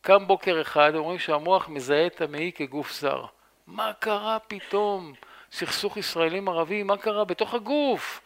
קם 0.00 0.26
בוקר 0.26 0.60
אחד, 0.60 0.94
אומרים 0.94 1.18
שהמוח 1.18 1.68
מזהה 1.68 2.06
את 2.06 2.20
המעי 2.20 2.52
כגוף 2.54 2.92
זר. 2.92 3.24
מה 3.66 3.92
קרה 3.92 4.38
פתאום? 4.38 5.12
סכסוך 5.52 5.96
ישראלים 5.96 6.48
ערבי, 6.48 6.82
מה 6.82 6.96
קרה? 6.96 7.24
בתוך 7.24 7.54
הגוף. 7.54 8.20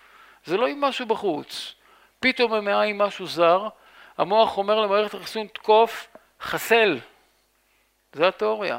זה 0.45 0.57
לא 0.57 0.66
עם 0.66 0.81
משהו 0.81 1.07
בחוץ. 1.07 1.75
פתאום 2.21 2.53
המעיים 2.53 2.99
משהו 2.99 3.27
זר, 3.27 3.68
המוח 4.18 4.59
אומר 4.59 4.81
למערכת 4.81 5.14
החיסון 5.14 5.47
תקוף, 5.47 6.09
חסל. 6.41 6.99
זה 8.12 8.29
התיאוריה. 8.29 8.79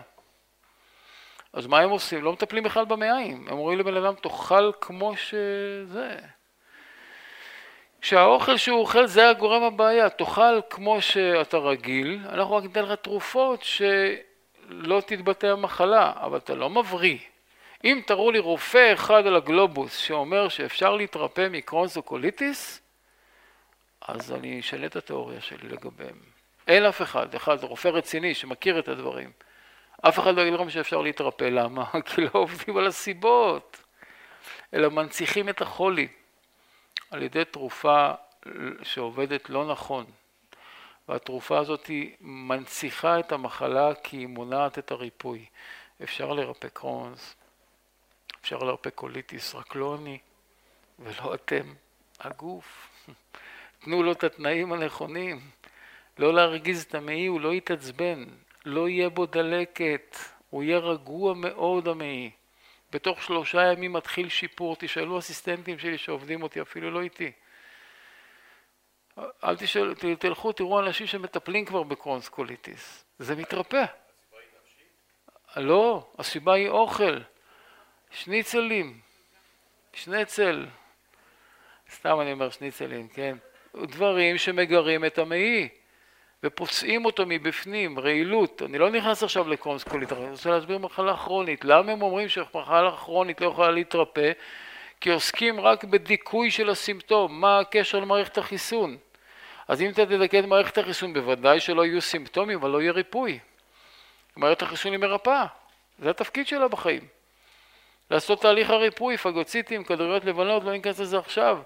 אז 1.53 1.67
מה 1.67 1.79
הם 1.79 1.89
עושים? 1.89 2.23
לא 2.23 2.33
מטפלים 2.33 2.63
בכלל 2.63 2.85
במעיים. 2.85 3.47
הם 3.47 3.57
אומרים 3.57 3.79
לבן 3.79 3.97
אדם, 3.97 4.13
תאכל 4.15 4.71
כמו 4.81 5.17
שזה. 5.17 6.19
שהאוכל 8.01 8.57
שהוא 8.57 8.79
אוכל 8.79 9.05
זה 9.05 9.29
הגורם 9.29 9.63
הבעיה, 9.63 10.09
תאכל 10.09 10.59
כמו 10.69 11.01
שאתה 11.01 11.57
רגיל, 11.57 12.19
אנחנו 12.29 12.55
רק 12.55 12.63
ניתן 12.63 12.83
לך 12.83 12.91
תרופות 12.91 13.63
שלא 13.63 15.01
תתבטא 15.05 15.47
המחלה, 15.47 16.11
אבל 16.15 16.37
אתה 16.37 16.55
לא 16.55 16.69
מבריא. 16.69 17.17
אם 17.83 18.01
תראו 18.05 18.31
לי 18.31 18.39
רופא 18.39 18.93
אחד 18.93 19.27
על 19.27 19.35
הגלובוס 19.35 19.97
שאומר 19.97 20.49
שאפשר 20.49 20.95
להתרפא 20.95 21.47
מקרונס 21.51 21.97
או 21.97 22.01
קוליטיס, 22.01 22.81
אז 24.07 24.31
אני 24.31 24.59
אשנה 24.59 24.85
את 24.85 24.95
התיאוריה 24.95 25.41
שלי 25.41 25.69
לגביהם. 25.69 26.19
אין 26.67 26.85
אף 26.85 27.01
אחד, 27.01 27.35
אחד 27.35 27.63
רופא 27.63 27.87
רציני 27.87 28.33
שמכיר 28.33 28.79
את 28.79 28.87
הדברים. 28.87 29.31
אף 30.01 30.19
אחד 30.19 30.35
לא 30.35 30.41
יגיד 30.41 30.53
לכם 30.53 30.69
שאפשר 30.69 31.01
להתרפא, 31.01 31.43
למה? 31.43 31.85
כי 32.05 32.21
לא 32.21 32.29
עובדים 32.33 32.77
על 32.77 32.87
הסיבות, 32.87 33.77
אלא 34.73 34.89
מנציחים 34.89 35.49
את 35.49 35.61
החולי 35.61 36.07
על 37.11 37.23
ידי 37.23 37.45
תרופה 37.45 38.11
שעובדת 38.83 39.49
לא 39.49 39.71
נכון. 39.71 40.05
והתרופה 41.09 41.59
הזאת 41.59 41.87
היא 41.87 42.15
מנציחה 42.21 43.19
את 43.19 43.31
המחלה 43.31 43.95
כי 44.03 44.17
היא 44.17 44.27
מונעת 44.27 44.79
את 44.79 44.91
הריפוי. 44.91 45.45
אפשר 46.03 46.33
לרפא 46.33 46.67
קרונס, 46.67 47.35
אפשר 48.41 48.57
לרפא 48.57 48.89
קוליטיס, 48.89 49.55
רק 49.55 49.75
לא 49.75 49.97
אני 50.01 50.17
ולא 50.99 51.33
אתם, 51.33 51.73
הגוף. 52.19 52.89
תנו 53.79 54.03
לו 54.03 54.11
את 54.11 54.23
התנאים 54.23 54.73
הנכונים. 54.73 55.39
לא 56.17 56.33
להרגיז 56.33 56.83
את 56.83 56.95
המעי, 56.95 57.25
הוא 57.25 57.41
לא 57.41 57.53
יתעצבן, 57.53 58.25
לא 58.65 58.89
יהיה 58.89 59.09
בו 59.09 59.25
דלקת, 59.25 60.17
הוא 60.49 60.63
יהיה 60.63 60.77
רגוע 60.77 61.33
מאוד 61.33 61.87
המעי. 61.87 62.31
בתוך 62.91 63.23
שלושה 63.23 63.71
ימים 63.71 63.93
מתחיל 63.93 64.29
שיפור, 64.29 64.75
תשאלו 64.79 65.19
אסיסטנטים 65.19 65.79
שלי 65.79 65.97
שעובדים 65.97 66.43
אותי, 66.43 66.61
אפילו 66.61 66.91
לא 66.91 67.01
איתי. 67.01 67.31
אל 69.43 69.57
תשאלו, 69.57 69.93
תלכו, 70.19 70.51
תראו 70.51 70.79
אנשים 70.79 71.07
שמטפלים 71.07 71.65
כבר 71.65 71.83
בקרונס 71.83 72.29
קוליטיס, 72.29 73.05
זה 73.19 73.35
מתרפא. 73.35 73.85
לא, 75.57 76.11
הסיבה 76.19 76.53
היא 76.53 76.69
אוכל, 76.69 77.19
שניצלים, 78.11 78.99
שניצל, 79.93 80.67
סתם 81.91 82.21
אני 82.21 82.31
אומר 82.31 82.49
שניצלים, 82.49 83.07
כן? 83.07 83.37
דברים 83.75 84.37
שמגרים 84.37 85.05
את 85.05 85.17
המעי. 85.17 85.80
ופוצעים 86.43 87.05
אותו 87.05 87.23
מבפנים, 87.25 87.99
רעילות. 87.99 88.61
אני 88.65 88.77
לא 88.77 88.89
נכנס 88.89 89.23
עכשיו 89.23 89.49
לקרונס 89.49 89.83
קולית, 89.83 90.11
אני 90.11 90.29
רוצה 90.29 90.49
להסביר 90.49 90.77
מחלה 90.77 91.17
כרונית. 91.17 91.65
למה 91.65 91.91
הם 91.91 92.01
אומרים 92.01 92.29
שמחלה 92.29 92.91
כרונית 92.97 93.41
לא 93.41 93.47
יכולה 93.47 93.71
להתרפא? 93.71 94.31
כי 95.01 95.11
עוסקים 95.11 95.59
רק 95.59 95.83
בדיכוי 95.83 96.51
של 96.51 96.69
הסימפטום. 96.69 97.41
מה 97.41 97.59
הקשר 97.59 97.99
למערכת 97.99 98.37
החיסון? 98.37 98.97
אז 99.67 99.81
אם 99.81 99.89
אתה 99.89 100.05
תדכא 100.05 100.39
את 100.39 100.45
מערכת 100.45 100.77
החיסון, 100.77 101.13
בוודאי 101.13 101.59
שלא 101.59 101.85
יהיו 101.85 102.01
סימפטומים, 102.01 102.57
אבל 102.57 102.69
לא 102.69 102.81
יהיה 102.81 102.91
ריפוי. 102.91 103.39
מערכת 104.35 104.61
החיסון 104.61 104.91
היא 104.91 104.99
מרפאה, 104.99 105.45
זה 105.99 106.09
התפקיד 106.09 106.47
שלה 106.47 106.67
בחיים. 106.67 107.07
לעשות 108.11 108.41
תהליך 108.41 108.69
הריפוי, 108.69 109.17
פגוציטים, 109.17 109.83
כדוריות 109.83 110.25
לבנות, 110.25 110.63
לא 110.63 110.71
ניכנס 110.71 110.99
לזה 110.99 111.17
עכשיו. 111.17 111.59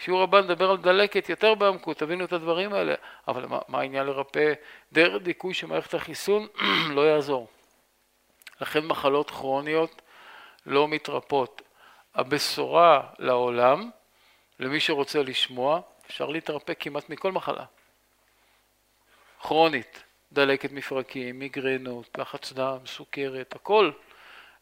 שיעור 0.00 0.22
הבא 0.22 0.40
נדבר 0.40 0.70
על 0.70 0.76
דלקת 0.76 1.28
יותר 1.28 1.54
בעמקות, 1.54 1.96
תבינו 1.96 2.24
את 2.24 2.32
הדברים 2.32 2.72
האלה, 2.72 2.94
אבל 3.28 3.46
מה, 3.46 3.58
מה 3.68 3.80
העניין 3.80 4.06
לרפא 4.06 4.52
דרך 4.92 5.22
דיכוי 5.22 5.54
של 5.54 5.66
מערכת 5.66 5.94
החיסון? 5.94 6.46
לא 6.96 7.00
יעזור. 7.00 7.48
לכן 8.60 8.86
מחלות 8.86 9.30
כרוניות 9.30 10.02
לא 10.66 10.88
מתרפות. 10.88 11.62
הבשורה 12.14 13.02
לעולם, 13.18 13.90
למי 14.58 14.80
שרוצה 14.80 15.22
לשמוע, 15.22 15.80
אפשר 16.06 16.26
להתרפא 16.26 16.72
כמעט 16.80 17.08
מכל 17.08 17.32
מחלה. 17.32 17.64
כרונית, 19.40 20.02
דלקת 20.32 20.72
מפרקים, 20.72 21.38
מיגרנות, 21.38 22.18
לחץ 22.18 22.52
דם, 22.52 22.78
סוכרת, 22.86 23.54
הכל. 23.54 23.90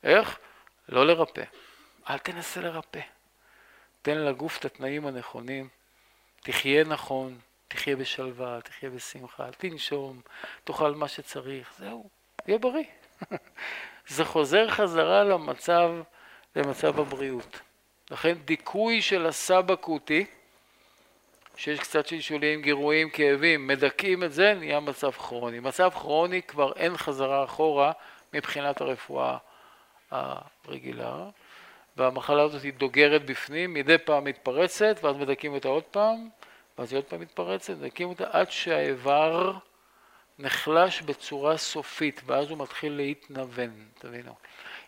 איך? 0.04 0.38
לא 0.88 1.06
לרפא. 1.06 1.44
אל 2.10 2.18
תנסה 2.18 2.60
לרפא. 2.60 3.17
תן 4.08 4.18
לגוף 4.18 4.58
את 4.58 4.64
התנאים 4.64 5.06
הנכונים, 5.06 5.68
תחיה 6.42 6.84
נכון, 6.84 7.38
תחיה 7.68 7.96
בשלווה, 7.96 8.58
תחיה 8.64 8.90
בשמחה, 8.90 9.48
תנשום, 9.58 10.20
תאכל 10.64 10.94
מה 10.94 11.08
שצריך, 11.08 11.72
זהו, 11.78 12.08
תהיה 12.36 12.58
בריא. 12.58 12.84
זה 14.08 14.24
חוזר 14.24 14.70
חזרה 14.70 15.24
למצב, 15.24 15.90
למצב 16.56 17.00
הבריאות. 17.00 17.60
לכן 18.10 18.34
דיכוי 18.44 19.02
של 19.02 19.26
הסבא 19.26 19.74
קוטי, 19.74 20.24
שיש 21.56 21.80
קצת 21.80 22.06
שלשולים, 22.06 22.62
גירויים, 22.62 23.10
כאבים, 23.10 23.66
מדכאים 23.66 24.24
את 24.24 24.32
זה, 24.32 24.54
נהיה 24.54 24.80
מצב 24.80 25.10
כרוני. 25.10 25.60
מצב 25.60 25.90
כרוני 25.90 26.42
כבר 26.42 26.72
אין 26.72 26.96
חזרה 26.96 27.44
אחורה 27.44 27.92
מבחינת 28.32 28.80
הרפואה 28.80 29.36
הרגילה. 30.10 31.28
והמחלה 31.98 32.42
הזאת 32.42 32.62
היא 32.62 32.72
דוגרת 32.72 33.26
בפנים, 33.26 33.74
מדי 33.74 33.98
פעם 33.98 34.24
מתפרצת, 34.24 34.96
ואז 35.02 35.16
מדכאים 35.16 35.54
אותה 35.54 35.68
עוד 35.68 35.82
פעם, 35.82 36.28
ואז 36.78 36.92
היא 36.92 36.98
עוד 36.98 37.04
פעם 37.04 37.20
מתפרצת, 37.20 37.74
מדכאים 37.80 38.08
אותה 38.08 38.24
עד 38.30 38.50
שהאיבר 38.50 39.52
נחלש 40.38 41.02
בצורה 41.02 41.56
סופית, 41.56 42.20
ואז 42.26 42.50
הוא 42.50 42.58
מתחיל 42.58 42.92
להתנוון, 42.92 43.70
תבינו. 43.98 44.34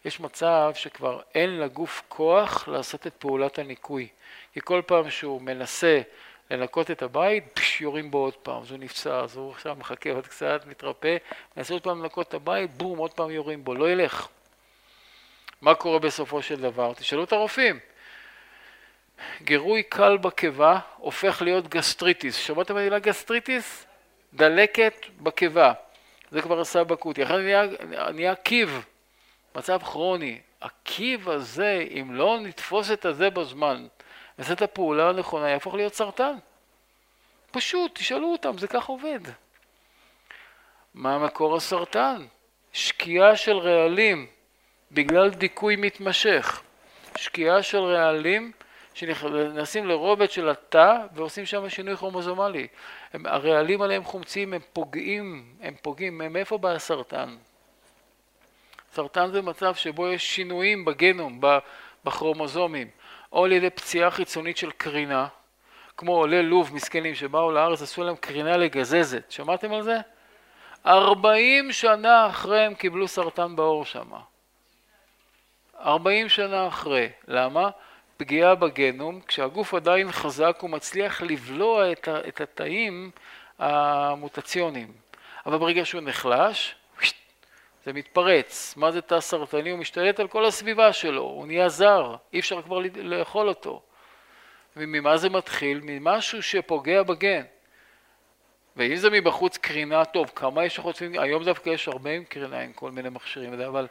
יש 0.04 0.20
מצב 0.20 0.70
שכבר 0.74 1.20
אין 1.34 1.60
לגוף 1.60 2.02
כוח 2.08 2.68
לעשות 2.68 3.06
את 3.06 3.14
פעולת 3.18 3.58
הניקוי, 3.58 4.08
כי 4.52 4.60
כל 4.64 4.82
פעם 4.86 5.10
שהוא 5.10 5.42
מנסה 5.42 6.00
לנקות 6.50 6.90
את 6.90 7.02
הבית, 7.02 7.44
פש, 7.54 7.80
יורים 7.80 8.10
בו 8.10 8.18
עוד 8.18 8.34
פעם, 8.34 8.62
אז 8.62 8.70
הוא 8.70 8.78
נפצע, 8.78 9.20
אז 9.20 9.36
הוא 9.36 9.50
עכשיו 9.50 9.76
מחכה 9.78 10.10
עוד 10.10 10.26
קצת, 10.26 10.62
מתרפא, 10.66 11.16
מנסה 11.56 11.74
עוד 11.74 11.82
פעם 11.82 12.02
לנקות 12.02 12.28
את 12.28 12.34
הבית, 12.34 12.70
בום, 12.76 12.98
עוד 12.98 13.12
פעם 13.12 13.30
יורים 13.30 13.64
בו, 13.64 13.74
לא 13.74 13.90
ילך. 13.90 14.28
מה 15.60 15.74
קורה 15.74 15.98
בסופו 15.98 16.42
של 16.42 16.60
דבר? 16.60 16.92
תשאלו 16.94 17.24
את 17.24 17.32
הרופאים. 17.32 17.78
גירוי 19.42 19.82
קל 19.82 20.16
בקיבה 20.16 20.78
הופך 20.96 21.42
להיות 21.42 21.68
גסטריטיס. 21.68 22.36
שמעתם 22.36 22.74
במילה 22.74 22.98
גסטריטיס? 22.98 23.86
דלקת 24.34 25.06
בקיבה. 25.18 25.72
זה 26.30 26.42
כבר 26.42 26.60
השלב 26.60 26.84
האקוטי. 26.84 27.22
אחרי 27.22 27.42
נהיה, 27.42 27.62
נהיה 28.12 28.34
קיב, 28.34 28.84
מצב 29.54 29.82
כרוני. 29.82 30.40
הקיב 30.62 31.28
הזה, 31.28 31.86
אם 32.00 32.14
לא 32.14 32.40
נתפוס 32.40 32.90
את 32.90 33.04
הזה 33.04 33.30
בזמן, 33.30 33.86
נעשה 34.38 34.52
את 34.52 34.62
הפעולה 34.62 35.08
הנכונה, 35.08 35.48
יהפוך 35.48 35.74
להיות 35.74 35.94
סרטן. 35.94 36.34
פשוט, 37.50 37.94
תשאלו 37.94 38.32
אותם, 38.32 38.58
זה 38.58 38.68
כך 38.68 38.86
עובד. 38.86 39.20
מה 40.94 41.18
מקור 41.18 41.56
הסרטן? 41.56 42.26
שקיעה 42.72 43.36
של 43.36 43.58
רעלים 43.58 44.26
בגלל 44.92 45.30
דיכוי 45.30 45.76
מתמשך. 45.76 46.62
שקיעה 47.16 47.62
של 47.62 47.78
רעלים 47.78 48.52
שנכנסים 48.94 49.86
לרובד 49.86 50.30
של 50.30 50.48
התא 50.48 50.96
ועושים 51.14 51.46
שם 51.46 51.68
שינוי 51.68 51.96
כרומוזומלי. 51.96 52.66
הם, 53.12 53.26
הרעלים 53.26 53.82
עליהם 53.82 54.04
חומצים 54.04 54.52
הם 54.52 54.60
פוגעים, 54.72 55.44
הם 55.60 55.74
פוגעים, 55.82 56.18
מאיפה 56.30 56.58
בא 56.58 56.68
הסרטן? 56.68 57.36
סרטן 58.92 59.30
זה 59.30 59.42
מצב 59.42 59.74
שבו 59.74 60.08
יש 60.08 60.36
שינויים 60.36 60.84
בגנום, 60.84 61.40
בכרומוזומים, 62.04 62.88
או 63.32 63.44
על 63.44 63.52
ידי 63.52 63.70
פציעה 63.70 64.10
חיצונית 64.10 64.56
של 64.56 64.70
קרינה, 64.70 65.26
כמו 65.96 66.16
עולי 66.16 66.42
לוב 66.42 66.74
מסכנים 66.74 67.14
שבאו 67.14 67.52
לארץ, 67.52 67.82
עשו 67.82 68.04
להם 68.04 68.16
קרינה 68.16 68.56
לגזזת, 68.56 69.30
שמעתם 69.30 69.72
על 69.72 69.82
זה? 69.82 69.96
ארבעים 70.86 71.72
שנה 71.72 72.26
אחרי 72.26 72.60
הם 72.60 72.74
קיבלו 72.74 73.08
סרטן 73.08 73.56
בעור 73.56 73.84
שמה. 73.84 74.20
40 75.80 76.28
שנה 76.28 76.68
אחרי. 76.68 77.08
למה? 77.28 77.70
פגיעה 78.16 78.54
בגנום, 78.54 79.20
כשהגוף 79.26 79.74
עדיין 79.74 80.12
חזק 80.12 80.58
הוא 80.60 80.70
מצליח 80.70 81.22
לבלוע 81.22 81.92
את, 81.92 82.08
את 82.28 82.40
התאים 82.40 83.10
המוטציוניים. 83.58 84.92
אבל 85.46 85.58
ברגע 85.58 85.84
שהוא 85.84 86.00
נחלש, 86.00 86.74
זה 87.84 87.92
מתפרץ. 87.92 88.74
מה 88.76 88.90
זה 88.90 89.00
תא 89.00 89.20
סרטני? 89.20 89.70
הוא 89.70 89.78
משתלט 89.78 90.20
על 90.20 90.28
כל 90.28 90.44
הסביבה 90.44 90.92
שלו, 90.92 91.22
הוא 91.22 91.46
נהיה 91.46 91.68
זר, 91.68 92.16
אי 92.32 92.40
אפשר 92.40 92.62
כבר 92.62 92.78
לאכול 92.96 93.48
אותו. 93.48 93.82
וממה 94.76 95.16
זה 95.16 95.30
מתחיל? 95.30 95.80
ממשהו 95.82 96.42
שפוגע 96.42 97.02
בגן. 97.02 97.42
ואם 98.76 98.96
זה 98.96 99.10
מבחוץ 99.10 99.56
קרינה, 99.56 100.04
טוב, 100.04 100.32
כמה 100.34 100.64
יש 100.64 100.76
שחוצים, 100.76 101.18
היום 101.18 101.44
דווקא 101.44 101.70
יש 101.70 101.88
הרבה 101.88 102.10
עם 102.10 102.24
קרינה 102.24 102.60
עם 102.60 102.72
כל 102.72 102.90
מיני 102.90 103.08
מכשירים, 103.08 103.60
אבל 103.60 103.86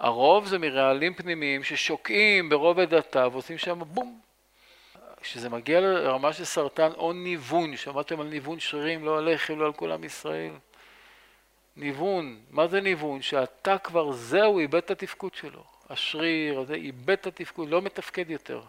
הרוב 0.00 0.46
זה 0.46 0.58
מרעלים 0.58 1.14
פנימיים 1.14 1.64
ששוקעים 1.64 2.48
ברובד 2.48 2.94
התא 2.94 3.28
ועושים 3.32 3.58
שם 3.58 3.80
בום. 3.86 4.20
כשזה 5.20 5.48
מגיע 5.48 5.80
לרמה 5.80 6.32
של 6.32 6.44
סרטן 6.44 6.90
או 6.96 7.12
ניוון, 7.12 7.76
שמעתם 7.76 8.20
על 8.20 8.26
ניוון 8.26 8.60
שרירים, 8.60 9.04
לא 9.04 9.18
עליכם, 9.18 9.58
לא 9.58 9.66
על 9.66 9.72
כל 9.72 9.92
עם 9.92 10.04
ישראל. 10.04 10.52
ניוון, 11.76 12.38
מה 12.50 12.66
זה 12.66 12.80
ניוון? 12.80 13.22
שהתא 13.22 13.76
כבר 13.84 14.12
זהו, 14.12 14.58
איבד 14.58 14.78
את 14.78 14.90
התפקוד 14.90 15.34
שלו. 15.34 15.64
השריר 15.90 16.60
הזה 16.60 16.74
איבד 16.74 17.10
את 17.10 17.26
התפקוד, 17.26 17.68
לא 17.68 17.82
מתפקד 17.82 18.30
יותר. 18.30 18.60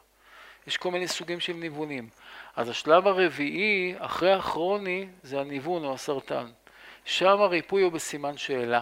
יש 0.67 0.77
כל 0.77 0.91
מיני 0.91 1.07
סוגים 1.07 1.39
של 1.39 1.53
ניוונים. 1.53 2.09
אז 2.55 2.69
השלב 2.69 3.07
הרביעי, 3.07 3.95
אחרי 3.97 4.33
הכרוני, 4.33 5.07
זה 5.23 5.39
הניוון 5.39 5.85
או 5.85 5.93
הסרטן. 5.93 6.45
שם 7.05 7.41
הריפוי 7.41 7.83
הוא 7.83 7.91
בסימן 7.91 8.37
שאלה. 8.37 8.81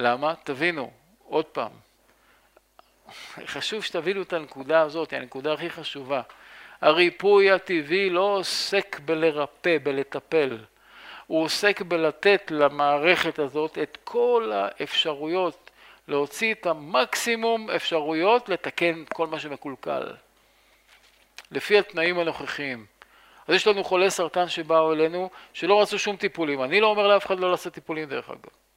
למה? 0.00 0.34
תבינו, 0.44 0.90
עוד 1.24 1.44
פעם, 1.44 1.70
חשוב 3.46 3.84
שתבינו 3.84 4.22
את 4.22 4.32
הנקודה 4.32 4.80
הזאת, 4.80 5.10
היא 5.10 5.20
הנקודה 5.20 5.52
הכי 5.52 5.70
חשובה. 5.70 6.22
הריפוי 6.80 7.50
הטבעי 7.50 8.10
לא 8.10 8.20
עוסק 8.20 9.00
בלרפא, 9.04 9.76
בלטפל. 9.82 10.58
הוא 11.26 11.42
עוסק 11.42 11.80
בלתת 11.80 12.42
למערכת 12.50 13.38
הזאת 13.38 13.78
את 13.78 13.98
כל 14.04 14.52
האפשרויות, 14.54 15.70
להוציא 16.08 16.54
את 16.54 16.66
המקסימום 16.66 17.70
אפשרויות 17.70 18.48
לתקן 18.48 19.04
כל 19.14 19.26
מה 19.26 19.40
שמקולקל, 19.40 20.12
לפי 21.50 21.78
התנאים 21.78 22.18
הנוכחיים. 22.18 22.86
אז 23.48 23.54
יש 23.54 23.66
לנו 23.66 23.84
חולי 23.84 24.10
סרטן 24.10 24.48
שבאו 24.48 24.92
אלינו 24.92 25.30
שלא 25.52 25.82
רצו 25.82 25.98
שום 25.98 26.16
טיפולים. 26.16 26.62
אני 26.62 26.80
לא 26.80 26.86
אומר 26.86 27.08
לאף 27.08 27.26
אחד 27.26 27.40
לא 27.40 27.50
לעשות 27.50 27.72
טיפולים 27.72 28.08
דרך 28.08 28.30
אגב. 28.30 28.67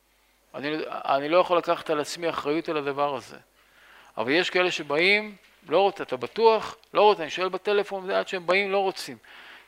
אני, 0.55 0.77
אני 0.87 1.29
לא 1.29 1.37
יכול 1.37 1.57
לקחת 1.57 1.89
על 1.89 1.99
עצמי 1.99 2.29
אחריות 2.29 2.69
על 2.69 2.77
הדבר 2.77 3.15
הזה. 3.15 3.37
אבל 4.17 4.31
יש 4.31 4.49
כאלה 4.49 4.71
שבאים, 4.71 5.35
לא 5.69 5.79
רוצה, 5.79 6.03
אתה 6.03 6.17
בטוח? 6.17 6.75
לא 6.93 7.01
רוצה, 7.01 7.21
אני 7.21 7.29
שואל 7.29 7.49
בטלפון, 7.49 8.11
עד 8.11 8.27
שהם 8.27 8.47
באים 8.47 8.71
לא 8.71 8.77
רוצים. 8.77 9.17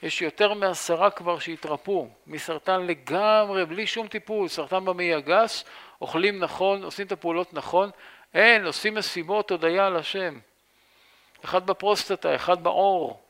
יש 0.04 0.22
יותר 0.22 0.54
מעשרה 0.54 1.10
כבר 1.10 1.40
שהתרפאו 1.40 2.08
מסרטן 2.28 2.88
לגמרי, 2.88 3.66
בלי 3.66 3.88
שום 3.88 4.08
טיפול, 4.08 4.48
סרטן 4.48 4.86
במעי 4.86 5.14
הגס, 5.14 5.66
אוכלים 6.02 6.40
נכון, 6.40 6.84
עושים 6.84 7.08
את 7.08 7.12
הפעולות 7.12 7.54
נכון, 7.54 7.90
אין, 8.34 8.66
עושים 8.66 8.96
מסיבות, 8.96 9.52
הודיה 9.52 9.88
על 9.88 9.96
השם. 9.96 10.40
אחד 11.46 11.66
בפרוסטטה, 11.66 12.36
אחד 12.36 12.64
בעור. 12.64 13.24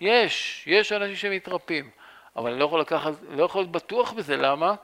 יש, 0.00 0.62
יש 0.66 0.92
אנשים 0.92 1.16
שמתרפאים, 1.16 1.90
אבל 2.36 2.50
אני 2.50 2.60
לא 2.60 2.64
יכול 2.64 2.80
לקחת, 2.80 3.12
לא 3.28 3.44
יכול 3.44 3.60
להיות 3.60 3.72
בטוח 3.72 4.12
בזה, 4.12 4.36
למה? 4.36 4.74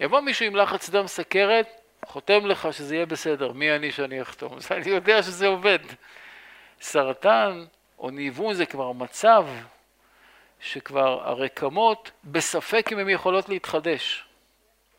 יבוא 0.00 0.20
מישהו 0.20 0.46
עם 0.46 0.56
לחץ 0.56 0.90
דם 0.90 1.06
סכרת, 1.06 1.80
חותם 2.04 2.46
לך 2.46 2.68
שזה 2.72 2.94
יהיה 2.94 3.06
בסדר, 3.06 3.52
מי 3.52 3.76
אני 3.76 3.92
שאני 3.92 4.22
אחתום? 4.22 4.56
אז 4.56 4.72
אני 4.72 4.90
יודע 4.90 5.22
שזה 5.22 5.46
עובד. 5.46 5.78
סרטן 6.80 7.64
או 7.98 8.10
ניוון 8.10 8.54
זה 8.54 8.66
כבר 8.66 8.92
מצב 8.92 9.46
שכבר 10.60 11.28
הרקמות 11.28 12.10
בספק 12.24 12.88
אם 12.92 12.98
הן 12.98 13.08
יכולות 13.08 13.48
להתחדש. 13.48 14.24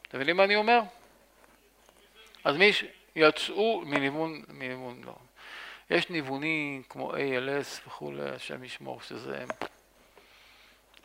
אתם 0.08 0.18
מבינים 0.18 0.38
מה 0.38 0.44
אני 0.44 0.56
אומר? 0.56 0.80
אז 2.44 2.58
מי 2.58 2.72
שיצאו 2.74 3.82
מניוון, 3.86 4.42
מניוון 4.48 5.02
לא. 5.06 5.16
יש 5.90 6.10
ניוונים 6.10 6.84
כמו 6.90 7.14
ALS 7.14 7.88
וכולי, 7.88 8.30
השם 8.30 8.64
ישמור 8.64 9.02
שזה... 9.02 9.46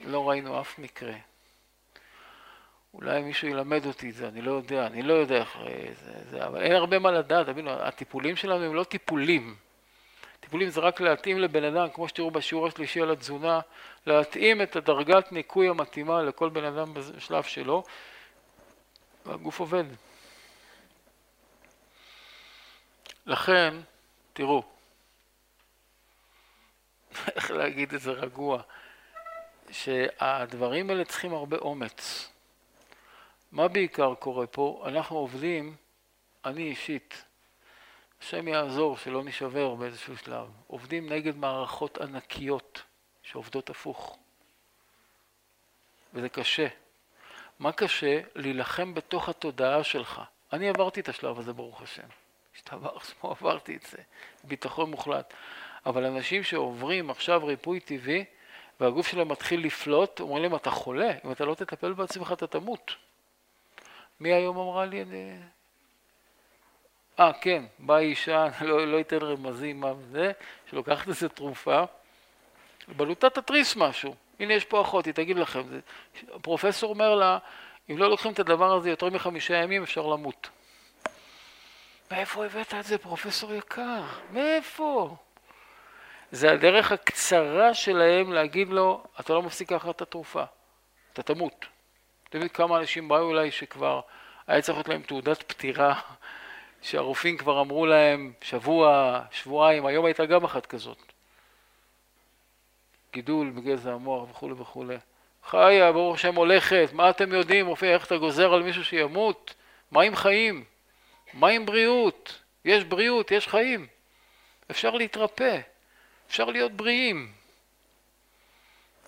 לא 0.01 0.29
ראינו 0.29 0.61
אף 0.61 0.79
מקרה. 0.79 1.15
אולי 2.95 3.23
מישהו 3.23 3.49
ילמד 3.49 3.87
אותי 3.87 4.11
את 4.11 4.15
זה, 4.15 4.29
אני 4.29 4.43
לא 4.43 4.53
יודע, 4.53 4.87
אני 4.87 5.03
לא 5.03 5.13
יודע 5.15 5.37
איך 5.37 5.59
זה, 6.05 6.13
זה, 6.31 6.47
אבל 6.47 6.63
אין 6.63 6.73
הרבה 6.73 6.99
מה 6.99 7.11
לדעת, 7.11 7.47
תבינו, 7.47 7.71
הטיפולים 7.71 8.37
שלנו 8.37 8.65
הם 8.65 8.75
לא 8.75 8.85
טיפולים. 8.85 9.57
טיפולים 10.41 10.69
זה 10.69 10.81
רק 10.81 11.01
להתאים 11.01 11.39
לבן 11.39 11.65
אדם, 11.65 11.91
כמו 11.95 12.09
שתראו 12.09 12.31
בשיעור 12.31 12.67
השלישי 12.67 13.01
על 13.01 13.11
התזונה, 13.11 13.61
להתאים 14.07 14.63
את 14.63 14.77
הדרגת 14.77 15.33
ניקוי 15.33 15.69
המתאימה 15.69 16.23
לכל 16.23 16.49
בן 16.49 16.65
אדם 16.65 16.95
בשלב 16.95 17.43
שלו, 17.43 17.85
והגוף 19.27 19.61
עובד. 19.61 19.85
לכן, 23.27 23.75
תראו, 24.33 24.63
איך 27.37 27.51
להגיד 27.51 27.95
את 27.95 28.01
זה 28.01 28.11
רגוע, 28.11 28.63
שהדברים 29.71 30.91
האלה 30.91 31.05
צריכים 31.05 31.35
הרבה 31.35 31.57
אומץ. 31.57 32.32
מה 33.53 33.69
בעיקר 33.69 34.15
קורה 34.15 34.47
פה? 34.47 34.85
אנחנו 34.87 35.17
עובדים, 35.17 35.77
אני 36.45 36.63
אישית, 36.63 37.25
השם 38.23 38.49
יעזור 38.49 38.97
שלא 38.97 39.25
נשבר 39.25 39.75
באיזשהו 39.75 40.17
שלב, 40.17 40.49
עובדים 40.67 41.13
נגד 41.13 41.37
מערכות 41.37 41.99
ענקיות 41.99 42.83
שעובדות 43.23 43.71
הפוך. 43.71 44.19
וזה 46.15 46.29
קשה. 46.29 46.67
מה 47.59 47.73
קשה? 47.73 48.21
להילחם 48.35 48.95
בתוך 48.95 49.29
התודעה 49.29 49.85
שלך. 49.85 50.23
אני 50.53 50.69
עברתי 50.69 51.01
את 51.01 51.09
השלב 51.09 51.39
הזה, 51.39 51.53
ברוך 51.53 51.83
השם. 51.83 52.09
השתבר 52.55 52.99
שמו, 52.99 53.31
עברתי 53.41 53.77
את 53.77 53.83
זה. 53.83 53.99
ביטחון 54.45 54.91
מוחלט. 54.91 55.35
אבל 55.87 56.05
אנשים 56.05 56.43
שעוברים 56.45 57.11
עכשיו 57.11 57.47
ריפוי 57.47 57.81
טבעי, 57.81 58.25
והגוף 58.81 59.09
שלהם 59.09 59.29
מתחיל 59.29 59.67
לפלוט, 59.67 60.21
אומרים 60.21 60.43
להם, 60.43 60.55
אתה 60.55 60.71
חולה, 60.71 61.13
אם 61.25 61.33
אתה 61.33 61.45
לא 61.45 61.55
תטפל 61.55 61.93
בעצמך 61.93 62.33
אתה 62.33 62.47
תמות. 62.47 62.97
מי 64.23 64.33
היום 64.33 64.59
אמרה 64.59 64.87
לי? 64.87 65.05
אה, 67.21 67.33
כן, 67.41 67.65
באה 67.79 67.99
אישה, 67.99 68.47
לא, 68.69 68.87
לא 68.87 69.01
אתן 69.01 69.17
רמזים 69.17 69.81
מה 69.81 69.93
זה, 70.11 70.33
שלוקחת 70.71 71.09
איזה 71.09 71.29
תרופה, 71.29 71.85
בלוטה 72.89 73.31
תתריס 73.31 73.77
משהו. 73.77 74.15
הנה 74.41 74.55
יש 74.55 74.65
פה 74.65 74.81
אחות, 74.81 75.07
היא 75.07 75.15
תגיד 75.15 75.37
לכם. 75.37 75.63
זה, 75.69 75.81
הפרופסור 76.35 76.91
אומר 76.91 77.15
לה, 77.15 77.39
אם 77.91 77.99
לא 77.99 78.11
לוקחים 78.11 78.33
את 78.33 78.39
הדבר 78.39 78.73
הזה 78.73 78.91
יותר 78.91 79.11
מחמישה 79.11 79.55
ימים 79.55 79.83
אפשר 79.83 80.07
למות. 80.07 80.49
מאיפה 82.11 82.45
הבאת 82.45 82.75
את 82.75 82.85
זה, 82.85 82.99
פרופסור 82.99 83.55
יקר? 83.55 84.03
מאיפה? 84.31 85.17
זה 86.33 86.53
הדרך 86.53 86.93
הקצרה 86.93 87.75
שלהם 87.75 88.33
להגיד 88.33 88.69
לו, 88.69 89.05
אתה 89.21 89.33
לא 89.33 89.43
מפסיק 89.43 89.73
לקחת 89.73 89.97
את 89.97 90.03
התרופה, 90.03 90.45
אתה 91.13 91.23
תמות. 91.23 91.72
יודעים 92.35 92.49
כמה 92.49 92.79
אנשים 92.79 93.09
באו 93.09 93.33
אליי 93.33 93.51
שכבר 93.51 94.01
היה 94.47 94.63
צריך 94.63 94.79
להיות 94.79 94.89
להם 94.89 95.03
תעודת 95.03 95.43
פטירה, 95.43 96.01
שהרופאים 96.83 97.37
כבר 97.37 97.61
אמרו 97.61 97.87
להם 97.87 98.33
שבוע, 98.41 99.21
שבועיים, 99.31 99.87
היום 99.87 100.05
הייתה 100.05 100.27
גם 100.27 100.45
אחת 100.45 100.67
כזאת. 100.67 100.99
גידול 103.13 103.51
בגזע 103.51 103.93
המוח 103.93 104.31
וכולי 104.31 104.55
וכולי. 104.59 104.97
חיה, 105.45 105.93
ברוך 105.93 106.15
השם 106.15 106.35
הולכת, 106.35 106.89
מה 106.93 107.11
אתם 107.11 107.33
יודעים, 107.33 107.67
רופא, 107.67 107.87
איך 107.87 108.07
אתה 108.07 108.17
גוזר 108.17 108.55
על 108.55 108.63
מישהו 108.63 108.85
שימות? 108.85 109.55
מה 109.91 110.03
עם 110.03 110.17
חיים? 110.17 110.65
מה 111.35 111.49
עם 111.49 111.67
בריאות? 111.67 112.41
יש 112.65 112.85
בריאות, 112.85 113.31
יש 113.31 113.49
חיים. 113.49 113.87
אפשר 114.71 114.91
להתרפא, 114.91 115.61
אפשר 116.29 116.45
להיות 116.45 116.73
בריאים. 116.73 117.33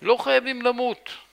לא 0.01 0.17
חייבים 0.17 0.61
למות. 0.61 1.24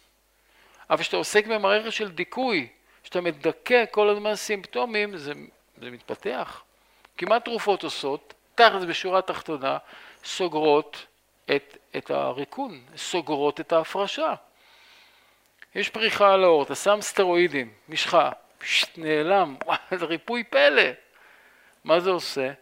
אבל 0.90 1.00
כשאתה 1.00 1.16
עוסק 1.16 1.46
במערכת 1.46 1.92
של 1.92 2.10
דיכוי, 2.10 2.68
כשאתה 3.02 3.20
מדכא 3.20 3.84
כל 3.90 4.08
הזמן 4.08 4.34
סימפטומים, 4.34 5.16
זה, 5.16 5.32
זה 5.76 5.90
מתפתח. 5.90 6.62
כמעט 7.18 7.44
תרופות 7.44 7.82
עושות, 7.82 8.34
תחת 8.54 8.80
בשורה 8.88 9.18
התחתונה, 9.18 9.78
סוגרות 10.24 11.06
את, 11.56 11.76
את 11.96 12.10
הריקון, 12.10 12.80
סוגרות 12.96 13.60
את 13.60 13.72
ההפרשה. 13.72 14.34
יש 15.74 15.88
פריחה 15.88 16.32
על 16.32 16.44
האור, 16.44 16.62
אתה 16.62 16.74
שם 16.74 16.98
סטרואידים, 17.00 17.72
משחה, 17.88 18.30
פשט, 18.58 18.98
נעלם, 18.98 19.56
וואי, 19.66 19.78
זה 19.90 20.04
ריפוי 20.04 20.44
פלא. 20.44 20.82
מה 21.84 22.00
זה 22.00 22.10
עושה? 22.10 22.52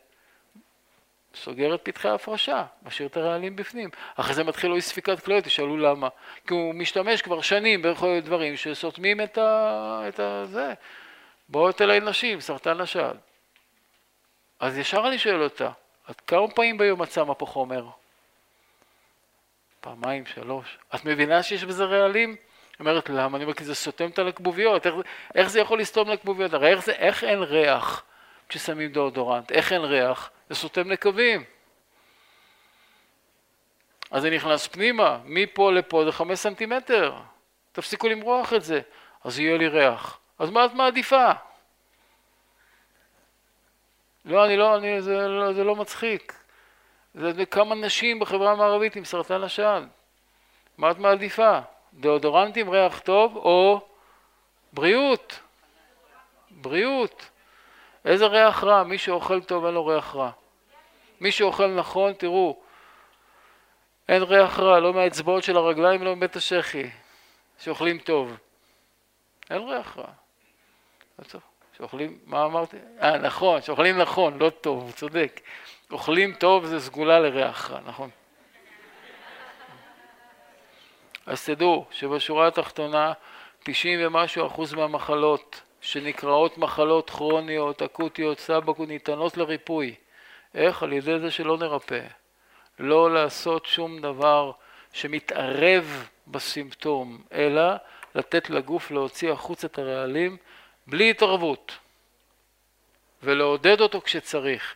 סוגר 1.35 1.75
את 1.75 1.81
פתחי 1.83 2.09
ההפרשה, 2.09 2.65
משאיר 2.83 3.09
את 3.09 3.17
הרעלים 3.17 3.57
בפנים. 3.57 3.91
אחרי 4.17 4.35
זה 4.35 4.45
מתחיל 4.45 4.73
אי 4.73 4.81
ספיקת 4.81 5.21
כליות, 5.21 5.45
תשאלו 5.45 5.77
למה. 5.77 6.09
כי 6.47 6.55
הוא 6.55 6.75
משתמש 6.75 7.23
כבר 7.23 7.41
שנים 7.41 7.83
בכל 7.83 8.07
מיני 8.07 8.21
דברים 8.21 8.57
שסותמים 8.57 9.21
את 9.21 9.39
ה... 9.39 10.03
את 10.09 10.21
ה... 10.21 10.45
זה. 10.45 10.75
באות 11.49 11.83
אליי 11.83 12.01
נשים, 12.01 12.41
סרטן 12.41 12.81
השד. 12.81 13.15
אז 14.61 14.79
ישר 14.79 15.09
אני 15.09 15.19
שואל 15.19 15.43
אותה, 15.43 15.71
את 16.11 16.21
כמה 16.21 16.49
פעמים 16.49 16.79
ביום 16.79 17.03
את 17.03 17.13
שמה 17.13 17.35
פה 17.35 17.47
חומר? 17.47 17.87
פעמיים, 19.81 20.27
שלוש. 20.27 20.79
את 20.95 21.05
מבינה 21.05 21.43
שיש 21.43 21.65
בזה 21.65 21.85
רעלים? 21.85 22.29
היא 22.31 22.37
אומרת, 22.81 23.09
למה? 23.09 23.37
אני 23.37 23.45
אומר, 23.45 23.55
כי 23.55 23.65
זה 23.65 23.75
סותם 23.75 24.07
את 24.07 24.19
הלקבוביות. 24.19 24.87
איך, 24.87 24.95
איך 25.35 25.49
זה 25.49 25.61
יכול 25.61 25.81
לסתום 25.81 26.09
לקבוביות? 26.09 26.55
הרי 26.55 26.69
איך, 26.69 26.85
זה, 26.85 26.93
איך 26.93 27.25
אין 27.25 27.43
ריח 27.43 28.05
כששמים 28.51 28.93
דאודורנט? 28.93 29.53
איך 29.53 29.73
אין 29.73 29.81
ריח? 29.81 30.31
זה 30.49 30.55
סותם 30.55 30.89
נקבים. 30.89 31.45
אז 34.11 34.23
זה 34.23 34.31
נכנס 34.31 34.67
פנימה, 34.67 35.19
מפה 35.25 35.73
לפה 35.73 36.05
זה 36.05 36.13
חמש 36.13 36.39
סנטימטר. 36.39 37.17
תפסיקו 37.73 38.09
למרוח 38.09 38.53
את 38.53 38.65
זה. 38.65 38.81
אז 39.25 39.39
יהיה 39.39 39.59
לי 39.59 39.69
ריח. 39.69 40.19
אז 40.39 40.51
מה 40.51 40.65
את 40.65 40.73
מעדיפה? 40.73 41.31
לא, 44.25 44.45
אני 44.47 44.57
לא, 44.57 44.77
אני, 44.77 45.03
זה, 45.03 45.29
לא, 45.29 45.53
זה 45.53 45.65
לא 45.65 45.77
מצחיק. 45.77 46.35
זה, 47.15 47.47
כמה 47.47 47.75
נשים 47.75 48.19
בחברה 48.19 48.53
המערבית 48.53 48.97
עם 48.97 49.05
סרטן 49.05 49.43
השד. 49.43 49.83
מה 50.79 50.91
את 50.91 50.99
מעדיפה? 50.99 51.59
דאודורנטים, 51.95 52.71
ריח 52.71 52.99
טוב 52.99 53.37
או 53.37 53.87
בריאות? 54.73 55.41
בריאות. 56.51 57.30
איזה 58.05 58.27
ריח 58.27 58.65
רע? 58.65 58.83
מי 58.83 58.99
שאוכל 58.99 59.43
טוב 59.43 59.65
אין 59.65 59.75
לו 59.75 59.87
ריח 59.87 60.15
רע. 60.15 60.31
מי 61.21 61.33
שאוכל 61.33 61.67
נכון, 61.67 62.13
תראו, 62.13 62.61
אין 64.09 64.23
ריח 64.23 64.59
רע, 64.59 64.81
לא 64.81 64.93
מהאצבעות 64.93 65.45
של 65.45 65.57
הרגליים, 65.57 66.03
לא 66.03 66.17
מבית 66.17 66.37
השחי, 66.37 66.91
שאוכלים 67.59 67.99
טוב. 67.99 68.37
אין 69.51 69.69
ריח 69.69 69.97
רע. 69.99 70.13
שאוכלים, 71.77 72.19
מה 72.27 72.45
אמרתי? 72.45 72.77
אה, 73.03 73.19
נכון, 73.19 73.63
שאוכלים 73.63 73.99
נכון, 73.99 74.39
לא 74.39 74.51
טוב, 74.51 74.83
הוא 74.83 74.93
צודק. 74.93 75.41
אוכלים 75.91 76.35
טוב 76.35 76.67
זה 76.67 76.81
סגולה 76.81 77.21
לריח 77.21 77.71
רע, 77.71 77.81
נכון. 77.87 78.11
אז 81.27 81.45
תדעו 81.45 81.87
שבשורה 81.91 82.47
התחתונה 82.49 83.13
90 83.63 83.99
ומשהו 84.03 84.47
אחוז 84.47 84.75
מהמחלות 84.75 85.63
שנקראות 85.81 86.59
מחלות 86.59 87.11
כרוניות, 87.11 87.83
אקוטיות, 87.83 88.39
סבקות, 88.39 88.89
ניתנות 88.89 89.37
לריפוי. 89.37 89.95
איך? 90.55 90.83
על 90.83 90.93
ידי 90.93 91.19
זה 91.19 91.31
שלא 91.31 91.59
נרפא. 91.59 92.01
לא 92.79 93.15
לעשות 93.15 93.67
שום 93.67 94.01
דבר 94.01 94.53
שמתערב 94.93 96.09
בסימפטום, 96.27 97.23
אלא 97.33 97.63
לתת 98.15 98.51
לגוף 98.51 98.91
להוציא 98.91 99.33
החוץ 99.33 99.65
את 99.65 99.79
הרעלים 99.79 100.37
בלי 100.87 101.11
התערבות, 101.11 101.79
ולעודד 103.23 103.81
אותו 103.81 104.01
כשצריך. 104.01 104.75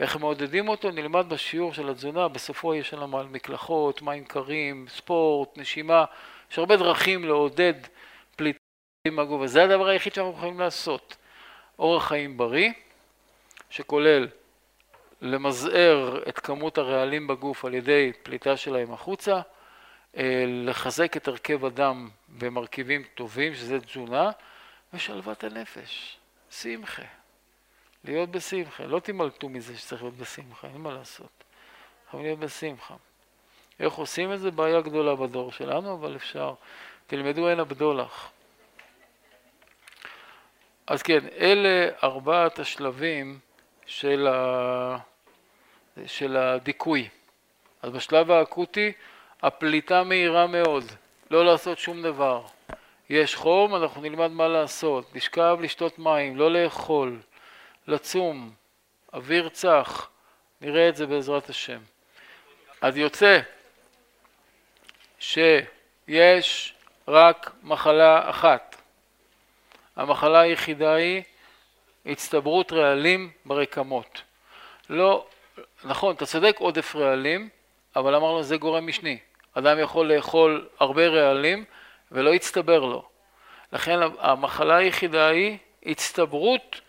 איך 0.00 0.16
מעודדים 0.16 0.68
אותו? 0.68 0.90
נלמד 0.90 1.28
בשיעור 1.28 1.74
של 1.74 1.90
התזונה, 1.90 2.28
בסופו 2.28 2.74
יש 2.74 2.94
לנו 2.94 3.18
על 3.18 3.26
מקלחות, 3.26 4.02
מים 4.02 4.24
קרים, 4.24 4.86
ספורט, 4.88 5.58
נשימה, 5.58 6.04
יש 6.52 6.58
הרבה 6.58 6.76
דרכים 6.76 7.24
לעודד 7.24 7.74
פליטים 9.06 9.16
מהגוף, 9.16 9.40
וזה 9.40 9.64
הדבר 9.64 9.86
היחיד 9.86 10.14
שאנחנו 10.14 10.32
יכולים 10.32 10.60
לעשות. 10.60 11.16
אורח 11.78 12.08
חיים 12.08 12.36
בריא, 12.36 12.70
שכולל 13.70 14.28
למזער 15.20 16.22
את 16.28 16.38
כמות 16.38 16.78
הרעלים 16.78 17.26
בגוף 17.26 17.64
על 17.64 17.74
ידי 17.74 18.12
פליטה 18.22 18.56
שלהם 18.56 18.92
החוצה, 18.92 19.40
אה, 20.16 20.44
לחזק 20.46 21.16
את 21.16 21.28
הרכב 21.28 21.64
הדם 21.64 22.08
במרכיבים 22.28 23.02
טובים, 23.14 23.54
שזה 23.54 23.80
תזונה, 23.80 24.30
ושלוות 24.94 25.44
הנפש, 25.44 26.16
שמחה. 26.50 27.02
להיות 28.04 28.30
בשמחה, 28.30 28.86
לא 28.86 29.00
תימלטו 29.00 29.48
מזה 29.48 29.78
שצריך 29.78 30.02
להיות 30.02 30.16
בשמחה, 30.16 30.68
אין 30.68 30.80
מה 30.80 30.94
לעשות. 30.94 31.44
חייבים 32.10 32.26
להיות 32.26 32.40
בשמחה. 32.40 32.94
איך 33.80 33.94
עושים 33.94 34.32
את 34.32 34.40
זה? 34.40 34.50
בעיה 34.50 34.80
גדולה 34.80 35.14
בדור 35.14 35.52
שלנו, 35.52 35.94
אבל 35.94 36.16
אפשר. 36.16 36.54
תלמדו 37.06 37.48
אין 37.48 37.60
הבדולח. 37.60 38.30
אז 40.86 41.02
כן, 41.02 41.18
אלה 41.38 41.88
ארבעת 42.02 42.58
השלבים 42.58 43.38
של, 43.86 44.28
ה... 44.30 44.96
של 46.06 46.36
הדיכוי. 46.36 47.08
אז 47.82 47.90
בשלב 47.90 48.30
האקוטי 48.30 48.92
הפליטה 49.42 50.02
מהירה 50.02 50.46
מאוד, 50.46 50.84
לא 51.30 51.44
לעשות 51.44 51.78
שום 51.78 52.02
דבר. 52.02 52.42
יש 53.10 53.34
חום, 53.34 53.74
אנחנו 53.76 54.02
נלמד 54.02 54.30
מה 54.30 54.48
לעשות, 54.48 55.10
לשכב, 55.14 55.58
לשתות 55.60 55.98
מים, 55.98 56.36
לא 56.36 56.52
לאכול, 56.52 57.20
לצום, 57.86 58.52
אוויר 59.14 59.48
צח, 59.48 60.08
נראה 60.60 60.88
את 60.88 60.96
זה 60.96 61.06
בעזרת 61.06 61.48
השם. 61.48 61.78
אז 62.80 62.96
יוצא 62.96 63.40
שיש 65.18 66.74
רק 67.08 67.50
מחלה 67.62 68.30
אחת. 68.30 68.65
המחלה 69.96 70.40
היחידה 70.40 70.94
היא 70.94 71.22
הצטברות 72.06 72.72
רעלים 72.72 73.30
ברקמות. 73.44 74.22
לא, 74.90 75.26
נכון, 75.84 76.14
אתה 76.14 76.26
צודק 76.26 76.56
עודף 76.58 76.96
רעלים, 76.96 77.48
אבל 77.96 78.14
אמרנו 78.14 78.42
זה 78.42 78.56
גורם 78.56 78.86
משני. 78.86 79.18
אדם 79.54 79.78
יכול 79.78 80.12
לאכול 80.12 80.68
הרבה 80.78 81.08
רעלים 81.08 81.64
ולא 82.12 82.30
יצטבר 82.30 82.78
לו. 82.78 83.08
לכן 83.72 83.98
המחלה 84.18 84.76
היחידה 84.76 85.28
היא 85.28 85.58
הצטברות 85.86 86.80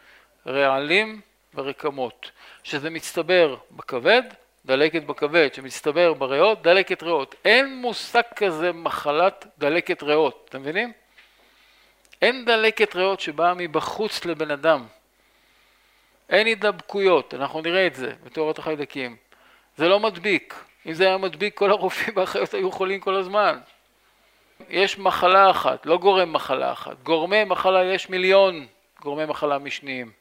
רעלים 0.47 1.21
ורקמות. 1.55 2.31
שזה 2.63 2.89
מצטבר 2.89 3.55
בכבד, 3.71 4.21
דלקת 4.65 5.03
בכבד, 5.03 5.53
שמצטבר 5.53 6.13
בריאות, 6.13 6.61
דלקת 6.61 7.03
ריאות. 7.03 7.35
אין 7.45 7.75
מושג 7.75 8.21
כזה 8.35 8.71
מחלת 8.71 9.45
דלקת 9.57 10.03
ריאות, 10.03 10.45
אתם 10.49 10.61
מבינים? 10.61 10.93
אין 12.21 12.45
דלקת 12.45 12.95
ריאות 12.95 13.19
שבאה 13.19 13.53
מבחוץ 13.53 14.25
לבן 14.25 14.51
אדם. 14.51 14.85
אין 16.29 16.47
הידבקויות, 16.47 17.33
אנחנו 17.33 17.61
נראה 17.61 17.87
את 17.87 17.95
זה 17.95 18.13
בתיאוריית 18.23 18.59
החיידקים. 18.59 19.15
זה 19.77 19.87
לא 19.87 19.99
מדביק. 19.99 20.63
אם 20.85 20.93
זה 20.93 21.07
היה 21.07 21.17
מדביק, 21.17 21.57
כל 21.57 21.71
הרופאים 21.71 22.17
והאחיות 22.17 22.53
היו 22.53 22.71
חולים 22.71 22.99
כל 22.99 23.15
הזמן. 23.15 23.59
יש 24.69 24.99
מחלה 24.99 25.51
אחת, 25.51 25.85
לא 25.85 25.97
גורם 25.97 26.33
מחלה 26.33 26.71
אחת. 26.71 27.03
גורמי 27.03 27.43
מחלה 27.43 27.83
יש 27.83 28.09
מיליון 28.09 28.67
גורמי 29.01 29.25
מחלה 29.25 29.57
משניים. 29.57 30.11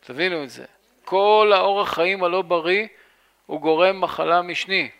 תבינו 0.00 0.44
את 0.44 0.50
זה. 0.50 0.64
כל 1.04 1.52
האורח 1.54 1.94
חיים 1.94 2.24
הלא 2.24 2.42
בריא 2.42 2.86
הוא 3.46 3.60
גורם 3.60 4.00
מחלה 4.00 4.42
משני. 4.42 4.90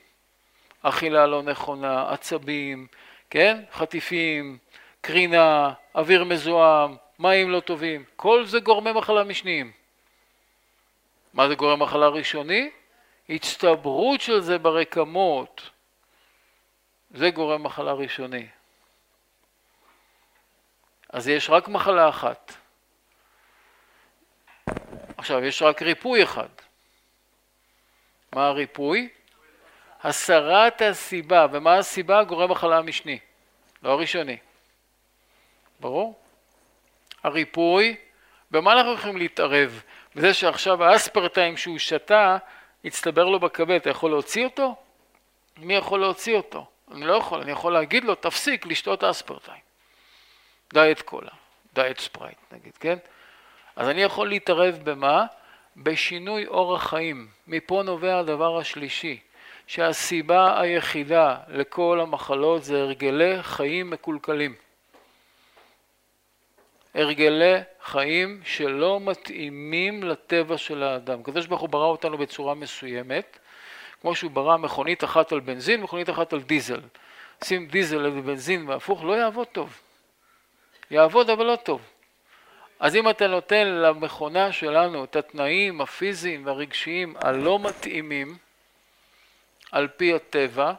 אכילה 0.82 1.26
לא 1.26 1.42
נכונה, 1.42 2.12
עצבים, 2.12 2.86
כן? 3.30 3.62
חטיפים, 3.72 4.58
קרינה, 5.00 5.72
אוויר 5.94 6.24
מזוהם, 6.24 6.96
מים 7.18 7.50
לא 7.50 7.60
טובים, 7.60 8.04
כל 8.16 8.44
זה 8.44 8.60
גורמי 8.60 8.92
מחלה 8.92 9.24
משניים. 9.24 9.72
מה 11.34 11.48
זה 11.48 11.54
גורם 11.54 11.82
מחלה 11.82 12.08
ראשוני? 12.08 12.70
הצטברות 13.28 14.20
של 14.20 14.40
זה 14.40 14.58
ברקמות, 14.58 15.70
זה 17.10 17.30
גורם 17.30 17.62
מחלה 17.62 17.92
ראשוני. 17.92 18.46
אז 21.08 21.28
יש 21.28 21.50
רק 21.50 21.68
מחלה 21.68 22.08
אחת. 22.08 22.52
עכשיו, 25.16 25.44
יש 25.44 25.62
רק 25.62 25.82
ריפוי 25.82 26.22
אחד. 26.22 26.48
מה 28.32 28.46
הריפוי? 28.46 29.08
הסרת 30.02 30.82
הסיבה, 30.82 31.46
ומה 31.52 31.74
הסיבה? 31.74 32.24
גורם 32.24 32.50
מחלה 32.50 32.78
המשני, 32.78 33.18
לא 33.82 33.90
הראשוני. 33.90 34.36
ברור? 35.80 36.18
הריפוי, 37.22 37.96
במה 38.50 38.72
אנחנו 38.72 38.92
יכולים 38.92 39.16
להתערב? 39.16 39.82
בזה 40.16 40.34
שעכשיו 40.34 40.84
האספרטיים 40.84 41.56
שהוא 41.56 41.78
שתה, 41.78 42.36
הצטבר 42.84 43.24
לו 43.24 43.40
בכבד, 43.40 43.74
אתה 43.74 43.90
יכול 43.90 44.10
להוציא 44.10 44.44
אותו? 44.44 44.76
מי 45.56 45.74
יכול 45.74 46.00
להוציא 46.00 46.36
אותו? 46.36 46.66
אני 46.90 47.06
לא 47.06 47.12
יכול, 47.12 47.40
אני 47.40 47.52
יכול 47.52 47.72
להגיד 47.72 48.04
לו, 48.04 48.14
תפסיק 48.14 48.66
לשתות 48.66 49.04
אספרטיים. 49.04 49.60
דיאט 50.72 51.00
קולה, 51.00 51.30
דיאט 51.74 51.98
ספרייט 51.98 52.38
נגיד, 52.52 52.76
כן? 52.76 52.98
אז 53.76 53.88
אני 53.88 54.02
יכול 54.02 54.28
להתערב 54.28 54.78
במה? 54.84 55.26
בשינוי 55.76 56.46
אורח 56.46 56.90
חיים. 56.90 57.28
מפה 57.46 57.82
נובע 57.84 58.18
הדבר 58.18 58.58
השלישי, 58.58 59.18
שהסיבה 59.66 60.60
היחידה 60.60 61.36
לכל 61.48 62.00
המחלות 62.02 62.64
זה 62.64 62.80
הרגלי 62.80 63.42
חיים 63.42 63.90
מקולקלים. 63.90 64.54
הרגלי 66.94 67.60
חיים 67.82 68.40
שלא 68.44 69.00
מתאימים 69.00 70.02
לטבע 70.02 70.58
של 70.58 70.82
האדם. 70.82 71.20
הקדוש 71.20 71.46
ברוך 71.46 71.60
הוא 71.60 71.68
ברא 71.68 71.86
אותנו 71.86 72.18
בצורה 72.18 72.54
מסוימת, 72.54 73.38
כמו 74.00 74.14
שהוא 74.14 74.30
ברא 74.30 74.56
מכונית 74.56 75.04
אחת 75.04 75.32
על 75.32 75.40
בנזין, 75.40 75.80
מכונית 75.80 76.10
אחת 76.10 76.32
על 76.32 76.40
דיזל. 76.40 76.80
שים 77.44 77.66
דיזל 77.66 78.04
על 78.04 78.20
בנזין 78.20 78.68
והפוך, 78.68 79.04
לא 79.04 79.12
יעבוד 79.12 79.46
טוב. 79.46 79.80
יעבוד 80.90 81.30
אבל 81.30 81.46
לא 81.46 81.56
טוב. 81.56 81.80
אז 82.80 82.96
אם 82.96 83.10
אתה 83.10 83.26
נותן 83.26 83.66
למכונה 83.66 84.52
שלנו 84.52 85.04
את 85.04 85.16
התנאים 85.16 85.80
הפיזיים 85.80 86.46
והרגשיים 86.46 87.14
הלא 87.20 87.58
מתאימים 87.58 88.36
על 89.72 89.88
פי 89.88 90.14
הטבע, 90.14 90.72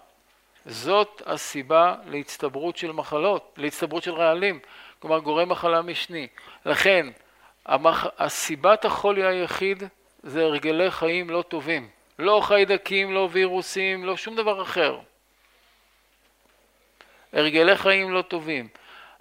זאת 0.66 1.22
הסיבה 1.26 1.96
להצטברות 2.06 2.78
של 2.78 2.92
מחלות, 2.92 3.54
להצטברות 3.58 4.04
של 4.04 4.12
רעלים. 4.12 4.60
כלומר 5.02 5.20
גורם 5.20 5.50
מחלה 5.50 5.82
משני. 5.82 6.28
לכן 6.66 7.08
המח... 7.66 8.08
הסיבת 8.20 8.86
החולי 8.86 9.26
היחיד 9.26 9.84
זה 10.24 10.44
הרגלי 10.44 10.92
חיים 10.92 11.30
לא 11.30 11.44
טובים. 11.48 11.90
לא 12.20 12.42
חיידקים, 12.44 13.14
לא 13.14 13.30
וירוסים, 13.32 14.06
לא 14.06 14.18
שום 14.18 14.36
דבר 14.36 14.62
אחר. 14.62 15.00
הרגלי 17.34 17.78
חיים 17.78 18.12
לא 18.12 18.22
טובים. 18.22 18.68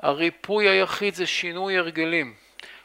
הריפוי 0.02 0.68
היחיד 0.68 1.14
זה 1.14 1.26
שינוי 1.26 1.78
הרגלים. 1.78 2.34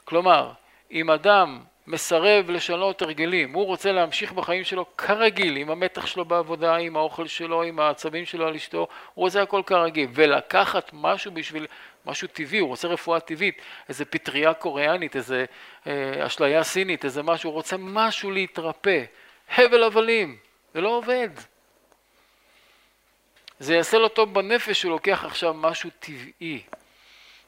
כלומר, 0.06 0.52
אם 0.92 1.12
אדם 1.12 1.60
מסרב 1.88 2.50
לשנות 2.50 3.02
הרגלים, 3.02 3.54
הוא 3.54 3.66
רוצה 3.66 3.92
להמשיך 3.92 4.32
בחיים 4.32 4.64
שלו 4.64 4.86
כרגיל, 4.98 5.58
עם 5.58 5.70
המתח 5.70 6.06
שלו 6.06 6.26
בעבודה, 6.26 6.76
עם 6.76 6.98
האוכל 6.98 7.28
שלו, 7.28 7.64
עם 7.64 7.80
העצבים 7.80 8.26
שלו 8.26 8.48
על 8.48 8.56
אשתו, 8.56 8.78
הוא 9.14 9.26
רוצה 9.26 9.42
הכל 9.42 9.62
כרגיל, 9.66 10.10
ולקחת 10.14 10.90
משהו 10.94 11.32
בשביל 11.32 11.68
משהו 12.06 12.28
טבעי, 12.28 12.60
הוא 12.60 12.70
רוצה 12.70 12.88
רפואה 12.88 13.20
טבעית, 13.20 13.62
איזה 13.90 14.06
פטריה 14.06 14.54
קוריאנית, 14.54 15.16
איזה 15.16 15.46
אה, 15.88 16.26
אשליה 16.26 16.64
סינית, 16.64 17.06
איזה 17.06 17.24
משהו, 17.24 17.50
הוא 17.50 17.54
רוצה 17.54 17.78
משהו 17.78 18.32
להתרפא. 18.32 19.04
הבל 19.58 19.84
הבלים, 19.84 20.38
זה 20.74 20.82
לא 20.82 20.90
עובד. 20.90 21.30
זה 23.60 23.76
יעשה 23.76 23.98
לו 23.98 24.10
טוב 24.10 24.34
בנפש, 24.34 24.84
הוא 24.84 24.92
לוקח 24.92 25.24
עכשיו 25.26 25.54
משהו 25.54 25.90
טבעי. 26.00 26.62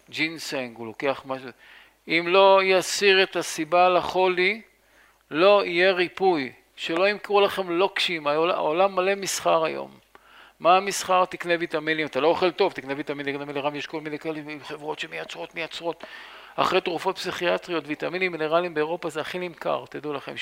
ג'ינסנג, 0.10 0.78
הוא 0.78 0.88
לוקח 0.88 1.22
משהו... 1.26 1.50
אם 2.08 2.26
לא 2.28 2.60
יסיר 2.64 3.24
את 3.24 3.36
הסיבה 3.36 3.90
לחולי, 3.90 4.62
לא 5.32 5.66
יהיה 5.66 5.92
ריפוי. 5.92 6.52
שלא 6.76 7.10
ימכרו 7.10 7.42
לכם 7.42 7.70
לוקשים, 7.70 8.28
העולם 8.28 8.96
מלא 8.96 9.16
מסחר 9.16 9.64
היום. 9.64 9.98
מה 10.60 10.78
המסחר? 10.78 11.26
תקנה 11.26 11.54
ויטמינים, 11.60 12.08
אתה 12.08 12.20
לא 12.20 12.28
אוכל 12.28 12.52
טוב, 12.52 12.74
תקנה 12.74 12.94
ויטמינים, 12.98 13.40
מינרלים, 13.40 13.76
יש 13.76 13.88
כל 13.88 14.02
מיני 14.02 14.20
כאלה 14.20 14.42
חברות 14.64 15.00
שמייצרות, 15.00 15.56
מייצרות. 15.56 16.04
אחרי 16.56 16.82
תרופות 16.82 17.18
פסיכיאטריות, 17.18 17.84
ויטמינים, 17.88 18.32
מינרלים 18.32 18.74
באירופה 18.74 19.10
זה 19.10 19.22
הכי 19.22 19.40
נמכר, 19.40 19.86
תדעו 19.90 20.14
לכם. 20.14 20.34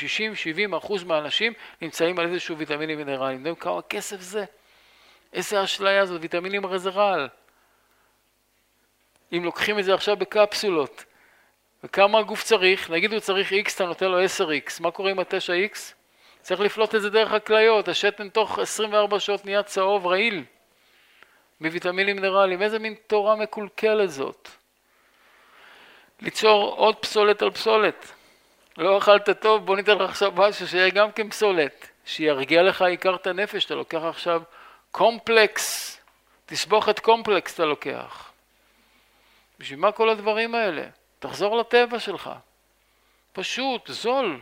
60-70 0.74 0.78
אחוז 0.78 1.03
מהאנשים 1.03 1.53
נמצאים 1.82 2.20
על 2.20 2.28
איזשהו 2.28 2.57
ויטמינים 2.57 2.97
מינרלים. 2.97 3.38
יודעים 3.38 3.55
כמה 3.55 3.82
כסף 3.82 4.22
זה? 4.22 4.45
איזה 5.34 5.63
אשליה 5.63 6.05
זאת, 6.05 6.22
ויטמינים 6.22 6.66
הרי 6.66 6.80
זה 6.80 6.89
רעל. 6.89 7.30
אם 9.34 9.43
לוקחים 9.43 9.80
את 9.80 9.86
זה 9.86 9.93
עכשיו 9.93 10.16
בקפסולות, 10.16 11.05
וכמה 11.84 12.20
הגוף 12.20 12.43
צריך, 12.43 12.89
נגיד 12.89 13.13
הוא 13.13 13.20
צריך 13.20 13.51
X, 13.51 13.76
אתה 13.76 13.86
נותן 13.86 14.05
לו 14.05 14.26
10X, 14.26 14.72
מה 14.80 14.91
קורה 14.91 15.11
עם 15.11 15.20
ה-9X? 15.20 15.78
צריך 16.46 16.62
לפלוט 16.62 16.96
את 16.96 17.02
זה 17.02 17.10
דרך 17.10 17.32
הכליות, 17.32 17.88
השתן 17.88 18.30
תוך 18.30 18.60
24 18.60 19.20
שעות 19.20 19.46
נהיה 19.46 19.64
צהוב 19.64 20.08
רעיל 20.08 20.43
מוויטמינים 21.62 22.16
מינרליים, 22.16 22.62
איזה 22.62 22.80
מין 22.80 22.96
תורה 23.08 23.36
מקולקלת 23.36 24.10
זאת. 24.12 24.50
ליצור 26.22 26.76
עוד 26.76 26.96
פסולת 26.96 27.41
על 27.41 27.52
פסולת. 27.52 28.12
לא 28.78 28.98
אכלת 28.98 29.30
טוב, 29.41 29.66
בוא 29.66 29.76
ניתן 29.76 29.98
לך 29.98 30.10
עכשיו 30.10 30.32
משהו 30.36 30.68
שיהיה 30.68 30.89
גם 30.89 31.12
כן 31.12 31.30
פסולת, 31.30 31.89
שירגיע 32.06 32.64
לך 32.64 32.82
עיקר 32.82 33.16
את 33.16 33.28
הנפש, 33.28 33.66
אתה 33.66 33.76
לוקח 33.76 34.02
עכשיו 34.04 34.41
קומפלקס, 34.91 35.98
תסבוכת 36.46 37.00
קומפלקס 37.00 37.54
אתה 37.54 37.66
לוקח. 37.66 38.32
בשביל 39.60 39.80
מה 39.80 39.91
כל 39.91 40.10
הדברים 40.10 40.56
האלה? 40.56 40.84
תחזור 41.20 41.58
לטבע 41.58 42.00
שלך. 42.00 42.30
פשוט, 43.34 43.88
זול. 43.88 44.39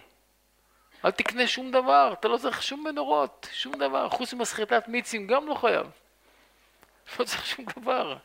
אל 1.06 1.12
תקנה 1.12 1.48
שום 1.48 1.72
דבר, 1.72 2.14
אתה 2.20 2.28
לא 2.28 2.38
צריך 2.38 2.64
שום 2.64 2.84
מנורות, 2.84 3.50
שום 3.52 3.74
דבר, 3.74 4.10
חוץ 4.10 4.34
ממסחטת 4.34 4.88
מיצים 4.88 5.28
גם 5.28 5.48
לא 5.48 5.56
חייב. 5.56 5.88
לא 7.20 7.26
צריך 7.26 7.46
שום 7.46 7.66
דבר. 7.66 8.18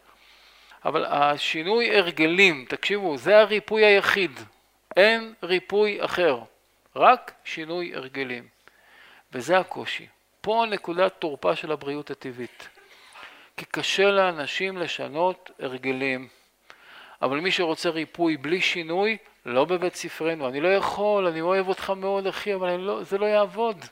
אבל 0.84 1.04
השינוי 1.04 1.96
הרגלים, 1.96 2.66
תקשיבו, 2.68 3.18
זה 3.18 3.38
הריפוי 3.38 3.84
היחיד. 3.84 4.40
אין 4.96 5.34
ריפוי 5.42 6.04
אחר, 6.04 6.40
רק 6.96 7.32
שינוי 7.44 7.94
הרגלים. 7.94 8.48
וזה 9.32 9.58
הקושי. 9.58 10.06
פה 10.40 10.64
נקודת 10.70 11.14
תורפה 11.18 11.56
של 11.56 11.72
הבריאות 11.72 12.10
הטבעית. 12.10 12.68
כי 13.56 13.64
קשה 13.64 14.10
לאנשים 14.10 14.78
לשנות 14.78 15.50
הרגלים. 15.58 16.28
אבל 17.22 17.40
מי 17.40 17.50
שרוצה 17.50 17.90
ריפוי 17.90 18.36
בלי 18.36 18.60
שינוי, 18.60 19.16
לא 19.48 19.64
בבית 19.64 19.94
ספרנו. 19.94 20.48
אני 20.48 20.60
לא 20.60 20.68
יכול, 20.68 21.26
אני 21.26 21.40
אוהב 21.40 21.68
אותך 21.68 21.90
מאוד 21.90 22.26
אחי, 22.26 22.54
אבל 22.54 22.76
לא, 22.76 23.02
זה 23.02 23.18
לא 23.18 23.26
יעבוד. 23.26 23.84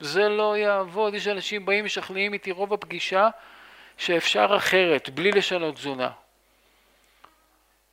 זה 0.00 0.28
לא 0.28 0.56
יעבוד. 0.56 1.14
יש 1.14 1.28
אנשים 1.28 1.66
באים 1.66 1.84
משכנעים 1.84 2.32
איתי 2.32 2.50
רוב 2.50 2.72
הפגישה 2.72 3.28
שאפשר 3.96 4.56
אחרת, 4.56 5.10
בלי 5.10 5.30
לשנות 5.30 5.74
תזונה. 5.74 6.10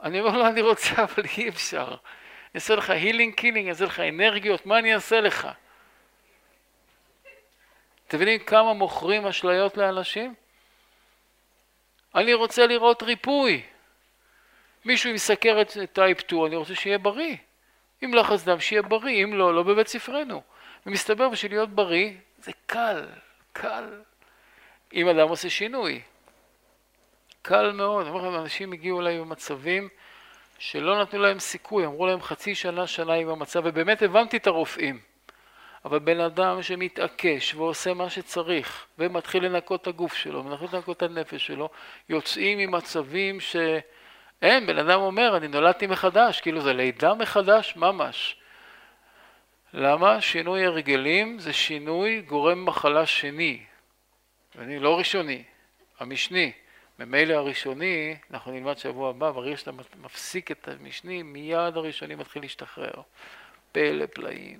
אני 0.03 0.19
אומר 0.19 0.37
לו, 0.37 0.47
אני 0.47 0.61
רוצה, 0.61 0.93
אבל 1.03 1.23
אי 1.37 1.49
אפשר. 1.49 1.87
אני 1.87 2.55
אעשה 2.55 2.75
לך 2.75 2.89
healing 2.89 3.33
killing, 3.33 3.65
אני 3.65 3.69
אעשה 3.69 3.85
לך 3.85 3.99
אנרגיות, 3.99 4.65
מה 4.65 4.79
אני 4.79 4.95
אעשה 4.95 5.21
לך? 5.21 5.47
אתם 8.07 8.17
מבינים 8.17 8.39
כמה 8.39 8.73
מוכרים 8.73 9.27
אשליות 9.27 9.77
לאנשים? 9.77 10.33
אני 12.15 12.33
רוצה 12.33 12.67
לראות 12.67 13.03
ריפוי. 13.03 13.63
מישהו 14.85 15.09
עם 15.09 15.17
סכרת 15.17 15.77
טייפ 15.93 16.19
2, 16.19 16.45
אני 16.45 16.55
רוצה 16.55 16.75
שיהיה 16.75 16.97
בריא. 16.97 17.35
עם 18.01 18.13
לחץ 18.13 18.43
דם, 18.43 18.59
שיהיה 18.59 18.81
בריא, 18.81 19.23
אם 19.23 19.33
לא, 19.33 19.55
לא 19.55 19.63
בבית 19.63 19.87
ספרנו. 19.87 20.41
ומסתבר 20.85 21.29
בשביל 21.29 21.51
להיות 21.51 21.69
בריא, 21.69 22.11
זה 22.39 22.51
קל, 22.65 23.05
קל. 23.53 24.01
אם 24.93 25.07
אדם 25.07 25.29
עושה 25.29 25.49
שינוי. 25.49 26.01
קל 27.41 27.71
מאוד. 27.71 28.05
אני 28.05 28.15
אומר 28.15 28.29
לכם, 28.29 28.41
אנשים 28.41 28.73
הגיעו 28.73 29.01
אליי 29.01 29.19
במצבים 29.19 29.89
שלא 30.59 31.01
נתנו 31.01 31.21
להם 31.21 31.39
סיכוי, 31.39 31.85
אמרו 31.85 32.07
להם 32.07 32.21
חצי 32.21 32.55
שנה, 32.55 32.87
שנה 32.87 33.13
עם 33.13 33.29
המצב, 33.29 33.61
ובאמת 33.65 34.01
הבנתי 34.01 34.37
את 34.37 34.47
הרופאים. 34.47 34.99
אבל 35.85 35.99
בן 35.99 36.19
אדם 36.19 36.61
שמתעקש 36.61 37.55
ועושה 37.55 37.93
מה 37.93 38.09
שצריך, 38.09 38.85
ומתחיל 38.99 39.45
לנקות 39.45 39.81
את 39.81 39.87
הגוף 39.87 40.13
שלו, 40.13 40.45
ומתחיל 40.45 40.67
לנקות 40.73 40.97
את 40.97 41.03
הנפש 41.03 41.47
שלו, 41.47 41.69
יוצאים 42.09 42.57
ממצבים 42.57 43.39
שאין, 44.43 44.65
בן 44.65 44.77
אדם 44.77 44.99
אומר, 44.99 45.37
אני 45.37 45.47
נולדתי 45.47 45.87
מחדש, 45.87 46.41
כאילו 46.41 46.61
זה 46.61 46.73
לידה 46.73 47.13
מחדש 47.13 47.75
ממש. 47.75 48.35
למה? 49.73 50.21
שינוי 50.21 50.65
הרגלים 50.65 51.39
זה 51.39 51.53
שינוי 51.53 52.21
גורם 52.21 52.65
מחלה 52.65 53.05
שני, 53.05 53.63
ואני 54.55 54.79
לא 54.79 54.97
ראשוני, 54.97 55.43
המשני. 55.99 56.51
ממילא 56.99 57.33
הראשוני, 57.33 58.15
אנחנו 58.31 58.51
נלמד 58.51 58.77
שבוע 58.77 59.09
הבא, 59.09 59.31
ברגע 59.31 59.57
שאתה 59.57 59.71
מפסיק 60.01 60.51
את 60.51 60.67
המשני, 60.67 61.23
מיד 61.23 61.77
הראשוני 61.77 62.15
מתחיל 62.15 62.41
להשתחרר. 62.41 63.01
פלא 63.71 64.05
פלאים. 64.05 64.59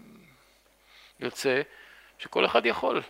יוצא 1.19 1.61
שכל 2.19 2.45
אחד 2.45 2.65
יכול. 2.65 3.01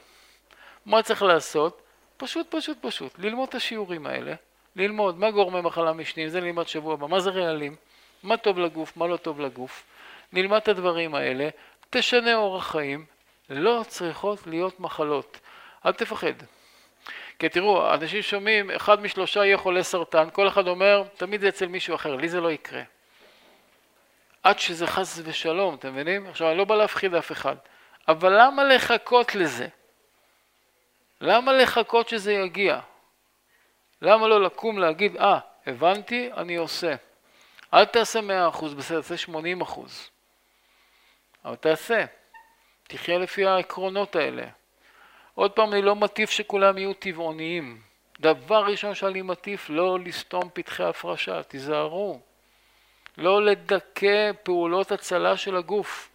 מה 0.85 1.03
צריך 1.03 1.21
לעשות? 1.21 1.81
פשוט, 2.17 2.55
פשוט, 2.55 2.77
פשוט. 2.81 3.19
ללמוד 3.19 3.49
את 3.49 3.55
השיעורים 3.55 4.07
האלה, 4.07 4.35
ללמוד 4.75 5.19
מה 5.19 5.31
גורמי 5.31 5.61
מחלה 5.61 5.93
משניים, 5.93 6.29
זה 6.29 6.41
נלמד 6.41 6.67
שבוע 6.67 6.93
הבא, 6.93 7.07
מה 7.07 7.19
זה 7.19 7.29
רעלים, 7.29 7.75
מה 8.23 8.37
טוב 8.37 8.59
לגוף, 8.59 8.97
מה 8.97 9.07
לא 9.07 9.17
טוב 9.17 9.39
לגוף. 9.39 9.83
נלמד 10.33 10.57
את 10.57 10.67
הדברים 10.67 11.15
האלה, 11.15 11.49
תשנה 11.89 12.35
אורח 12.35 12.71
חיים, 12.71 13.05
לא 13.49 13.83
צריכות 13.87 14.47
להיות 14.47 14.79
מחלות. 14.79 15.39
אל 15.85 15.91
תפחד. 15.91 16.33
כי 17.39 17.49
תראו, 17.49 17.93
אנשים 17.93 18.21
שומעים, 18.21 18.71
אחד 18.71 19.01
משלושה 19.01 19.45
יהיה 19.45 19.57
חולה 19.57 19.83
סרטן, 19.83 20.29
כל 20.33 20.47
אחד 20.47 20.67
אומר, 20.67 21.03
תמיד 21.17 21.41
זה 21.41 21.47
אצל 21.47 21.67
מישהו 21.67 21.95
אחר, 21.95 22.15
לי 22.15 22.29
זה 22.29 22.41
לא 22.41 22.51
יקרה. 22.51 22.81
עד 24.43 24.59
שזה 24.59 24.87
חס 24.87 25.19
ושלום, 25.23 25.75
אתם 25.75 25.91
מבינים? 25.91 26.27
עכשיו, 26.27 26.49
אני 26.49 26.57
לא 26.57 26.63
בא 26.63 26.75
להפחיד 26.75 27.15
אף 27.15 27.31
אחד, 27.31 27.55
אבל 28.07 28.41
למה 28.41 28.63
לחכות 28.63 29.35
לזה? 29.35 29.67
למה 31.21 31.53
לחכות 31.53 32.09
שזה 32.09 32.33
יגיע? 32.33 32.79
למה 34.03 34.27
לא 34.27 34.41
לקום 34.41 34.79
להגיד, 34.79 35.17
אה, 35.17 35.37
ah, 35.37 35.69
הבנתי, 35.69 36.29
אני 36.37 36.55
עושה. 36.55 36.95
אל 37.73 37.85
תעשה 37.85 38.19
100%, 38.51 38.75
בסדר, 38.75 39.01
תעשה 39.01 39.31
80%. 39.31 40.09
אבל 41.45 41.55
תעשה. 41.55 42.05
תחיה 42.87 43.17
לפי 43.17 43.45
העקרונות 43.45 44.15
האלה. 44.15 44.45
עוד 45.33 45.51
פעם, 45.51 45.73
אני 45.73 45.81
לא 45.81 45.95
מטיף 45.95 46.29
שכולם 46.29 46.77
יהיו 46.77 46.93
טבעוניים. 46.93 47.81
דבר 48.19 48.65
ראשון 48.65 48.95
שאני 48.95 49.21
מטיף, 49.21 49.69
לא 49.69 49.99
לסתום 49.99 50.49
פתחי 50.53 50.83
הפרשה, 50.83 51.43
תיזהרו. 51.43 52.19
לא 53.17 53.45
לדכא 53.45 54.31
פעולות 54.43 54.91
הצלה 54.91 55.37
של 55.37 55.55
הגוף. 55.55 56.09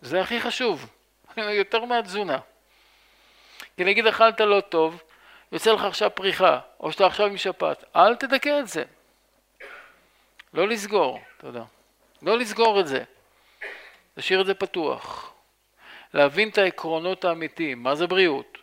זה 0.00 0.20
הכי 0.20 0.40
חשוב, 0.40 0.90
יותר 1.36 1.84
מהתזונה. 1.84 2.38
כי 3.76 3.84
נגיד 3.84 4.06
אכלת 4.06 4.40
לא 4.40 4.60
טוב, 4.60 5.02
יוצא 5.52 5.72
לך 5.72 5.84
עכשיו 5.84 6.10
פריחה, 6.14 6.58
או 6.80 6.92
שאתה 6.92 7.06
עכשיו 7.06 7.26
עם 7.26 7.36
שפעת, 7.36 7.84
אל 7.96 8.16
תדכא 8.16 8.60
את 8.60 8.68
זה. 8.68 8.84
לא 10.54 10.68
לסגור, 10.68 11.20
תודה. 11.38 11.64
לא 12.22 12.38
לסגור 12.38 12.80
את 12.80 12.86
זה. 12.86 13.04
תשאיר 14.14 14.40
את 14.40 14.46
זה 14.46 14.54
פתוח. 14.54 15.32
להבין 16.14 16.48
את 16.48 16.58
העקרונות 16.58 17.24
האמיתיים, 17.24 17.82
מה 17.82 17.94
זה 17.94 18.06
בריאות, 18.06 18.58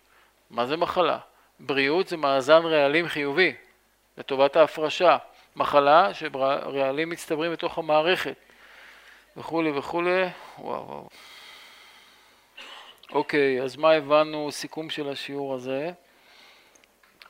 מה 0.49 0.65
זה 0.65 0.77
מחלה. 0.77 1.19
בריאות 1.59 2.07
זה 2.07 2.17
מאזן 2.17 2.65
רעלים 2.65 3.07
חיובי, 3.07 3.55
לטובת 4.17 4.55
ההפרשה. 4.55 5.17
מחלה 5.55 6.13
שרעלים 6.13 7.09
מצטברים 7.09 7.51
בתוך 7.51 7.77
המערכת, 7.77 8.36
וכולי 9.38 9.71
וכולי. 9.71 10.23
וואו 10.59 10.88
וואו. 10.88 11.09
אוקיי, 13.11 13.61
אז 13.61 13.77
מה 13.77 13.91
הבנו 13.91 14.51
סיכום 14.51 14.89
של 14.89 15.09
השיעור 15.09 15.55
הזה? 15.55 15.91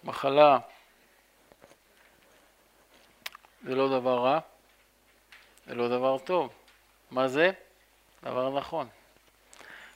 מחלה 0.03 0.57
זה 3.63 3.75
לא 3.75 3.99
דבר 3.99 4.17
רע, 4.17 4.39
זה 5.67 5.75
לא 5.75 5.87
דבר 5.87 6.17
טוב. 6.17 6.53
מה 7.11 7.27
זה? 7.27 7.51
דבר 8.23 8.57
נכון. 8.57 8.87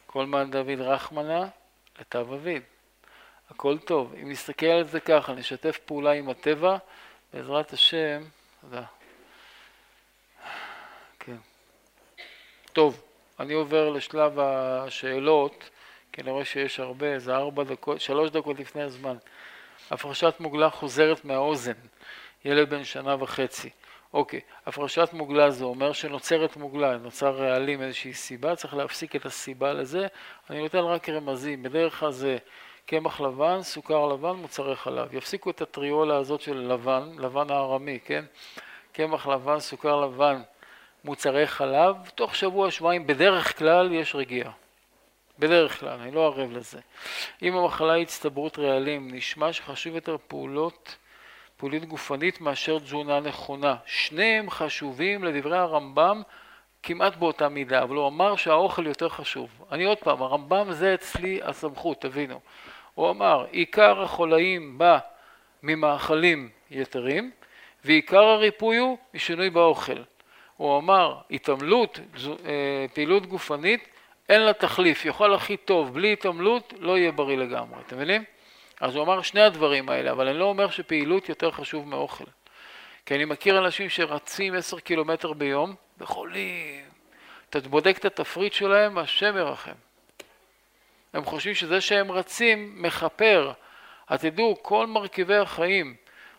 כל 0.06 0.26
מען 0.26 0.52
דוד 0.52 0.80
רחמנה 0.80 1.48
לתו 2.00 2.22
אביד. 2.22 2.64
הכל 3.50 3.78
טוב. 3.78 4.14
אם 4.22 4.32
נסתכל 4.32 4.66
על 4.66 4.84
זה 4.84 5.00
ככה, 5.00 5.34
נשתף 5.34 5.80
פעולה 5.86 6.12
עם 6.12 6.30
הטבע, 6.30 6.78
בעזרת 7.34 7.74
השם, 7.74 8.24
תודה. 8.62 8.84
כן. 11.20 11.38
טוב, 12.74 13.02
אני 13.40 13.54
עובר 13.54 13.90
לשלב 13.90 14.40
השאלות, 14.40 15.70
כי 16.12 16.22
אני 16.22 16.32
רואה 16.32 16.46
שיש 16.46 16.80
הרבה, 16.80 17.20
זה 17.20 17.36
ארבע 17.36 17.64
דקות, 17.64 18.02
שלוש 18.02 18.30
דקות 18.30 18.60
לפני 18.60 18.82
הזמן. 18.82 19.18
הפרשת 19.92 20.34
מוגלה 20.40 20.70
חוזרת 20.70 21.26
מהאוזן, 21.26 21.74
ילד 22.46 22.70
בן 22.70 22.84
שנה 22.84 23.16
וחצי. 23.20 23.70
אוקיי, 24.14 24.40
הפרשת 24.66 25.10
מוגלה 25.14 25.52
זה 25.52 25.66
אומר 25.66 25.94
שנוצרת 25.94 26.58
מוגלה, 26.58 26.98
נוצר 26.98 27.36
רעלים 27.36 27.82
איזושהי 27.82 28.14
סיבה, 28.14 28.56
צריך 28.56 28.74
להפסיק 28.74 29.16
את 29.16 29.26
הסיבה 29.26 29.74
לזה, 29.74 30.08
אני 30.50 30.62
נותן 30.62 30.78
רק 30.78 31.10
רמזים, 31.10 31.64
בדרך 31.64 32.00
כלל 32.00 32.12
זה 32.12 32.38
קמח 32.86 33.22
לבן, 33.22 33.62
סוכר 33.62 34.06
לבן, 34.08 34.30
מוצרי 34.30 34.76
חלב. 34.76 35.14
יפסיקו 35.14 35.50
את 35.50 35.62
הטריולה 35.62 36.18
הזאת 36.18 36.42
של 36.42 36.58
לבן, 36.58 37.10
לבן 37.18 37.52
הארמי, 37.52 38.00
כן? 38.06 38.26
קמח 38.92 39.28
לבן, 39.28 39.60
סוכר 39.60 40.02
לבן, 40.06 40.42
מוצרי 41.04 41.48
חלב, 41.48 41.96
תוך 42.16 42.36
שבוע, 42.36 42.72
שבועיים, 42.72 43.08
בדרך 43.08 43.58
כלל 43.60 43.94
יש 43.94 44.16
רגיעה. 44.16 44.52
בדרך 45.40 45.80
כלל, 45.80 46.00
אני 46.00 46.12
לא 46.12 46.26
ערב 46.26 46.52
לזה. 46.52 46.80
אם 47.42 47.56
המחלה 47.56 47.94
היא 47.94 48.04
הצטברות 48.04 48.60
רעלים, 48.60 49.08
נשמע 49.12 49.54
שחשוב 49.54 49.96
יותר 49.96 50.18
פעולות, 50.28 50.96
פעולית 51.58 51.86
גופנית 51.86 52.42
מאשר 52.42 52.80
תזונה 52.80 53.20
נכונה. 53.20 53.76
שניהם 53.86 54.50
חשובים 54.50 55.24
לדברי 55.24 55.58
הרמב"ם 55.58 56.22
כמעט 56.84 57.16
באותה 57.16 57.50
מידה, 57.50 57.84
אבל 57.84 57.96
הוא 57.96 58.08
אמר 58.08 58.36
שהאוכל 58.36 58.88
יותר 58.88 59.10
חשוב. 59.10 59.50
אני 59.72 59.84
עוד 59.84 59.98
פעם, 59.98 60.22
הרמב"ם 60.22 60.72
זה 60.72 60.94
אצלי 60.94 61.40
הסמכות, 61.44 62.02
תבינו. 62.02 62.40
הוא 62.94 63.10
אמר, 63.10 63.46
עיקר 63.52 64.02
החולאים 64.02 64.78
בא 64.78 64.98
ממאכלים 65.64 66.50
יתרים, 66.72 67.32
ועיקר 67.86 68.24
הריפוי 68.24 68.78
הוא 68.78 68.98
משינוי 69.14 69.50
באוכל. 69.50 69.98
הוא 70.58 70.78
אמר, 70.78 71.18
התעמלות, 71.32 72.00
אה, 72.46 72.86
פעילות 72.94 73.26
גופנית, 73.26 73.95
אין 74.30 74.42
לה 74.42 74.54
תחליף, 74.54 75.06
יאכל 75.06 75.34
הכי 75.34 75.58
טוב, 75.58 75.94
בלי 75.94 76.14
התעמלות 76.14 76.74
לא 76.80 76.98
יהיה 76.98 77.12
בריא 77.12 77.38
לגמרי, 77.38 77.80
אתם 77.88 77.96
מבינים? 77.96 78.24
אז 78.80 78.96
הוא 78.96 79.04
אמר 79.04 79.22
שני 79.22 79.42
הדברים 79.42 79.90
האלה, 79.90 80.12
אבל 80.12 80.28
אני 80.28 80.38
לא 80.38 80.46
אומר 80.46 80.70
שפעילות 80.70 81.30
יותר 81.30 81.52
חשוב 81.52 81.88
מאוכל. 81.88 82.26
כי 83.06 83.16
אני 83.16 83.26
מכיר 83.26 83.58
אנשים 83.58 83.90
שרצים 83.90 84.56
עשר 84.56 84.80
קילומטר 84.80 85.34
ביום, 85.34 85.76
וחולים. 85.98 86.86
אתה 87.50 87.60
בודק 87.60 87.98
את 87.98 88.06
התפריט 88.06 88.54
שלהם, 88.54 88.98
השם 88.98 89.38
ירחם. 89.38 89.72
הם 91.14 91.26
חושבים 91.26 91.56
שזה 91.56 91.82
שהם 91.82 92.12
רצים 92.12 92.82
מכפר. 92.82 93.52
אז 94.08 94.22
תדעו, 94.22 94.58
כל 94.62 94.88
מרכיבי 94.88 95.36
החיים, 95.36 95.96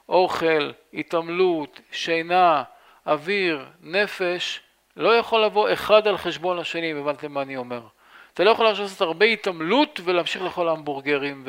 אוכל, 0.09 0.71
התעמלות, 0.95 1.81
שינה, 1.93 2.63
אוויר, 3.07 3.67
נפש, 3.81 4.61
לא 4.97 5.17
יכול 5.17 5.45
לבוא 5.45 5.73
אחד 5.73 6.07
על 6.07 6.17
חשבון 6.17 6.59
השני, 6.59 6.93
אם 6.93 6.97
הבנתם 6.97 7.33
מה 7.33 7.43
אני 7.43 7.57
אומר. 7.57 7.81
אתה 8.35 8.45
לא 8.45 8.51
יכול 8.51 8.65
לעשות 8.67 9.01
הרבה 9.01 9.27
התעמלות 9.27 10.01
ולהמשיך 10.05 10.43
לאכול 10.43 10.69
המבורגרים, 10.69 11.45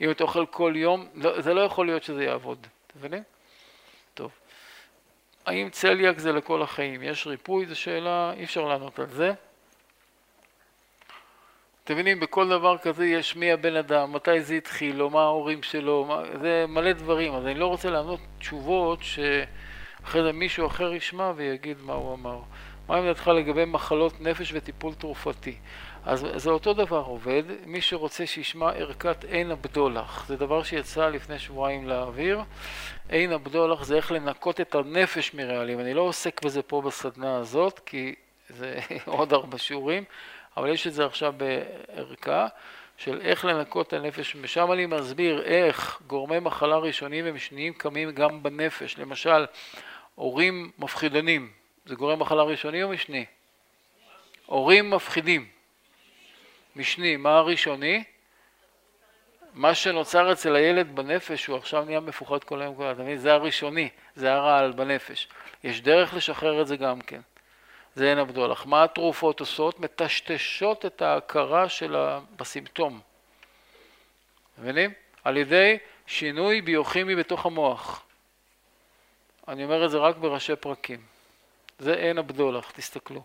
ואם 0.00 0.10
אתה 0.10 0.24
אוכל 0.24 0.46
כל 0.46 0.72
יום, 0.76 1.08
לא, 1.14 1.40
זה 1.40 1.54
לא 1.54 1.60
יכול 1.60 1.86
להיות 1.86 2.02
שזה 2.02 2.24
יעבוד, 2.24 2.66
אתם 2.86 2.98
מבינים? 2.98 3.22
טוב. 4.14 4.30
האם 5.46 5.70
צליאק 5.70 6.18
זה 6.18 6.32
לכל 6.32 6.62
החיים? 6.62 7.02
יש 7.02 7.26
ריפוי? 7.26 7.66
זו 7.66 7.80
שאלה, 7.80 8.32
אי 8.36 8.44
אפשר 8.44 8.64
לענות 8.64 8.98
על 8.98 9.06
זה. 9.06 9.32
אתם 11.84 11.94
מבינים, 11.94 12.20
בכל 12.20 12.48
דבר 12.48 12.78
כזה 12.78 13.06
יש 13.06 13.36
מי 13.36 13.52
הבן 13.52 13.76
אדם, 13.76 14.12
מתי 14.12 14.40
זה 14.40 14.54
התחיל, 14.54 15.02
או 15.02 15.10
מה 15.10 15.22
ההורים 15.22 15.62
שלו, 15.62 16.04
מה, 16.04 16.22
זה 16.40 16.64
מלא 16.68 16.92
דברים, 16.92 17.34
אז 17.34 17.46
אני 17.46 17.54
לא 17.54 17.66
רוצה 17.66 17.90
לענות 17.90 18.20
תשובות 18.38 18.98
שאחרי 20.02 20.22
זה 20.22 20.32
מישהו 20.32 20.66
אחר 20.66 20.92
ישמע 20.92 21.32
ויגיד 21.36 21.76
מה 21.82 21.92
הוא 21.92 22.14
אמר. 22.14 22.40
מה 22.88 22.96
עמדתך 22.96 23.28
לגבי 23.28 23.64
מחלות 23.64 24.20
נפש 24.20 24.52
וטיפול 24.54 24.94
תרופתי? 24.94 25.56
אז 26.04 26.26
זה 26.36 26.50
אותו 26.50 26.74
דבר 26.74 27.02
עובד, 27.06 27.42
מי 27.66 27.80
שרוצה 27.80 28.26
שישמע 28.26 28.70
ערכת 28.70 29.24
עין 29.24 29.50
הבדולח, 29.50 30.24
זה 30.28 30.36
דבר 30.36 30.62
שיצא 30.62 31.08
לפני 31.08 31.38
שבועיים 31.38 31.88
לאוויר, 31.88 32.40
עין 33.08 33.32
הבדולח 33.32 33.84
זה 33.84 33.96
איך 33.96 34.12
לנקות 34.12 34.60
את 34.60 34.74
הנפש 34.74 35.34
מרעלים, 35.34 35.80
אני 35.80 35.94
לא 35.94 36.00
עוסק 36.00 36.44
בזה 36.44 36.62
פה 36.62 36.82
בסדנה 36.82 37.36
הזאת 37.36 37.80
כי 37.86 38.14
זה 38.48 38.78
עוד 39.06 39.32
ארבע 39.32 39.58
שיעורים, 39.58 40.04
אבל 40.56 40.68
יש 40.68 40.86
את 40.86 40.94
זה 40.94 41.06
עכשיו 41.06 41.34
בערכה 41.36 42.46
של 42.96 43.20
איך 43.20 43.44
לנקות 43.44 43.88
את 43.88 43.92
הנפש, 43.92 44.36
ושם 44.40 44.72
אני 44.72 44.86
מסביר 44.86 45.42
איך 45.42 46.02
גורמי 46.06 46.38
מחלה 46.38 46.76
ראשונים 46.76 47.24
ומשניים 47.28 47.72
קמים 47.72 48.10
גם 48.10 48.42
בנפש, 48.42 48.98
למשל 48.98 49.46
הורים 50.14 50.70
מפחידנים, 50.78 51.52
זה 51.84 51.94
גורם 51.94 52.18
מחלה 52.18 52.42
ראשוני 52.42 52.82
או 52.82 52.88
משני? 52.88 53.24
הורים 54.46 54.90
מפחידים, 54.90 55.48
משני, 56.76 57.16
מה 57.16 57.36
הראשוני? 57.36 58.04
מה 59.54 59.74
שנוצר 59.74 60.32
אצל 60.32 60.56
הילד 60.56 60.96
בנפש 60.96 61.46
הוא 61.46 61.56
עכשיו 61.56 61.84
נהיה 61.84 62.00
מפוחד 62.00 62.44
כל 62.44 62.62
היום, 62.62 62.74
אתה 62.92 63.02
מבין? 63.02 63.18
זה 63.18 63.32
הראשוני, 63.32 63.88
זה 64.14 64.32
הרעל 64.32 64.72
בנפש. 64.72 65.28
יש 65.64 65.80
דרך 65.80 66.14
לשחרר 66.14 66.62
את 66.62 66.66
זה 66.66 66.76
גם 66.76 67.00
כן. 67.00 67.20
זה 67.94 68.10
אין 68.10 68.18
הבדולח. 68.18 68.66
מה 68.66 68.84
התרופות 68.84 69.40
עושות? 69.40 69.80
מטשטשות 69.80 70.86
את 70.86 71.02
ההכרה 71.02 71.68
של 71.68 71.96
ה... 71.96 72.20
בסימפטום. 72.36 73.00
מבינים? 74.58 74.90
על 75.24 75.36
ידי 75.36 75.78
שינוי 76.06 76.60
ביוכימי 76.60 77.16
בתוך 77.16 77.46
המוח. 77.46 78.04
אני 79.48 79.64
אומר 79.64 79.84
את 79.84 79.90
זה 79.90 79.98
רק 79.98 80.16
בראשי 80.16 80.56
פרקים. 80.56 81.00
זה 81.78 81.94
אין 81.94 82.18
הבדולח, 82.18 82.70
תסתכלו. 82.70 83.22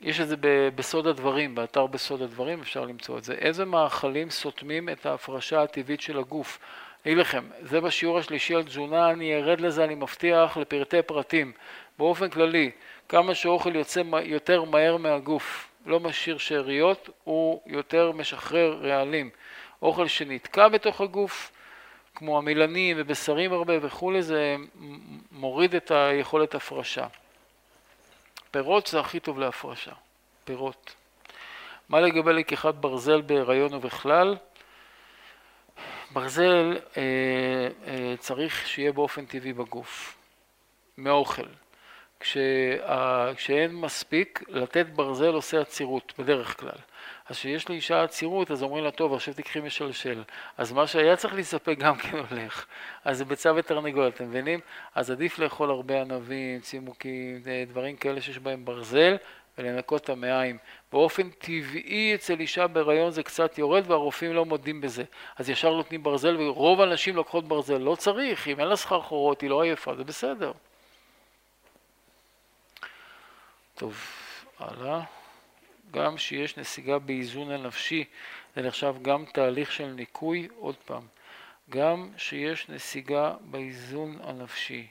יש 0.00 0.20
את 0.20 0.28
זה 0.28 0.36
בסוד 0.74 1.06
הדברים, 1.06 1.54
באתר 1.54 1.86
בסוד 1.86 2.22
הדברים 2.22 2.60
אפשר 2.60 2.84
למצוא 2.84 3.18
את 3.18 3.24
זה. 3.24 3.34
איזה 3.34 3.64
מאכלים 3.64 4.30
סותמים 4.30 4.88
את 4.88 5.06
ההפרשה 5.06 5.62
הטבעית 5.62 6.00
של 6.00 6.18
הגוף? 6.18 6.58
אגיד 7.06 7.18
לכם, 7.18 7.48
זה 7.62 7.80
בשיעור 7.80 8.18
השלישי 8.18 8.54
על 8.54 8.62
תזונה, 8.62 9.10
אני 9.10 9.34
ארד 9.34 9.60
לזה, 9.60 9.84
אני 9.84 9.94
מבטיח, 9.94 10.56
לפרטי 10.56 11.02
פרטים. 11.02 11.52
באופן 11.98 12.30
כללי, 12.30 12.70
כמה 13.08 13.34
שאוכל 13.34 13.76
יוצא 13.76 14.02
יותר 14.22 14.64
מהר 14.64 14.96
מהגוף, 14.96 15.68
לא 15.86 16.00
משאיר 16.00 16.38
שאריות, 16.38 17.10
הוא 17.24 17.62
יותר 17.66 18.12
משחרר 18.12 18.78
רעלים. 18.82 19.30
אוכל 19.82 20.06
שנתקע 20.06 20.68
בתוך 20.68 21.00
הגוף, 21.00 21.52
כמו 22.20 22.38
המילנים 22.38 22.96
ובשרים 22.98 23.52
הרבה 23.52 23.74
וכולי, 23.82 24.22
זה 24.22 24.56
מוריד 25.32 25.74
את 25.74 25.90
היכולת 25.90 26.54
הפרשה. 26.54 27.06
פירות 28.50 28.86
זה 28.86 29.00
הכי 29.00 29.20
טוב 29.20 29.38
להפרשה, 29.38 29.92
פירות. 30.44 30.94
מה 31.88 32.00
לגבי 32.00 32.32
לקיחת 32.32 32.74
ברזל 32.74 33.20
בהיריון 33.20 33.74
ובכלל? 33.74 34.36
ברזל 36.10 36.78
אה, 36.96 37.02
אה, 37.86 38.14
צריך 38.18 38.66
שיהיה 38.66 38.92
באופן 38.92 39.26
טבעי 39.26 39.52
בגוף, 39.52 40.16
מאוכל. 40.98 41.46
כשה, 42.20 43.32
כשאין 43.36 43.74
מספיק, 43.74 44.44
לתת 44.48 44.86
ברזל 44.86 45.32
עושה 45.34 45.60
עצירות, 45.60 46.12
בדרך 46.18 46.60
כלל. 46.60 46.78
אז 47.30 47.36
כשיש 47.36 47.68
לאישה 47.68 48.02
עצירות, 48.02 48.50
אז 48.50 48.62
אומרים 48.62 48.84
לה, 48.84 48.90
טוב, 48.90 49.14
עכשיו 49.14 49.34
תקחי 49.34 49.60
משלשל. 49.60 50.22
אז 50.58 50.72
מה 50.72 50.86
שהיה 50.86 51.16
צריך 51.16 51.34
להסתפק 51.34 51.78
גם 51.78 51.96
כן 51.96 52.18
הולך. 52.30 52.66
אז 53.04 53.18
זה 53.18 53.24
ביצה 53.24 53.52
ותרנגול, 53.56 54.08
אתם 54.08 54.28
מבינים? 54.28 54.60
אז 54.94 55.10
עדיף 55.10 55.38
לאכול 55.38 55.70
הרבה 55.70 56.00
ענבים, 56.00 56.60
צימוקים, 56.60 57.42
דברים 57.68 57.96
כאלה 57.96 58.20
שיש 58.20 58.38
בהם 58.38 58.64
ברזל, 58.64 59.16
ולנקות 59.58 60.04
את 60.04 60.08
המעיים. 60.08 60.58
באופן 60.92 61.30
טבעי 61.30 62.14
אצל 62.14 62.40
אישה 62.40 62.66
בהיריון 62.66 63.10
זה 63.10 63.22
קצת 63.22 63.58
יורד 63.58 63.90
והרופאים 63.90 64.34
לא 64.34 64.44
מודים 64.44 64.80
בזה. 64.80 65.04
אז 65.36 65.50
ישר 65.50 65.70
נותנים 65.70 66.02
ברזל, 66.02 66.36
ורוב 66.40 66.80
הנשים 66.80 67.16
לוקחות 67.16 67.48
ברזל. 67.48 67.78
לא 67.78 67.94
צריך, 67.94 68.48
אם 68.48 68.60
אין 68.60 68.68
לה 68.68 68.76
סחרחורות, 68.76 69.40
היא 69.40 69.50
לא 69.50 69.62
עייפה, 69.62 69.96
זה 69.96 70.04
בסדר. 70.04 70.52
טוב, 73.74 73.96
הלאה. 74.58 75.19
גם 75.90 76.18
שיש 76.18 76.56
נסיגה 76.56 76.98
באיזון 76.98 77.50
הנפשי, 77.50 78.04
זה 78.56 78.62
נחשב 78.62 78.94
גם 79.02 79.24
תהליך 79.24 79.72
של 79.72 79.86
ניקוי, 79.86 80.48
עוד 80.58 80.76
פעם, 80.84 81.02
גם 81.70 82.08
שיש 82.16 82.68
נסיגה 82.68 83.34
באיזון 83.40 84.18
הנפשי, 84.22 84.86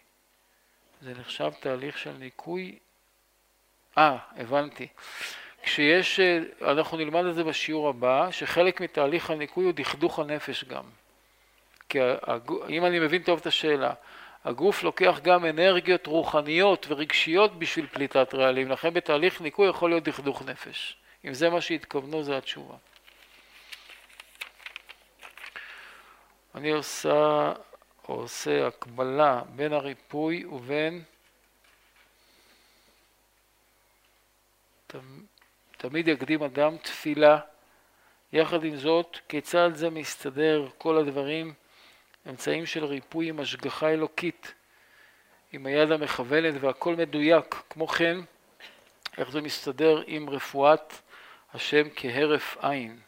זה 1.02 1.14
נחשב 1.20 1.52
תהליך 1.60 1.98
של 1.98 2.14
ניקוי, 2.14 2.80
אה, 3.98 4.18
הבנתי. 4.36 4.88
כשיש, 5.64 6.20
אנחנו 6.62 6.98
נלמד 6.98 7.26
את 7.26 7.36
זה 7.36 7.44
בשיעור 7.44 7.90
הבא, 7.90 8.32
שחלק 8.32 8.82
מתהליך 8.82 9.30
הניקוי 9.30 9.66
הוא 9.66 9.74
דכדוך 9.74 10.20
הנפש 10.20 10.64
גם. 10.64 10.84
כי 11.90 12.00
אם 12.70 12.86
אני 12.86 13.00
מבין 13.00 13.24
טוב 13.24 13.40
את 13.40 13.46
השאלה, 13.46 13.94
הגוף 14.46 14.84
לוקח 14.84 15.20
גם 15.22 15.46
אנרגיות 15.46 16.08
רוחניות 16.08 16.86
ורגשיות 16.90 17.60
בשביל 17.60 17.88
פליטת 17.88 18.34
רעלים, 18.34 18.72
לכן 18.72 18.94
בתהליך 18.94 19.42
ניקוי 19.42 19.70
יכול 19.70 19.90
להיות 19.90 20.04
דכדוך 20.04 20.42
נפש. 20.42 20.98
אם 21.26 21.34
זה 21.34 21.50
מה 21.50 21.62
שהתכוונו, 21.62 22.24
זו 22.24 22.34
התשובה. 22.34 22.76
אני 26.56 26.72
עושה, 26.72 27.54
עושה 28.02 28.68
הקבלה 28.68 29.42
בין 29.56 29.74
הריפוי 29.74 30.46
ובין 30.46 31.04
תמיד 35.78 36.08
יקדים 36.08 36.44
אדם 36.44 36.78
תפילה. 36.78 37.40
יחד 38.34 38.64
עם 38.64 38.76
זאת, 38.76 39.18
כיצד 39.28 39.70
זה 39.74 39.90
מסתדר 39.90 40.68
כל 40.78 40.98
הדברים 40.98 41.54
אמצעים 42.30 42.66
של 42.66 42.86
ריפוי 42.86 43.30
עם 43.30 43.40
השגחה 43.40 43.90
אלוקית, 43.90 44.54
עם 45.52 45.66
היד 45.66 45.92
המכוונת 45.92 46.54
והכל 46.60 46.96
מדויק. 46.96 47.56
כמו 47.70 47.88
כן, 47.88 48.18
איך 49.18 49.32
זה 49.32 49.42
מסתדר 49.42 50.04
עם 50.08 50.30
רפואת 50.30 50.94
השם 51.54 51.88
כהרף 51.96 52.58
עין. 52.62 53.00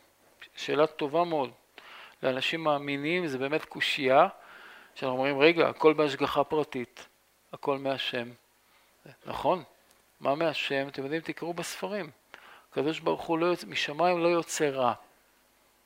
שאלה 0.55 0.87
טובה 0.87 1.23
מאוד. 1.23 1.51
לאנשים 2.23 2.63
מאמינים 2.63 3.27
זה 3.27 3.37
באמת 3.37 3.65
קושייה, 3.65 4.27
שאנחנו 4.95 5.17
אומרים, 5.17 5.39
רגע, 5.39 5.69
הכל 5.69 5.93
בהשגחה 5.93 6.43
פרטית, 6.43 7.07
הכל 7.53 7.77
מהשם. 7.77 8.29
נכון, 9.25 9.63
מה 10.19 10.35
מהשם? 10.35 10.87
אתם 10.87 11.03
יודעים, 11.03 11.21
תקראו 11.21 11.53
בספרים. 11.53 12.09
הקדוש 12.71 12.99
ברוך 12.99 13.21
הוא 13.21 13.39
לא 13.39 13.45
יוצא, 13.45 13.67
משמיים 13.67 14.23
לא 14.23 14.27
יוצא 14.27 14.69
רע. 14.69 14.93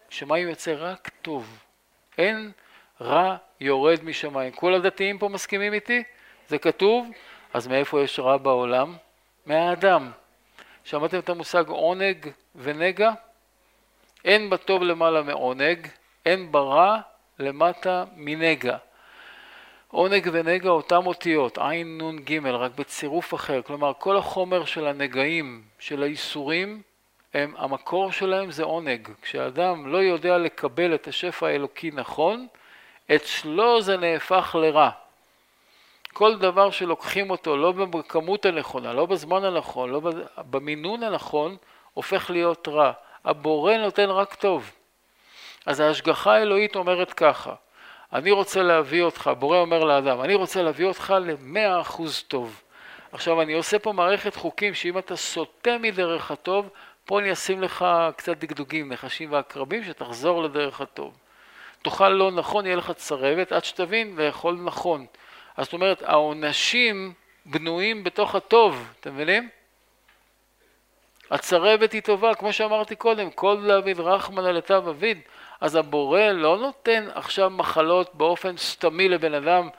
משמיים 0.09 0.49
יוצא 0.49 0.75
רק 0.77 1.09
טוב. 1.21 1.59
אין 2.17 2.51
רע 3.01 3.35
יורד 3.59 4.03
משמיים. 4.03 4.51
כל 4.51 4.73
הדתיים 4.73 5.17
פה 5.17 5.29
מסכימים 5.29 5.73
איתי? 5.73 6.03
זה 6.47 6.57
כתוב? 6.57 7.07
אז 7.53 7.67
מאיפה 7.67 8.01
יש 8.01 8.19
רע 8.19 8.37
בעולם? 8.37 8.95
מהאדם. 9.45 10.11
שמעתם 10.83 11.19
את 11.19 11.29
המושג 11.29 11.67
עונג 11.67 12.29
ונגע? 12.55 13.11
אין 14.25 14.49
בטוב 14.49 14.83
למעלה 14.83 15.21
מעונג, 15.21 15.87
אין 16.25 16.51
ברע 16.51 16.99
למטה 17.39 18.03
מנגע. 18.15 18.77
עונג 19.87 20.29
ונגע 20.31 20.69
אותם 20.69 21.07
אותיות, 21.07 21.57
עין 21.57 21.97
נון 21.97 22.19
ג' 22.19 22.45
רק 22.45 22.71
בצירוף 22.75 23.33
אחר, 23.33 23.61
כלומר 23.61 23.91
כל 23.99 24.17
החומר 24.17 24.65
של 24.65 24.87
הנגעים, 24.87 25.61
של 25.79 26.03
האיסורים, 26.03 26.81
הם, 27.33 27.53
המקור 27.57 28.11
שלהם 28.11 28.51
זה 28.51 28.63
עונג. 28.63 29.09
כשאדם 29.21 29.87
לא 29.87 29.97
יודע 29.97 30.37
לקבל 30.37 30.95
את 30.95 31.07
השפע 31.07 31.47
האלוקי 31.47 31.91
נכון, 31.93 32.47
אצלו 33.15 33.81
זה 33.81 33.97
נהפך 33.97 34.55
לרע. 34.59 34.89
כל 36.13 36.35
דבר 36.35 36.71
שלוקחים 36.71 37.29
אותו 37.29 37.57
לא 37.57 37.71
בכמות 37.71 38.45
הנכונה, 38.45 38.93
לא 38.93 39.05
בזמן 39.05 39.43
הנכון, 39.43 39.89
לא 39.89 40.01
במינון 40.37 41.03
הנכון, 41.03 41.57
הופך 41.93 42.29
להיות 42.29 42.67
רע. 42.67 42.91
הבורא 43.25 43.73
נותן 43.77 44.09
רק 44.09 44.35
טוב. 44.35 44.71
אז 45.65 45.79
ההשגחה 45.79 46.33
האלוהית 46.33 46.75
אומרת 46.75 47.13
ככה, 47.13 47.53
אני 48.13 48.31
רוצה 48.31 48.63
להביא 48.63 49.03
אותך, 49.03 49.31
בורא 49.39 49.57
אומר 49.57 49.83
לאדם, 49.83 50.21
אני 50.21 50.35
רוצה 50.35 50.63
להביא 50.63 50.85
אותך 50.85 51.13
למאה 51.21 51.81
אחוז 51.81 52.23
טוב. 52.27 52.61
עכשיו 53.11 53.41
אני 53.41 53.53
עושה 53.53 53.79
פה 53.79 53.91
מערכת 53.91 54.35
חוקים 54.35 54.73
שאם 54.73 54.97
אתה 54.97 55.15
סוטה 55.15 55.77
מדרך 55.77 56.31
הטוב, 56.31 56.69
פה 57.05 57.19
אני 57.19 57.33
אשים 57.33 57.61
לך 57.61 57.85
קצת 58.15 58.37
דגדוגים, 58.37 58.91
נחשים 58.91 59.31
ועקרבים, 59.31 59.83
שתחזור 59.83 60.43
לדרך 60.43 60.81
הטוב. 60.81 61.13
תאכל 61.85 62.09
לא 62.09 62.31
נכון, 62.31 62.65
יהיה 62.65 62.75
לך 62.75 62.91
צרבת, 62.91 63.51
עד 63.51 63.65
שתבין 63.65 64.15
לאכול 64.17 64.59
נכון. 64.63 65.05
אז 65.57 65.65
זאת 65.65 65.73
אומרת, 65.73 66.03
העונשים 66.03 67.13
בנויים 67.45 68.03
בתוך 68.03 68.35
הטוב, 68.35 68.87
אתם 68.99 69.13
מבינים? 69.13 69.49
הצרבת 71.31 71.91
היא 71.91 72.01
טובה, 72.01 72.35
כמו 72.35 72.53
שאמרתי 72.53 72.95
קודם, 72.95 73.31
כל 73.31 73.57
דוד 73.67 73.99
רחמנא 73.99 74.47
לטב 74.47 74.87
אביד. 74.87 75.19
אז 75.61 75.75
הבורא 75.75 76.21
לא 76.21 76.57
נותן 76.57 77.07
עכשיו 77.13 77.49
מחלות 77.49 78.15
באופן 78.15 78.57
סתמי 78.57 79.09
לבן 79.09 79.33
אדם. 79.33 79.69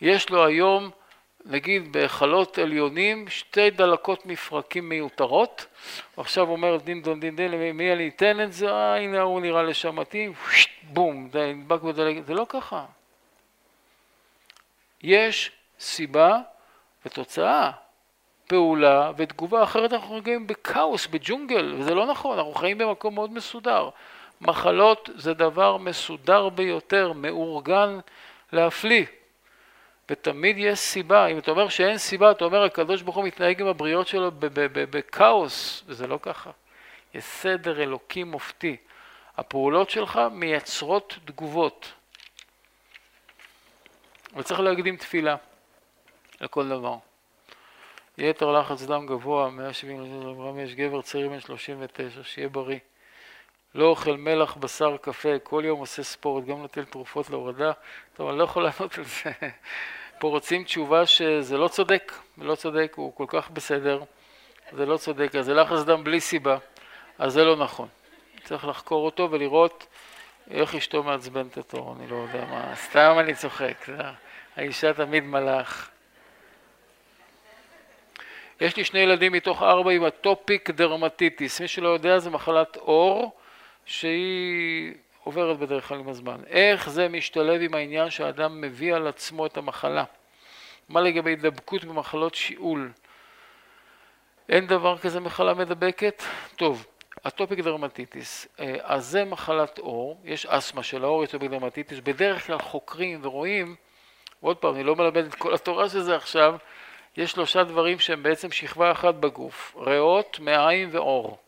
יש 0.00 0.30
לו 0.30 0.46
היום, 0.46 0.90
נגיד 1.44 1.92
בהיכלות 1.92 2.58
עליונים, 2.58 3.28
שתי 3.28 3.70
דלקות 3.70 4.26
מפרקים 4.26 4.88
מיותרות. 4.88 5.66
עכשיו 6.16 6.48
אומר 6.48 6.76
דין 6.76 7.02
דון 7.02 7.20
דין 7.20 7.36
דין, 7.36 7.50
מי 7.54 7.92
אני 7.92 8.08
אתן 8.08 8.40
את 8.40 8.52
זה? 8.52 8.70
אה, 8.70 8.96
הנה 8.96 9.20
הוא 9.20 9.40
נראה 9.40 9.62
לשם 9.62 9.96
מתאים, 9.96 10.32
בום, 10.82 11.28
נדבק 11.34 11.82
בדלקת. 11.82 12.26
זה 12.26 12.34
לא 12.34 12.46
ככה. 12.48 12.84
יש 15.02 15.52
סיבה 15.78 16.38
ותוצאה. 17.06 17.70
פעולה 18.50 19.10
ותגובה, 19.16 19.62
אחרת 19.62 19.92
אנחנו 19.92 20.14
רגעים 20.14 20.46
בכאוס, 20.46 21.06
בג'ונגל, 21.06 21.74
וזה 21.78 21.94
לא 21.94 22.06
נכון, 22.06 22.38
אנחנו 22.38 22.54
חיים 22.54 22.78
במקום 22.78 23.14
מאוד 23.14 23.32
מסודר. 23.32 23.88
מחלות 24.40 25.10
זה 25.14 25.34
דבר 25.34 25.76
מסודר 25.76 26.48
ביותר, 26.48 27.12
מאורגן 27.12 27.98
להפליא. 28.52 29.04
ותמיד 30.10 30.58
יש 30.58 30.78
סיבה, 30.78 31.26
אם 31.26 31.38
אתה 31.38 31.50
אומר 31.50 31.68
שאין 31.68 31.98
סיבה, 31.98 32.30
אתה 32.30 32.44
אומר 32.44 32.62
הקדוש 32.62 33.02
ברוך 33.02 33.16
הוא 33.16 33.24
מתנהג 33.24 33.60
עם 33.60 33.66
הבריות 33.66 34.06
שלו 34.06 34.30
בכאוס, 34.90 35.84
וזה 35.86 36.06
לא 36.06 36.18
ככה. 36.22 36.50
יש 37.14 37.24
סדר 37.24 37.82
אלוקי 37.82 38.24
מופתי. 38.24 38.76
הפעולות 39.36 39.90
שלך 39.90 40.20
מייצרות 40.32 41.18
תגובות. 41.24 41.92
וצריך 44.36 44.60
להקדים 44.60 44.96
תפילה 44.96 45.36
לכל 46.40 46.68
דבר. 46.68 46.96
יתר 48.18 48.52
לחץ 48.52 48.82
דם 48.82 49.06
גבוה, 49.06 49.50
170 49.50 50.34
גרם, 50.36 50.58
יש 50.58 50.74
גבר 50.74 51.02
צעיר 51.02 51.28
בן 51.28 51.40
39, 51.40 52.24
שיהיה 52.24 52.48
בריא. 52.48 52.78
לא 53.74 53.84
אוכל 53.84 54.16
מלח, 54.16 54.56
בשר, 54.56 54.96
קפה, 54.96 55.38
כל 55.38 55.62
יום 55.66 55.80
עושה 55.80 56.02
ספורט, 56.02 56.44
גם 56.44 56.58
נוטל 56.58 56.84
תרופות 56.84 57.30
להורדה. 57.30 57.72
טוב, 58.14 58.28
אני 58.28 58.38
לא 58.38 58.44
יכול 58.44 58.62
לענות 58.62 58.98
על 58.98 59.04
זה. 59.04 59.30
פה 60.20 60.28
רוצים 60.28 60.64
תשובה 60.64 61.06
שזה 61.06 61.58
לא 61.58 61.68
צודק, 61.68 62.12
לא 62.38 62.54
צודק, 62.54 62.92
הוא 62.96 63.14
כל 63.14 63.24
כך 63.28 63.50
בסדר, 63.50 64.02
זה 64.72 64.86
לא 64.86 64.96
צודק, 64.96 65.34
אז 65.34 65.44
זה 65.44 65.54
לחץ 65.54 65.82
דם 65.84 66.04
בלי 66.04 66.20
סיבה, 66.20 66.58
אז 67.18 67.32
זה 67.32 67.44
לא 67.44 67.56
נכון. 67.56 67.88
צריך 68.44 68.64
לחקור 68.64 69.04
אותו 69.04 69.28
ולראות 69.30 69.86
איך 70.50 70.74
אשתו 70.74 71.02
מעצבנת 71.02 71.56
אותו, 71.56 71.94
אני 71.98 72.10
לא 72.10 72.16
יודע 72.16 72.44
מה, 72.44 72.76
סתם 72.76 73.16
אני 73.20 73.34
צוחק, 73.34 73.86
האישה 74.56 74.92
תמיד 74.92 75.24
מלאך. 75.24 75.90
יש 78.60 78.76
לי 78.76 78.84
שני 78.84 79.00
ילדים 79.00 79.32
מתוך 79.32 79.62
ארבע 79.62 79.92
עם 79.92 80.06
אטופיק 80.06 80.70
דרמטיטיס, 80.70 81.60
מי 81.60 81.68
שלא 81.68 81.88
יודע 81.88 82.18
זה 82.18 82.30
מחלת 82.30 82.76
עור 82.76 83.32
שהיא 83.84 84.94
עוברת 85.24 85.58
בדרך 85.58 85.88
כלל 85.88 85.98
עם 85.98 86.08
הזמן. 86.08 86.40
איך 86.46 86.90
זה 86.90 87.08
משתלב 87.08 87.60
עם 87.62 87.74
העניין 87.74 88.10
שהאדם 88.10 88.60
מביא 88.60 88.94
על 88.94 89.06
עצמו 89.06 89.46
את 89.46 89.56
המחלה? 89.56 90.04
מה 90.88 91.00
לגבי 91.00 91.30
הידבקות 91.30 91.84
במחלות 91.84 92.34
שיעול? 92.34 92.92
אין 94.48 94.66
דבר 94.66 94.98
כזה 94.98 95.20
מחלה 95.20 95.54
מדבקת? 95.54 96.22
טוב, 96.56 96.86
atopic 97.26 97.58
dermatitis, 97.58 98.48
אה, 98.60 98.76
אז 98.82 99.06
זה 99.06 99.24
מחלת 99.24 99.78
עור, 99.78 100.20
יש 100.24 100.46
אסתמה 100.46 100.82
של 100.82 101.04
העור, 101.04 101.24
atopic 101.24 101.50
dermatitis, 101.50 101.98
בדרך 101.98 102.46
כלל 102.46 102.58
חוקרים 102.58 103.20
ורואים, 103.22 103.74
ועוד 104.42 104.56
פעם, 104.56 104.74
אני 104.74 104.84
לא 104.84 104.96
מלמד 104.96 105.24
את 105.24 105.34
כל 105.34 105.54
התורה 105.54 105.88
של 105.88 106.00
זה 106.00 106.16
עכשיו, 106.16 106.56
יש 107.16 107.30
שלושה 107.30 107.64
דברים 107.64 107.98
שהם 107.98 108.22
בעצם 108.22 108.50
שכבה 108.50 108.92
אחת 108.92 109.14
בגוף, 109.14 109.76
ריאות, 109.76 110.40
מעיים 110.40 110.88
ועור. 110.92 111.38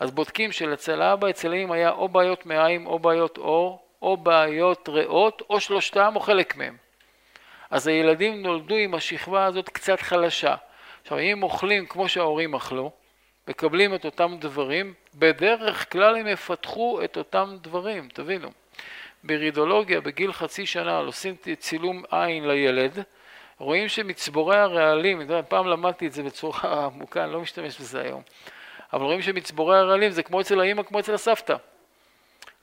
אז 0.00 0.10
בודקים 0.10 0.52
שלאצל 0.52 1.02
האבא, 1.02 1.30
אצל 1.30 1.52
האם 1.52 1.72
היה 1.72 1.90
או 1.90 2.08
בעיות 2.08 2.46
מעיים, 2.46 2.86
או 2.86 2.98
בעיות 2.98 3.38
עור, 3.38 3.82
או 4.02 4.16
בעיות 4.16 4.88
ריאות, 4.88 5.42
או 5.50 5.60
שלושתם, 5.60 6.12
או 6.14 6.20
חלק 6.20 6.56
מהם. 6.56 6.76
אז 7.70 7.86
הילדים 7.86 8.42
נולדו 8.42 8.74
עם 8.74 8.94
השכבה 8.94 9.44
הזאת 9.44 9.68
קצת 9.68 10.00
חלשה. 10.00 10.54
עכשיו, 11.02 11.18
אם 11.18 11.42
אוכלים 11.42 11.86
כמו 11.86 12.08
שההורים 12.08 12.54
אכלו, 12.54 12.90
מקבלים 13.48 13.94
את 13.94 14.04
אותם 14.04 14.36
דברים, 14.40 14.94
בדרך 15.14 15.92
כלל 15.92 16.16
הם 16.16 16.26
יפתחו 16.26 17.00
את 17.04 17.16
אותם 17.16 17.56
דברים, 17.60 18.08
תבינו. 18.08 18.50
ברידולוגיה, 19.24 20.00
בגיל 20.00 20.32
חצי 20.32 20.66
שנה, 20.66 20.98
עושים 20.98 21.34
צילום 21.58 22.02
עין 22.10 22.48
לילד, 22.48 23.02
רואים 23.58 23.88
שמצבורי 23.88 24.56
הרעלים, 24.56 25.20
פעם 25.48 25.66
למדתי 25.66 26.06
את 26.06 26.12
זה 26.12 26.22
בצורה 26.22 26.84
עמוקה, 26.84 27.24
אני 27.24 27.32
לא 27.32 27.40
משתמש 27.40 27.80
בזה 27.80 28.02
היום, 28.02 28.22
אבל 28.92 29.04
רואים 29.04 29.22
שמצבורי 29.22 29.78
הרעלים 29.78 30.10
זה 30.10 30.22
כמו 30.22 30.40
אצל 30.40 30.60
האמא, 30.60 30.82
כמו 30.82 31.00
אצל 31.00 31.14
הסבתא. 31.14 31.56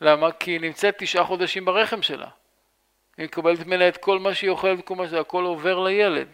למה? 0.02 0.32
כי 0.32 0.52
היא 0.52 0.62
נמצאת 0.62 0.96
תשעה 0.98 1.24
חודשים 1.24 1.66
ברחם 1.66 2.02
שלה. 2.02 2.28
היא 3.18 3.26
מקבלת 3.26 3.66
ממנה 3.66 3.88
את 3.88 3.98
כל 3.98 4.20
מה 4.20 4.34
שהיא 4.34 4.50
אוכלת, 4.50 4.86
כל 4.86 4.96
מה 4.96 5.08
שזה, 5.08 5.20
הכל 5.20 5.44
עובר 5.44 5.80
לילד. 5.80 6.28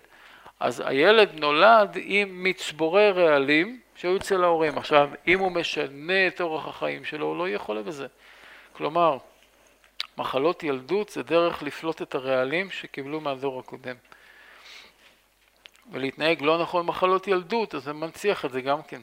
אז 0.60 0.84
הילד 0.86 1.40
נולד 1.40 1.98
עם 2.02 2.44
מצבורי 2.44 3.12
רעלים 3.12 3.80
שהיו 3.96 4.18
אצל 4.18 4.44
ההורים. 4.44 4.78
עכשיו, 4.78 5.10
אם 5.28 5.40
הוא 5.40 5.52
משנה 5.52 6.28
את 6.28 6.42
אורח 6.42 6.68
החיים 6.68 7.06
שלו, 7.06 7.26
הוא 7.26 7.38
לא 7.38 7.48
יהיה 7.48 7.60
חולה 7.60 7.82
בזה. 7.82 8.08
כלומר, 8.74 9.18
מחלות 10.18 10.64
ילדות 10.64 11.10
זה 11.10 11.24
דרך 11.24 11.64
לפלוט 11.64 12.02
את 12.02 12.16
הרעלים 12.16 12.72
שקיבלו 12.72 13.22
מהדור 13.22 13.60
הקודם. 13.60 13.96
ולהתנהג 15.92 16.42
לא 16.42 16.62
נכון 16.62 16.86
מחלות 16.86 17.28
ילדות, 17.28 17.76
אז 17.76 17.84
זה 17.84 17.94
מנציח 17.94 18.46
את 18.46 18.52
זה 18.52 18.62
גם 18.62 18.84
כן. 18.84 19.02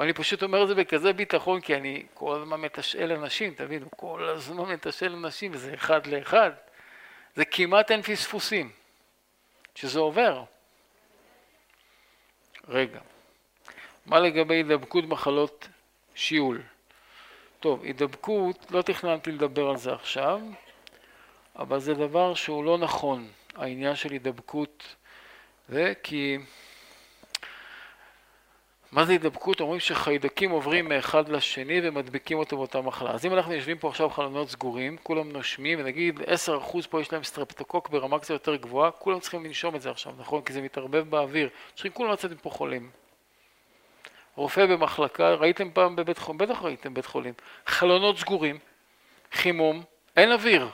ואני 0.00 0.12
פשוט 0.12 0.42
אומר 0.42 0.62
את 0.62 0.68
זה 0.68 0.74
בכזה 0.74 1.12
ביטחון, 1.12 1.60
כי 1.60 1.74
אני 1.74 2.06
כל 2.14 2.36
הזמן 2.36 2.60
מתשאל 2.60 3.12
אנשים, 3.12 3.54
תבינו, 3.54 3.86
כל 3.96 4.28
הזמן 4.28 4.72
מתשאל 4.72 5.12
אנשים, 5.12 5.50
וזה 5.54 5.74
אחד 5.74 6.06
לאחד. 6.06 6.50
זה 7.34 7.44
כמעט 7.44 7.90
אין 7.90 8.02
פספוסים, 8.02 8.70
שזה 9.74 10.00
עובר. 10.00 10.44
רגע, 12.68 13.00
מה 14.06 14.20
לגבי 14.20 14.54
הידבקות 14.54 15.04
מחלות 15.04 15.68
שיעול? 16.14 16.62
טוב, 17.60 17.82
הידבקות, 17.82 18.66
לא 18.70 18.82
תכננתי 18.82 19.32
לדבר 19.32 19.70
על 19.70 19.76
זה 19.76 19.92
עכשיו, 19.92 20.40
אבל 21.56 21.78
זה 21.78 21.94
דבר 21.94 22.34
שהוא 22.34 22.64
לא 22.64 22.78
נכון, 22.78 23.28
העניין 23.54 23.94
של 23.94 24.12
הידבקות 24.12 24.94
וכי 25.68 26.38
מה 28.92 29.04
זה 29.04 29.12
הידבקות? 29.12 29.60
אומרים 29.60 29.80
שחיידקים 29.80 30.50
עוברים 30.50 30.88
מאחד 30.88 31.28
לשני 31.28 31.80
ומדביקים 31.82 32.38
אותו 32.38 32.56
באותה 32.56 32.80
מחלה. 32.80 33.10
אז 33.10 33.26
אם 33.26 33.34
אנחנו 33.34 33.52
יושבים 33.52 33.78
פה 33.78 33.88
עכשיו 33.88 34.10
חלונות 34.10 34.50
סגורים, 34.50 34.96
כולם 35.02 35.32
נושמים, 35.32 35.80
ונגיד 35.80 36.20
10% 36.20 36.22
פה 36.90 37.00
יש 37.00 37.12
להם 37.12 37.24
סטרפטוקוק 37.24 37.88
ברמה 37.88 38.18
קצת 38.18 38.30
יותר 38.30 38.56
גבוהה, 38.56 38.90
כולם 38.90 39.20
צריכים 39.20 39.44
לנשום 39.44 39.76
את 39.76 39.82
זה 39.82 39.90
עכשיו, 39.90 40.12
נכון? 40.18 40.42
כי 40.42 40.52
זה 40.52 40.62
מתערבב 40.62 41.10
באוויר. 41.10 41.48
צריכים 41.74 41.92
כולם 41.92 42.10
לצאת 42.12 42.30
מפה 42.30 42.50
חולים. 42.50 42.90
רופא 44.36 44.66
במחלקה, 44.66 45.34
ראיתם 45.34 45.70
פעם 45.70 45.96
בבית 45.96 46.18
חולים? 46.18 46.38
בטח 46.38 46.62
ראיתם 46.62 46.94
בית 46.94 47.06
חולים. 47.06 47.34
חלונות 47.66 48.18
סגורים, 48.18 48.58
חימום, 49.32 49.82
אין 50.16 50.32
אוויר, 50.32 50.68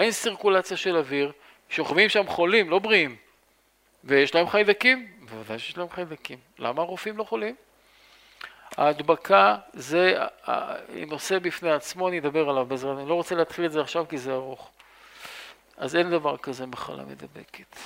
אין 0.00 0.10
סירקולציה 0.10 0.76
של 0.76 0.96
אוויר, 0.96 1.32
שוכבים 1.68 2.08
שם 2.08 2.26
חולים, 2.26 2.70
לא 2.70 2.78
בריאים. 2.78 3.16
ויש 4.04 4.34
להם 4.34 4.48
חיידקים? 4.48 5.17
בוודאי 5.30 5.58
שיש 5.58 5.76
להם 5.76 5.90
חיידקים. 5.90 6.38
למה 6.58 6.82
הרופאים 6.82 7.16
לא 7.16 7.24
חולים? 7.24 7.54
ההדבקה 8.76 9.56
זה 9.72 10.14
נושא 11.06 11.38
בפני 11.38 11.70
עצמו, 11.70 12.08
אני 12.08 12.18
אדבר 12.18 12.48
עליו 12.48 12.66
בעזרת, 12.66 12.98
אני 12.98 13.08
לא 13.08 13.14
רוצה 13.14 13.34
להתחיל 13.34 13.64
את 13.64 13.72
זה 13.72 13.80
עכשיו 13.80 14.08
כי 14.08 14.18
זה 14.18 14.32
ארוך. 14.32 14.70
אז 15.76 15.96
אין 15.96 16.10
דבר 16.10 16.36
כזה 16.36 16.66
מחלה 16.66 17.04
מדבקת. 17.04 17.76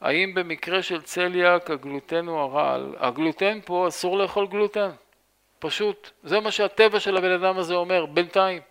האם 0.00 0.34
במקרה 0.34 0.82
של 0.82 1.02
צליאק 1.02 1.70
הגלוטן 1.70 2.26
הוא 2.26 2.38
הרעל? 2.38 2.94
הגלוטן 2.98 3.58
פה 3.64 3.88
אסור 3.88 4.18
לאכול 4.18 4.46
גלוטן, 4.46 4.90
פשוט. 5.58 6.10
זה 6.22 6.40
מה 6.40 6.50
שהטבע 6.50 7.00
של 7.00 7.16
הבן 7.16 7.30
אדם 7.30 7.58
הזה 7.58 7.74
אומר, 7.74 8.06
בינתיים. 8.06 8.62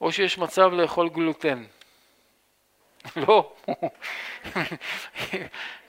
או 0.00 0.12
שיש 0.12 0.38
מצב 0.38 0.72
לאכול 0.72 1.08
גלוטן. 1.08 1.64
לא, 3.16 3.52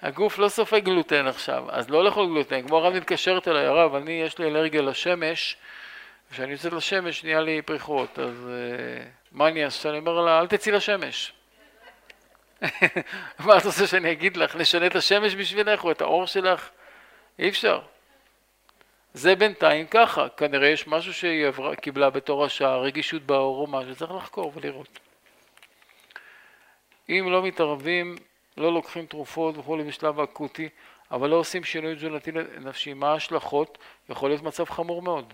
הגוף 0.01 0.38
לא 0.38 0.49
סופג 0.49 0.84
גלוטן 0.84 1.28
עכשיו, 1.28 1.65
אז 1.70 1.89
לא 1.89 2.03
לאכול 2.03 2.26
גלוטן. 2.26 2.68
כמו 2.68 2.78
הרב 2.78 2.93
מתקשרת 2.93 3.47
אליי, 3.47 3.65
הרב, 3.65 3.95
אני, 3.95 4.11
יש 4.11 4.38
לי 4.39 4.47
אלרגיה 4.47 4.82
לשמש, 4.82 5.57
וכשאני 6.30 6.51
יוצאת 6.51 6.74
לשמש 6.74 7.24
נהיה 7.24 7.41
לי 7.41 7.61
פריחות, 7.61 8.20
אז 8.20 8.49
uh, 8.49 9.05
מה 9.32 9.47
אני 9.47 9.65
אעשה? 9.65 9.89
אני 9.89 9.97
אומר 9.97 10.22
לה, 10.22 10.39
אל 10.39 10.47
תצאי 10.47 10.72
לשמש. 10.72 11.34
מה 13.45 13.57
את 13.57 13.65
רוצה 13.65 13.88
שאני 13.88 14.11
אגיד 14.11 14.38
לך? 14.38 14.55
נשנה 14.55 14.88
את 14.88 14.95
השמש 14.95 15.36
בשבילך 15.36 15.84
או 15.84 15.91
את 15.91 16.01
האור 16.01 16.26
שלך? 16.26 16.70
אי 17.39 17.49
אפשר. 17.49 17.80
זה 19.13 19.36
בינתיים 19.36 19.88
ככה, 19.88 20.30
כנראה 20.30 20.68
יש 20.68 20.88
משהו 20.88 21.13
שהיא 21.13 21.45
קיבלה 21.82 22.09
בתור 22.09 22.45
השעה, 22.45 22.78
רגישות 22.78 23.24
באור 23.24 23.61
או 23.61 23.68
משהו, 23.68 23.95
צריך 23.95 24.11
לחקור 24.11 24.51
ולראות. 24.55 24.99
אם 27.10 27.28
לא 27.32 27.43
מתערבים, 27.43 28.16
לא 28.58 28.74
לוקחים 28.74 29.05
תרופות 29.05 29.58
וכולי 29.58 29.84
בשלב 29.84 30.20
האקוטי, 30.20 30.70
אבל 31.12 31.30
לא 31.30 31.36
עושים 31.36 31.64
שינוי 31.64 31.95
תזונתי 31.95 32.32
נפשי, 32.62 32.93
מה 32.93 33.12
ההשלכות? 33.12 33.78
יכול 34.10 34.30
להיות 34.30 34.43
מצב 34.43 34.66
חמור 34.66 35.01
מאוד. 35.01 35.34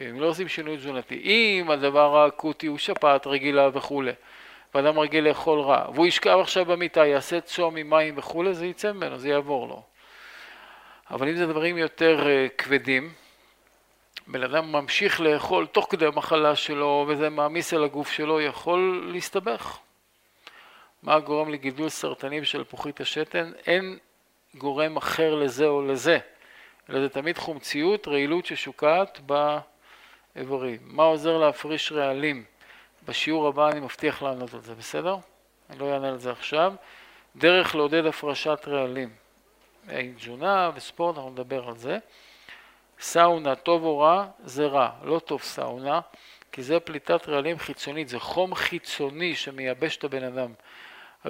אם 0.00 0.20
לא 0.20 0.26
עושים 0.26 0.48
שינוי 0.48 0.76
תזונתי, 0.76 1.14
אם 1.14 1.70
הדבר 1.70 2.16
האקוטי 2.16 2.66
הוא 2.66 2.78
שפעת 2.78 3.26
רגילה 3.26 3.68
וכולי, 3.72 4.12
ואדם 4.74 4.98
רגיל 4.98 5.28
לאכול 5.28 5.60
רע, 5.60 5.90
והוא 5.94 6.06
ישכב 6.06 6.38
עכשיו 6.40 6.64
במיטה, 6.64 7.06
יעשה 7.06 7.40
צום 7.40 7.76
עם 7.76 7.90
מים 7.90 8.18
וכולי, 8.18 8.54
זה 8.54 8.66
יצא 8.66 8.92
ממנו, 8.92 9.18
זה 9.18 9.28
יעבור 9.28 9.68
לו. 9.68 9.82
אבל 11.10 11.28
אם 11.28 11.36
זה 11.36 11.46
דברים 11.46 11.78
יותר 11.78 12.26
אה, 12.26 12.46
כבדים, 12.58 13.12
בן 14.26 14.42
אדם 14.42 14.72
ממשיך 14.72 15.20
לאכול 15.20 15.66
תוך 15.66 15.86
כדי 15.90 16.06
המחלה 16.06 16.56
שלו 16.56 17.04
וזה 17.08 17.30
מעמיס 17.30 17.74
על 17.74 17.84
הגוף 17.84 18.10
שלו, 18.10 18.40
יכול 18.40 19.10
להסתבך. 19.12 19.78
מה 21.02 21.20
גורם 21.20 21.48
לגידול 21.48 21.88
סרטני 21.88 22.40
בשל 22.40 22.64
פוחית 22.64 23.00
השתן? 23.00 23.52
אין 23.66 23.98
גורם 24.54 24.96
אחר 24.96 25.34
לזה 25.34 25.66
או 25.66 25.82
לזה, 25.82 26.18
אלא 26.90 27.00
זה 27.00 27.08
תמיד 27.08 27.38
חומציות, 27.38 28.08
רעילות 28.08 28.46
ששוקעת 28.46 29.20
באיברים. 30.34 30.78
מה 30.82 31.02
עוזר 31.02 31.38
להפריש 31.38 31.92
רעלים? 31.92 32.44
בשיעור 33.04 33.48
הבא 33.48 33.68
אני 33.68 33.80
מבטיח 33.80 34.22
לענות 34.22 34.54
על 34.54 34.60
זה, 34.60 34.74
בסדר? 34.74 35.16
אני 35.70 35.78
לא 35.78 35.92
אענה 35.94 36.08
על 36.08 36.18
זה 36.18 36.30
עכשיו. 36.30 36.74
דרך 37.36 37.74
לעודד 37.74 38.06
הפרשת 38.06 38.64
רעלים. 38.66 39.08
תזונה 40.16 40.70
וספורט, 40.74 41.16
אנחנו 41.16 41.30
נדבר 41.30 41.68
על 41.68 41.76
זה. 41.76 41.98
סאונה 43.00 43.54
טוב 43.54 43.84
או 43.84 43.98
רע 43.98 44.26
זה 44.44 44.66
רע, 44.66 44.90
לא 45.02 45.18
טוב 45.18 45.42
סאונה, 45.42 46.00
כי 46.52 46.62
זה 46.62 46.80
פליטת 46.80 47.28
רעלים 47.28 47.58
חיצונית, 47.58 48.08
זה 48.08 48.18
חום 48.18 48.54
חיצוני 48.54 49.34
שמייבש 49.34 49.96
את 49.96 50.04
הבן 50.04 50.24
אדם. 50.24 50.52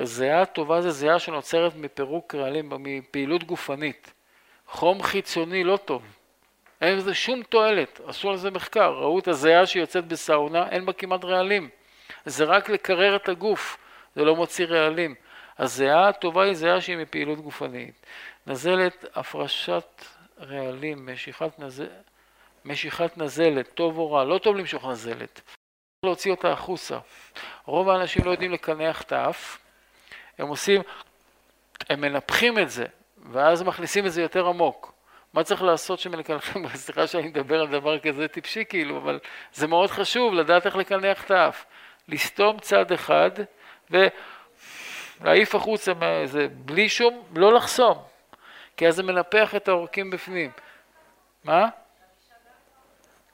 זיעה 0.02 0.46
טובה 0.46 0.80
זה 0.80 0.90
זיעה 0.90 1.18
שנוצרת 1.18 1.72
מפירוק 1.76 2.34
רעלים, 2.34 2.72
מפעילות 2.78 3.44
גופנית. 3.44 4.12
חום 4.68 5.02
חיצוני 5.02 5.64
לא 5.64 5.76
טוב. 5.76 6.02
אין 6.80 6.96
לזה 6.96 7.14
שום 7.14 7.42
תועלת, 7.42 8.00
עשו 8.06 8.30
על 8.30 8.36
זה 8.36 8.50
מחקר, 8.50 8.92
ראו 8.92 9.18
את 9.18 9.28
הזיעה 9.28 9.66
שיוצאת 9.66 10.06
בסאונה, 10.06 10.68
אין 10.68 10.86
בה 10.86 10.92
כמעט 10.92 11.24
רעלים. 11.24 11.68
זה 12.24 12.44
רק 12.44 12.68
לקרר 12.68 13.16
את 13.16 13.28
הגוף, 13.28 13.78
זה 14.16 14.24
לא 14.24 14.36
מוציא 14.36 14.66
רעלים. 14.66 15.14
הזיעה 15.58 16.08
הטובה 16.08 16.44
היא 16.44 16.54
זיעה 16.54 16.80
שהיא 16.80 16.96
מפעילות 16.96 17.40
גופנית. 17.40 18.06
נזלת 18.46 19.04
הפרשת 19.14 20.04
רעלים, 20.40 21.06
משיכת, 21.06 21.58
נז... 21.58 21.82
משיכת 22.64 23.18
נזלת, 23.18 23.68
טוב 23.74 23.98
או 23.98 24.12
רע, 24.12 24.24
לא 24.24 24.38
טוב 24.38 24.56
למשוך 24.56 24.84
נזלת, 24.84 25.40
להוציא 26.02 26.30
אותה 26.30 26.52
החוצה. 26.52 26.98
רוב 27.64 27.88
האנשים 27.88 28.24
לא 28.24 28.30
יודעים 28.30 28.52
לקנח 28.52 29.02
את 29.02 29.12
האף, 29.12 29.58
הם 30.38 30.48
עושים, 30.48 30.82
הם 31.88 32.00
מנפחים 32.00 32.58
את 32.58 32.70
זה, 32.70 32.86
ואז 33.32 33.62
מכניסים 33.62 34.06
את 34.06 34.12
זה 34.12 34.22
יותר 34.22 34.46
עמוק. 34.48 34.92
מה 35.32 35.44
צריך 35.44 35.62
לעשות 35.62 35.98
שמקנחים? 35.98 36.68
סליחה 36.74 37.06
שאני 37.06 37.28
מדבר 37.28 37.60
על 37.60 37.68
דבר 37.68 37.98
כזה 37.98 38.28
טיפשי 38.28 38.64
כאילו, 38.68 38.96
אבל 38.96 39.18
זה 39.52 39.66
מאוד 39.66 39.90
חשוב 39.90 40.34
לדעת 40.34 40.66
איך 40.66 40.76
לקנח 40.76 41.24
את 41.24 41.30
האף. 41.30 41.64
לסתום 42.08 42.58
צד 42.60 42.92
אחד 42.92 43.30
ולהעיף 45.20 45.54
החוצה 45.54 45.92
זה 46.24 46.48
בלי 46.48 46.88
שום, 46.88 47.22
לא 47.34 47.52
לחסום. 47.52 48.15
כי 48.76 48.88
אז 48.88 48.94
זה 48.96 49.02
מנפח 49.02 49.54
את 49.54 49.68
העורקים 49.68 50.10
בפנים. 50.10 50.50
מה? 51.44 51.68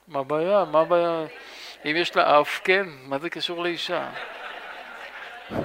מה 0.07 0.19
הבעיה? 0.19 0.65
מה 0.65 0.81
הבעיה? 0.81 1.25
אם 1.85 1.95
יש 1.95 2.15
לה 2.15 2.41
אף, 2.41 2.61
כן, 2.63 2.85
מה 3.03 3.19
זה 3.19 3.29
קשור 3.29 3.63
לאישה? 3.63 4.09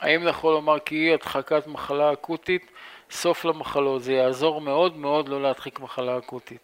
האם 0.00 0.24
נכון 0.24 0.54
לומר 0.54 0.78
כי 0.78 0.94
אי 0.94 1.14
הדחקת 1.14 1.66
מחלה 1.66 2.12
אקוטית 2.12 2.70
סוף 3.10 3.44
למחלות? 3.44 4.02
זה 4.02 4.12
יעזור 4.12 4.60
מאוד 4.60 4.96
מאוד 4.96 5.28
לא 5.28 5.42
להדחיק 5.42 5.80
מחלה 5.80 6.18
אקוטית. 6.18 6.60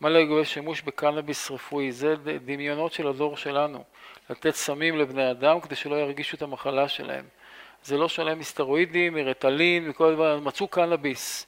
מה 0.00 0.08
לגבי 0.08 0.44
שימוש 0.44 0.82
בקנאביס 0.82 1.50
רפואי? 1.50 1.92
זה 1.92 2.14
דמיונות 2.44 2.92
של 2.92 3.08
הדור 3.08 3.36
שלנו. 3.36 3.84
לתת 4.30 4.54
סמים 4.54 4.98
לבני 4.98 5.30
אדם 5.30 5.60
כדי 5.60 5.74
שלא 5.74 5.94
ירגישו 5.94 6.36
את 6.36 6.42
המחלה 6.42 6.88
שלהם. 6.88 7.24
זה 7.86 7.96
לא 7.96 8.08
שונה 8.08 8.34
מסטרואידים, 8.34 9.14
מרטלין, 9.14 9.88
מכל 9.88 10.14
דבר, 10.14 10.40
מצאו 10.40 10.68
קנאביס. 10.68 11.46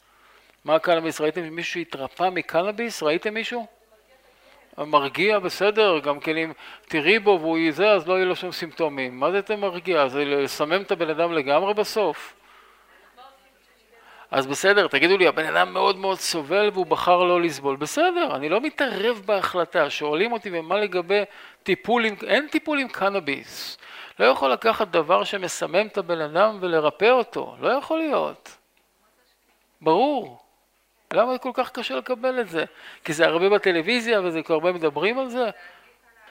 מה 0.65 0.75
הקנאביס? 0.75 1.21
ראיתם 1.21 1.43
מישהו 1.43 1.73
שהתרפא 1.73 2.29
מקנאביס? 2.33 3.03
ראיתם 3.03 3.35
מישהו? 3.35 3.67
מרגיע, 4.79 5.39
בסדר, 5.39 5.99
גם 5.99 6.21
כן 6.21 6.37
אם 6.37 6.53
תראי 6.89 7.19
בו 7.19 7.39
והוא 7.41 7.59
יזה, 7.59 7.91
אז 7.91 8.09
לא 8.09 8.15
יהיו 8.15 8.27
לו 8.27 8.37
שום 8.37 8.53
סימפטומים. 8.53 9.21
מה 9.21 9.31
זה 9.31 9.39
אתם 9.39 9.61
מרגיע? 9.61 10.09
זה 10.09 10.25
לסמם 10.25 10.83
את 10.83 10.91
הבן 10.91 11.11
אדם 11.11 11.33
לגמרי 11.33 11.75
בסוף? 11.75 12.35
אז 14.31 14.47
בסדר, 14.47 14.89
תגידו 14.89 15.19
לי, 15.19 15.27
הבן 15.27 15.45
אדם 15.45 15.73
מאוד 15.73 15.97
מאוד 15.97 16.19
סובל 16.19 16.71
והוא 16.73 16.87
בחר 16.87 17.25
לא 17.25 17.43
לסבול. 17.43 17.77
בסדר, 17.77 18.37
אני 18.37 18.49
לא 18.49 18.61
מתערב 18.61 19.23
בהחלטה. 19.27 19.91
שואלים 19.91 20.33
אותי, 20.33 20.51
ומה 20.53 20.77
לגבי 20.77 21.23
טיפול 21.63 22.05
עם... 22.05 22.15
אין 22.27 22.49
טיפול 22.49 22.79
עם 22.79 22.89
קנאביס. 22.89 23.79
לא 24.19 24.27
יכול 24.27 24.53
לקחת 24.53 24.89
דבר 24.89 25.25
שמסמם 25.25 25.87
את 25.87 25.99
הבן 25.99 26.21
אדם 26.21 26.59
ולרפא 26.61 27.11
אותו, 27.11 27.57
לא 27.61 27.69
יכול 27.69 27.99
להיות. 27.99 28.57
ברור. 29.81 30.39
למה 31.13 31.39
כל 31.39 31.51
כך 31.55 31.71
קשה 31.71 31.97
לקבל 31.97 32.41
את 32.41 32.49
זה? 32.49 32.65
כי 33.05 33.13
זה 33.13 33.27
הרבה 33.27 33.49
בטלוויזיה 33.49 34.21
וזה 34.21 34.43
כל 34.43 34.53
הרבה 34.55 34.73
מדברים 34.73 35.19
על 35.19 35.29
זה? 35.29 35.51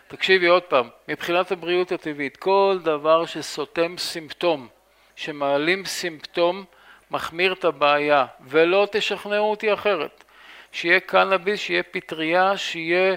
תקשיבי 0.08 0.48
עוד 0.48 0.64
פעם, 0.64 0.90
מבחינת 1.08 1.52
הבריאות 1.52 1.92
הטבעית, 1.92 2.38
כל 2.38 2.80
דבר 2.84 3.26
שסותם 3.26 3.98
סימפטום, 3.98 4.68
שמעלים 5.16 5.86
סימפטום, 5.86 6.66
מחמיר 7.12 7.54
את 7.54 7.66
הבעיה, 7.66 8.26
ולא 8.42 8.88
תשכנעו 8.92 9.52
אותי 9.52 9.74
אחרת. 9.74 10.24
שיהיה 10.72 11.00
קנאביס, 11.00 11.60
שיהיה 11.60 11.84
פטריה, 11.84 12.58
שיהיה 12.58 13.16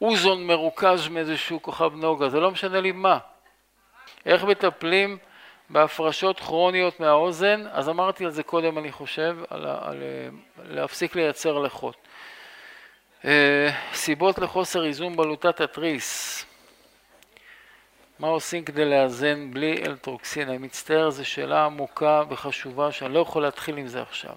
אוזון 0.00 0.46
מרוכז 0.46 1.08
מאיזשהו 1.08 1.62
כוכב 1.62 1.94
נוגה, 1.94 2.28
זה 2.28 2.40
לא 2.40 2.50
משנה 2.50 2.80
לי 2.80 2.92
מה. 2.92 3.18
איך 4.26 4.44
מטפלים 4.44 5.18
בהפרשות 5.70 6.40
כרוניות 6.40 7.00
מהאוזן? 7.00 7.64
אז 7.72 7.88
אמרתי 7.88 8.24
על 8.24 8.30
זה 8.30 8.42
קודם, 8.42 8.78
אני 8.78 8.92
חושב, 8.92 9.36
על, 9.50 9.66
על 9.66 10.02
להפסיק 10.64 11.16
לייצר 11.16 11.58
לחות. 11.58 11.96
אה, 13.24 13.70
סיבות 13.92 14.38
לחוסר 14.38 14.84
איזון 14.84 15.16
בלוטת 15.16 15.60
התריס. 15.60 16.44
מה 18.18 18.28
עושים 18.28 18.64
כדי 18.64 18.84
לאזן 18.84 19.50
בלי 19.50 19.82
אלטרוקסין? 19.86 20.48
אני 20.48 20.58
מצטער, 20.58 21.10
זו 21.10 21.24
שאלה 21.24 21.64
עמוקה 21.64 22.22
וחשובה 22.28 22.92
שאני 22.92 23.14
לא 23.14 23.20
יכול 23.20 23.42
להתחיל 23.42 23.76
עם 23.76 23.86
זה 23.86 24.02
עכשיו. 24.02 24.34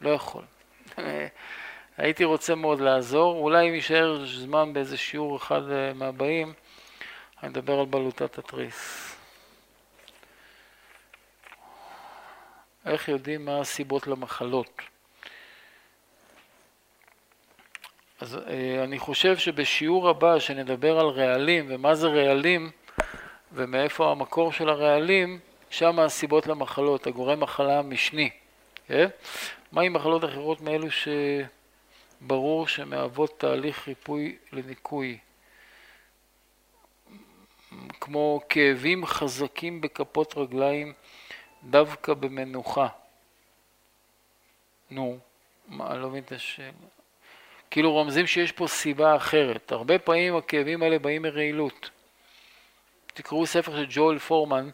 לא 0.00 0.10
יכול. 0.10 0.42
הייתי 1.98 2.24
רוצה 2.24 2.54
מאוד 2.54 2.80
לעזור, 2.80 3.36
אולי 3.36 3.68
אם 3.68 3.74
יישאר 3.74 4.24
זמן 4.26 4.72
באיזה 4.72 4.96
שיעור 4.96 5.36
אחד 5.36 5.70
אה, 5.70 5.92
מהבאים, 5.94 6.52
אני 7.44 7.52
אדבר 7.52 7.80
על 7.80 7.86
בלוטת 7.86 8.38
התריס. 8.38 9.12
איך 12.86 13.08
יודעים 13.08 13.44
מה 13.44 13.60
הסיבות 13.60 14.06
למחלות? 14.06 14.82
אז 18.20 18.36
אה, 18.36 18.84
אני 18.84 18.98
חושב 18.98 19.36
שבשיעור 19.36 20.08
הבא 20.08 20.38
שנדבר 20.38 20.98
על 20.98 21.06
רעלים 21.06 21.66
ומה 21.68 21.94
זה 21.94 22.08
רעלים 22.08 22.70
ומאיפה 23.52 24.10
המקור 24.10 24.52
של 24.52 24.68
הרעלים, 24.68 25.38
שם 25.70 25.98
הסיבות 25.98 26.46
למחלות, 26.46 27.06
הגורם 27.06 27.40
מחלה 27.40 27.78
המשני. 27.78 28.30
כן? 28.86 29.06
מה 29.72 29.82
עם 29.82 29.92
מחלות 29.92 30.24
אחרות 30.24 30.60
מאלו 30.60 30.86
שברור 32.20 32.68
שמהוות 32.68 33.40
תהליך 33.40 33.88
ריפוי 33.88 34.36
לניקוי? 34.52 35.18
כמו 38.00 38.40
כאבים 38.48 39.06
חזקים 39.06 39.80
בכפות 39.80 40.34
רגליים 40.36 40.92
דווקא 41.62 42.14
במנוחה. 42.14 42.86
נו, 44.90 45.18
מה, 45.68 45.94
לא 45.94 46.08
מבין 46.08 46.22
את 46.22 46.32
השאלה. 46.32 46.70
כאילו 47.70 47.92
רומזים 47.92 48.26
שיש 48.26 48.52
פה 48.52 48.66
סיבה 48.66 49.16
אחרת. 49.16 49.72
הרבה 49.72 49.98
פעמים 49.98 50.36
הכאבים 50.36 50.82
האלה 50.82 50.98
באים 50.98 51.22
מרעילות. 51.22 51.90
תקראו 53.14 53.46
ספר 53.46 53.76
של 53.76 53.86
ג'ואל 53.88 54.18
פורמן, 54.18 54.70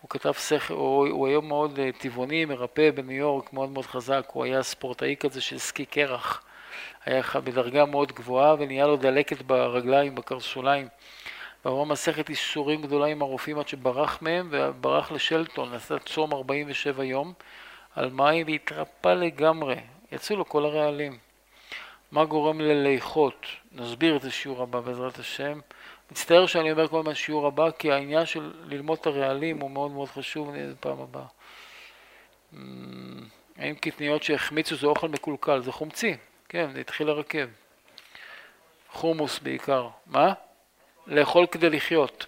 הוא 0.00 0.10
כתב 0.10 0.32
ספר, 0.32 0.74
הוא, 0.74 1.08
הוא 1.08 1.28
היום 1.28 1.48
מאוד 1.48 1.78
uh, 1.78 2.02
טבעוני, 2.02 2.44
מרפא 2.44 2.90
בניו 2.90 3.16
יורק, 3.16 3.52
מאוד 3.52 3.68
מאוד 3.68 3.86
חזק, 3.86 4.26
הוא 4.32 4.44
היה 4.44 4.62
ספורטאי 4.62 5.16
כזה 5.20 5.40
של 5.40 5.58
סקי 5.58 5.84
קרח, 5.84 6.42
היה 7.04 7.22
בדרגה 7.44 7.84
מאוד 7.84 8.12
גבוהה 8.12 8.54
ונהיה 8.58 8.86
לו 8.86 8.96
דלקת 8.96 9.42
ברגליים, 9.42 10.14
בקרסוליים. 10.14 10.88
ועבר 11.64 11.84
מסכת 11.84 12.28
איסורים 12.28 12.82
גדולה 12.82 13.06
עם 13.06 13.22
הרופאים 13.22 13.58
עד 13.58 13.68
שברח 13.68 14.22
מהם 14.22 14.48
וברח 14.50 15.12
לשלטון, 15.12 15.74
עשה 15.74 15.98
צום 15.98 16.32
47 16.32 17.04
יום 17.04 17.32
על 17.96 18.10
מים 18.10 18.46
והתרפא 18.46 19.08
לגמרי, 19.08 19.76
יצאו 20.12 20.36
לו 20.36 20.48
כל 20.48 20.64
הרעלים. 20.64 21.18
מה 22.12 22.24
גורם 22.24 22.60
לליכות? 22.60 23.46
נסביר 23.72 24.16
את 24.16 24.22
זה 24.22 24.30
שיעור 24.30 24.62
הבא 24.62 24.80
בעזרת 24.80 25.18
השם. 25.18 25.60
מצטער 26.10 26.46
שאני 26.46 26.72
אומר 26.72 26.88
כל 26.88 26.98
הזמן 26.98 27.14
שיעור 27.14 27.46
הבא, 27.46 27.70
כי 27.70 27.92
העניין 27.92 28.26
של 28.26 28.52
ללמוד 28.64 28.98
את 29.00 29.06
הרעלים 29.06 29.60
הוא 29.60 29.70
מאוד 29.70 29.90
מאוד 29.90 30.08
חשוב, 30.08 30.54
את 30.54 30.76
פעם 30.80 30.98
הבאה. 31.00 31.26
האם 33.56 33.74
קטניות 33.74 34.22
שהחמיצו 34.22 34.76
זה 34.76 34.86
אוכל 34.86 35.08
מקולקל? 35.08 35.62
זה 35.62 35.72
חומצי, 35.72 36.16
כן, 36.48 36.70
זה 36.72 36.80
התחיל 36.80 37.06
לרכב. 37.06 37.48
חומוס 38.92 39.38
בעיקר. 39.38 39.88
מה? 40.06 40.32
לאכול 41.06 41.46
כדי 41.46 41.70
לחיות. 41.70 42.26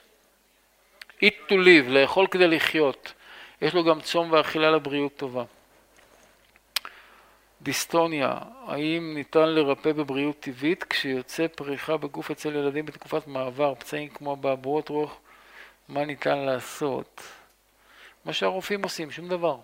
eat 1.24 1.48
to 1.48 1.52
live, 1.52 1.88
לאכול 1.88 2.26
כדי 2.26 2.48
לחיות. 2.48 3.12
יש 3.62 3.74
לו 3.74 3.84
גם 3.84 4.00
צום 4.00 4.32
ואכילה 4.32 4.70
לבריאות 4.70 5.16
טובה. 5.16 5.44
דיסטוניה, 7.62 8.38
האם 8.66 9.12
ניתן 9.14 9.48
לרפא 9.48 9.92
בבריאות 9.92 10.40
טבעית 10.40 10.84
כשיוצא 10.84 11.46
פריחה 11.48 11.96
בגוף 11.96 12.30
אצל 12.30 12.56
ילדים 12.56 12.86
בתקופת 12.86 13.26
מעבר, 13.26 13.74
פצעים 13.74 14.08
כמו 14.08 14.32
אבעבועות 14.32 14.88
רוח, 14.88 15.16
מה 15.88 16.04
ניתן 16.04 16.38
לעשות? 16.38 17.22
מה 18.24 18.32
שהרופאים 18.32 18.82
עושים, 18.82 19.10
שום 19.10 19.28
דבר. 19.28 19.56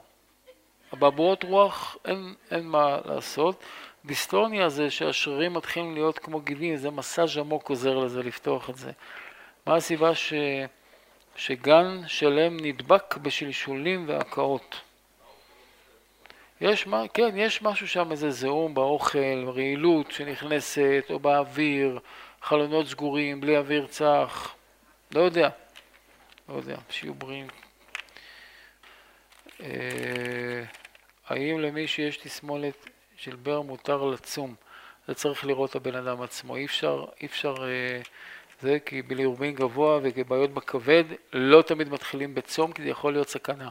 אבעבועות 0.93 1.45
רוח, 1.45 1.97
אין, 2.05 2.35
אין 2.51 2.67
מה 2.67 2.99
לעשות. 3.05 3.63
דיסטוניה 4.05 4.69
זה 4.69 4.91
שהשרירים 4.91 5.55
מתחילים 5.55 5.95
להיות 5.95 6.19
כמו 6.19 6.41
גידים, 6.41 6.77
זה 6.77 6.91
מסאז' 6.91 7.39
עמוק 7.39 7.71
עוזר 7.71 7.99
לזה 7.99 8.23
לפתוח 8.23 8.71
את 8.71 8.77
זה. 8.77 8.91
מה 9.67 9.77
הסיבה 9.77 10.15
ש... 10.15 10.33
שגן 11.37 12.03
שלם 12.07 12.57
נדבק 12.61 13.17
בשלשולים 13.17 14.05
והקאות? 14.09 14.81
יש, 16.61 16.87
מה, 16.87 17.03
כן, 17.15 17.37
יש 17.37 17.63
משהו 17.63 17.89
שם, 17.89 18.11
איזה 18.11 18.31
זיהום 18.31 18.75
באוכל, 18.75 19.45
רעילות 19.47 20.11
שנכנסת, 20.11 21.05
או 21.11 21.19
באוויר, 21.19 21.99
חלונות 22.43 22.87
סגורים, 22.87 23.41
בלי 23.41 23.57
אוויר 23.57 23.87
צח, 23.87 24.55
לא 25.15 25.21
יודע, 25.21 25.49
לא 26.49 26.55
יודע, 26.55 26.77
שיהיו 26.91 27.15
בריאים. 27.15 27.47
אה, 29.61 30.65
האם 31.29 31.61
למי 31.61 31.87
שיש 31.87 32.17
תסמולת 32.17 32.87
של 33.23 33.37
בר 33.37 33.61
מותר 33.61 34.05
לצום? 34.05 34.55
זה 35.07 35.15
צריך 35.15 35.45
לראות 35.45 35.71
את 35.71 35.77
הבן 35.77 35.95
אדם 35.95 36.23
עצמו, 36.23 36.57
אי 36.57 36.65
אפשר, 36.65 37.05
אי 37.21 37.27
אפשר, 37.27 37.55
אה, 37.65 38.01
זה 38.61 38.79
כי 38.87 39.03
בלירובין 39.03 39.55
גבוה 39.55 39.99
וכבעיות 40.03 40.51
בכבד 40.51 41.05
לא 41.33 41.63
תמיד 41.63 41.89
מתחילים 41.89 42.35
בצום 42.35 42.73
כי 42.73 42.83
זה 42.83 42.89
יכול 42.89 43.13
להיות 43.13 43.29
סכנה. 43.29 43.69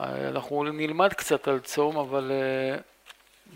אנחנו 0.00 0.64
נלמד 0.64 1.12
קצת 1.12 1.48
על 1.48 1.60
צום, 1.60 1.96
אבל 1.96 2.32
אה, 2.32 2.78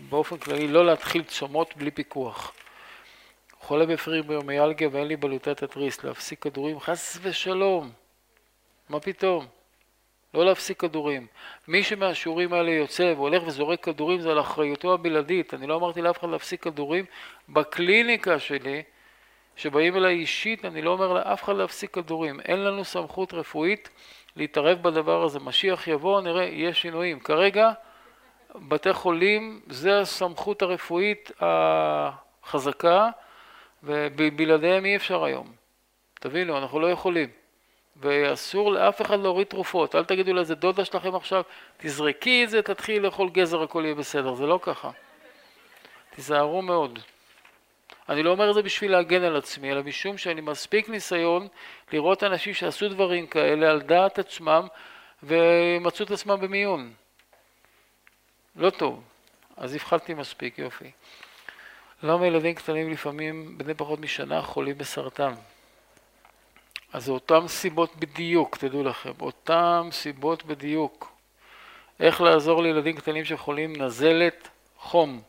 באופן 0.09 0.37
כללי 0.37 0.67
לא 0.67 0.85
להתחיל 0.85 1.23
צומות 1.23 1.77
בלי 1.77 1.91
פיקוח. 1.91 2.51
חולה 3.59 3.85
בפריברומיאלגיה 3.85 4.89
ואין 4.91 5.07
לי 5.07 5.15
בלוטת 5.15 5.63
התריס, 5.63 6.03
להפסיק 6.03 6.43
כדורים, 6.43 6.79
חס 6.79 7.17
ושלום. 7.21 7.91
מה 8.89 8.99
פתאום? 8.99 9.45
לא 10.35 10.45
להפסיק 10.45 10.79
כדורים. 10.79 11.27
מי 11.67 11.83
שמהשיעורים 11.83 12.53
האלה 12.53 12.71
יוצא 12.71 13.13
והולך 13.15 13.43
וזורק 13.45 13.83
כדורים 13.83 14.21
זה 14.21 14.31
על 14.31 14.39
אחריותו 14.39 14.93
הבלעדית. 14.93 15.53
אני 15.53 15.67
לא 15.67 15.75
אמרתי 15.75 16.01
לאף 16.01 16.19
אחד 16.19 16.29
להפסיק 16.29 16.63
כדורים. 16.63 17.05
בקליניקה 17.49 18.39
שלי, 18.39 18.83
שבאים 19.55 19.95
אליי 19.95 20.15
אישית, 20.15 20.65
אני 20.65 20.81
לא 20.81 20.89
אומר 20.89 21.13
לאף 21.13 21.43
אחד 21.43 21.55
להפסיק 21.55 21.91
כדורים. 21.93 22.39
אין 22.39 22.63
לנו 22.63 22.85
סמכות 22.85 23.33
רפואית 23.33 23.89
להתערב 24.35 24.81
בדבר 24.81 25.23
הזה. 25.23 25.39
משיח 25.39 25.87
יבוא, 25.87 26.21
נראה, 26.21 26.43
יהיה 26.43 26.73
שינויים. 26.73 27.19
כרגע, 27.19 27.71
בתי 28.55 28.93
חולים, 28.93 29.61
זה 29.67 29.99
הסמכות 29.99 30.61
הרפואית 30.61 31.31
החזקה, 31.39 33.09
ובלעדיהם 33.83 34.85
אי 34.85 34.95
אפשר 34.95 35.23
היום. 35.23 35.47
תבינו, 36.19 36.57
אנחנו 36.57 36.79
לא 36.79 36.91
יכולים. 36.91 37.44
ואסור 37.95 38.71
לאף 38.71 39.01
אחד 39.01 39.19
להוריד 39.19 39.47
תרופות. 39.47 39.95
אל 39.95 40.05
תגידו 40.05 40.33
לאיזה 40.33 40.55
דודה 40.55 40.85
שלכם 40.85 41.15
עכשיו, 41.15 41.43
תזרקי 41.77 42.43
את 42.43 42.49
זה, 42.49 42.61
תתחילי 42.61 42.99
לאכול 42.99 43.29
גזר, 43.29 43.63
הכל 43.63 43.81
יהיה 43.85 43.95
בסדר. 43.95 44.35
זה 44.35 44.45
לא 44.45 44.59
ככה. 44.61 44.91
תיזהרו 46.09 46.61
מאוד. 46.61 46.99
אני 48.09 48.23
לא 48.23 48.29
אומר 48.31 48.49
את 48.49 48.55
זה 48.55 48.61
בשביל 48.61 48.91
להגן 48.91 49.23
על 49.23 49.35
עצמי, 49.35 49.71
אלא 49.71 49.83
משום 49.83 50.17
שאני 50.17 50.41
מספיק 50.41 50.89
ניסיון 50.89 51.47
לראות 51.93 52.23
אנשים 52.23 52.53
שעשו 52.53 52.89
דברים 52.89 53.27
כאלה 53.27 53.71
על 53.71 53.81
דעת 53.81 54.19
עצמם 54.19 54.67
ומצאו 55.23 56.05
את 56.05 56.11
עצמם 56.11 56.39
במיון. 56.41 56.93
לא 58.55 58.69
טוב. 58.69 59.03
אז 59.57 59.75
הבחלתי 59.75 60.13
מספיק, 60.13 60.59
יופי. 60.59 60.91
למה 62.03 62.27
ילדים 62.27 62.55
קטנים 62.55 62.91
לפעמים, 62.91 63.57
בני 63.57 63.73
פחות 63.73 63.99
משנה, 63.99 64.41
חולים 64.41 64.77
בסרטן? 64.77 65.33
אז 66.95 67.05
זה 67.05 67.11
אותן 67.11 67.47
סיבות 67.47 67.95
בדיוק, 67.95 68.57
תדעו 68.57 68.83
לכם, 68.83 69.11
אותן 69.21 69.87
סיבות 69.91 70.45
בדיוק. 70.45 71.11
איך 71.99 72.21
לעזור 72.21 72.63
לילדים 72.63 72.95
קטנים 72.95 73.25
שחולים 73.25 73.81
נזלת, 73.81 74.47
חום. 74.77 75.21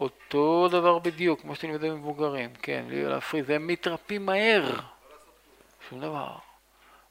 אותו 0.00 0.68
דבר 0.68 0.98
בדיוק, 0.98 1.40
כמו 1.40 1.54
שאתם 1.54 1.70
יודעים 1.70 1.94
מבוגרים, 1.94 2.50
כן, 2.62 2.84
להפריד, 2.88 3.44
והם 3.46 3.66
מתרפים 3.66 4.26
מהר. 4.26 4.70
שום 5.88 6.00
דבר. 6.00 6.28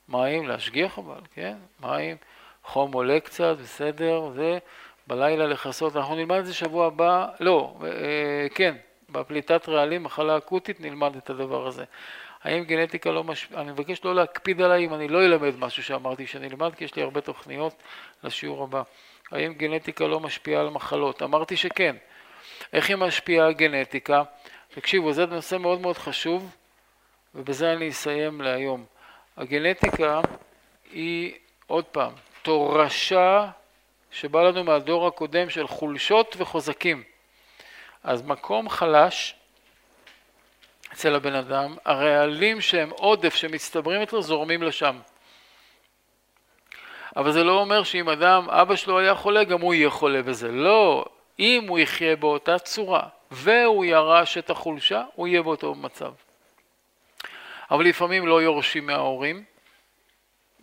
מים, 0.10 0.48
להשגיח 0.48 1.00
אבל, 1.00 1.22
כן, 1.34 1.56
מים, 1.80 2.18
חום 2.64 2.94
עולה 2.94 3.20
קצת, 3.20 3.56
בסדר, 3.64 4.30
זה, 4.36 4.58
בלילה 5.08 5.48
לכסות, 5.48 5.96
אנחנו 5.96 6.16
נלמד 6.16 6.38
את 6.38 6.46
זה 6.46 6.54
שבוע 6.54 6.88
הבא, 6.88 7.28
לא, 7.40 7.76
אה, 7.84 8.48
כן, 8.56 8.76
בפליטת 9.10 9.70
רעלים, 9.70 10.04
מחלה 10.04 10.38
אקוטית, 10.38 10.82
נלמד 10.82 11.16
את 11.16 11.30
הדבר 11.30 11.68
הזה. 11.68 11.84
האם 12.44 12.64
גנטיקה 12.64 13.12
לא 13.12 13.24
משפיעה, 13.24 13.62
אני 13.62 13.72
מבקש 13.72 14.06
לא 14.06 14.16
להקפיד 14.16 14.62
עליי 14.62 14.86
אם 14.86 14.94
אני 14.94 15.08
לא 15.08 15.26
אלמד 15.26 15.56
משהו 15.60 15.84
שאמרתי 15.84 16.28
שאני 16.28 16.48
אלמד, 16.48 16.76
כי 16.76 16.84
יש 16.84 16.96
לי 16.96 17.02
הרבה 17.02 17.22
תוכניות 17.22 17.74
לשיעור 18.24 18.64
הבא. 18.64 18.82
האם 19.32 19.54
גנטיקה 19.54 20.08
לא 20.08 20.20
משפיעה 20.20 20.62
על 20.62 20.70
מחלות? 20.70 21.22
אמרתי 21.22 21.58
שכן. 21.58 21.96
איך 22.74 22.90
היא 22.90 22.96
משפיעה 22.96 23.48
הגנטיקה? 23.48 24.24
תקשיבו, 24.74 25.14
זה 25.14 25.26
נושא 25.26 25.56
מאוד 25.56 25.82
מאוד 25.82 25.98
חשוב, 25.98 26.56
ובזה 27.36 27.74
אני 27.74 27.90
אסיים 27.90 28.42
להיום. 28.42 28.86
הגנטיקה 29.38 30.22
היא, 30.92 31.34
עוד 31.68 31.86
פעם, 31.86 32.12
תורשה 32.42 33.50
שבא 34.12 34.44
לנו 34.44 34.64
מהדור 34.64 35.08
הקודם 35.08 35.50
של 35.50 35.68
חולשות 35.68 36.36
וחוזקים. 36.38 37.04
אז 38.04 38.22
מקום 38.26 38.70
חלש, 38.70 39.36
אצל 40.94 41.16
הבן 41.16 41.36
אדם, 41.36 41.76
הרעלים 41.86 42.62
שהם 42.62 42.90
עודף 42.90 43.36
שמצטברים 43.36 44.02
אצלו 44.02 44.22
זורמים 44.22 44.64
לשם. 44.64 45.00
אבל 47.16 47.32
זה 47.32 47.44
לא 47.44 47.60
אומר 47.60 47.84
שאם 47.84 48.10
אדם, 48.10 48.50
אבא 48.50 48.76
שלו 48.76 49.00
היה 49.00 49.16
חולה, 49.16 49.44
גם 49.44 49.62
הוא 49.62 49.74
יהיה 49.74 49.90
חולה 49.90 50.22
בזה. 50.22 50.52
לא, 50.52 51.06
אם 51.40 51.66
הוא 51.68 51.80
יחיה 51.80 52.16
באותה 52.16 52.60
צורה 52.60 53.08
והוא 53.32 53.86
ירש 53.86 54.38
את 54.38 54.50
החולשה, 54.50 55.04
הוא 55.16 55.28
יהיה 55.28 55.42
באותו 55.42 55.76
מצב. 55.76 56.12
אבל 57.72 57.86
לפעמים 57.86 58.28
לא 58.28 58.42
יורשים 58.42 58.86
מההורים, 58.86 59.44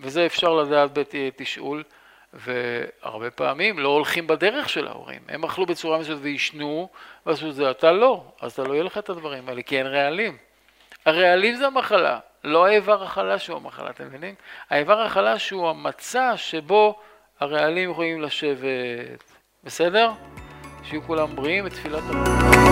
וזה 0.01 0.27
אפשר 0.27 0.55
לדעת 0.55 0.91
בתשאול, 0.95 1.83
והרבה 2.35 3.31
פעמים 3.31 3.79
לא 3.79 3.89
הולכים 3.89 4.27
בדרך 4.27 4.69
של 4.69 4.87
ההורים. 4.87 5.21
הם 5.29 5.45
אכלו 5.45 5.67
בצורה 5.67 5.99
מסוימת 5.99 6.23
ועישנו, 6.23 6.89
ועשו 7.27 7.49
את 7.49 7.55
זה, 7.55 7.71
אתה 7.71 7.93
לא, 7.93 8.25
אז 8.41 8.53
אתה 8.53 8.63
לא 8.63 8.73
יהיה 8.73 8.85
לך 8.85 8.99
את 8.99 9.09
הדברים 9.09 9.49
האלה, 9.49 9.63
כי 9.63 9.79
אין 9.79 9.87
רעלים. 9.87 10.37
הרעלים 11.07 11.57
זה 11.57 11.67
המחלה, 11.67 12.19
לא 12.45 12.67
האיבר 12.67 13.03
החלש 13.03 13.49
הוא 13.49 13.57
המחלה, 13.57 13.91
אתם 13.91 14.05
מבינים? 14.07 14.35
האיבר 14.71 15.01
החלש 15.01 15.51
הוא 15.51 15.69
המצע 15.69 16.33
שבו 16.37 16.99
הרעלים 17.41 17.91
יכולים 17.91 18.23
לשבת. 18.23 19.33
בסדר? 19.65 20.11
שיהיו 20.85 21.03
כולם 21.03 21.37
בריאים 21.37 21.65
ותפילת 21.67 22.03
הרעלים. 22.09 22.71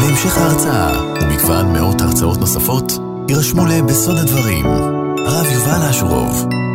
להמשך 0.00 0.38
ההרצאה 0.38 1.02
ומגוון 1.22 1.72
מאות 1.72 2.00
הרצאות 2.00 2.38
נוספות, 2.38 2.92
יירשמו 3.28 3.62
לבסוד 3.66 4.14
הדברים, 4.22 4.66
הרב 5.18 5.46
יובל 5.54 5.88
אשורוב. 5.90 6.71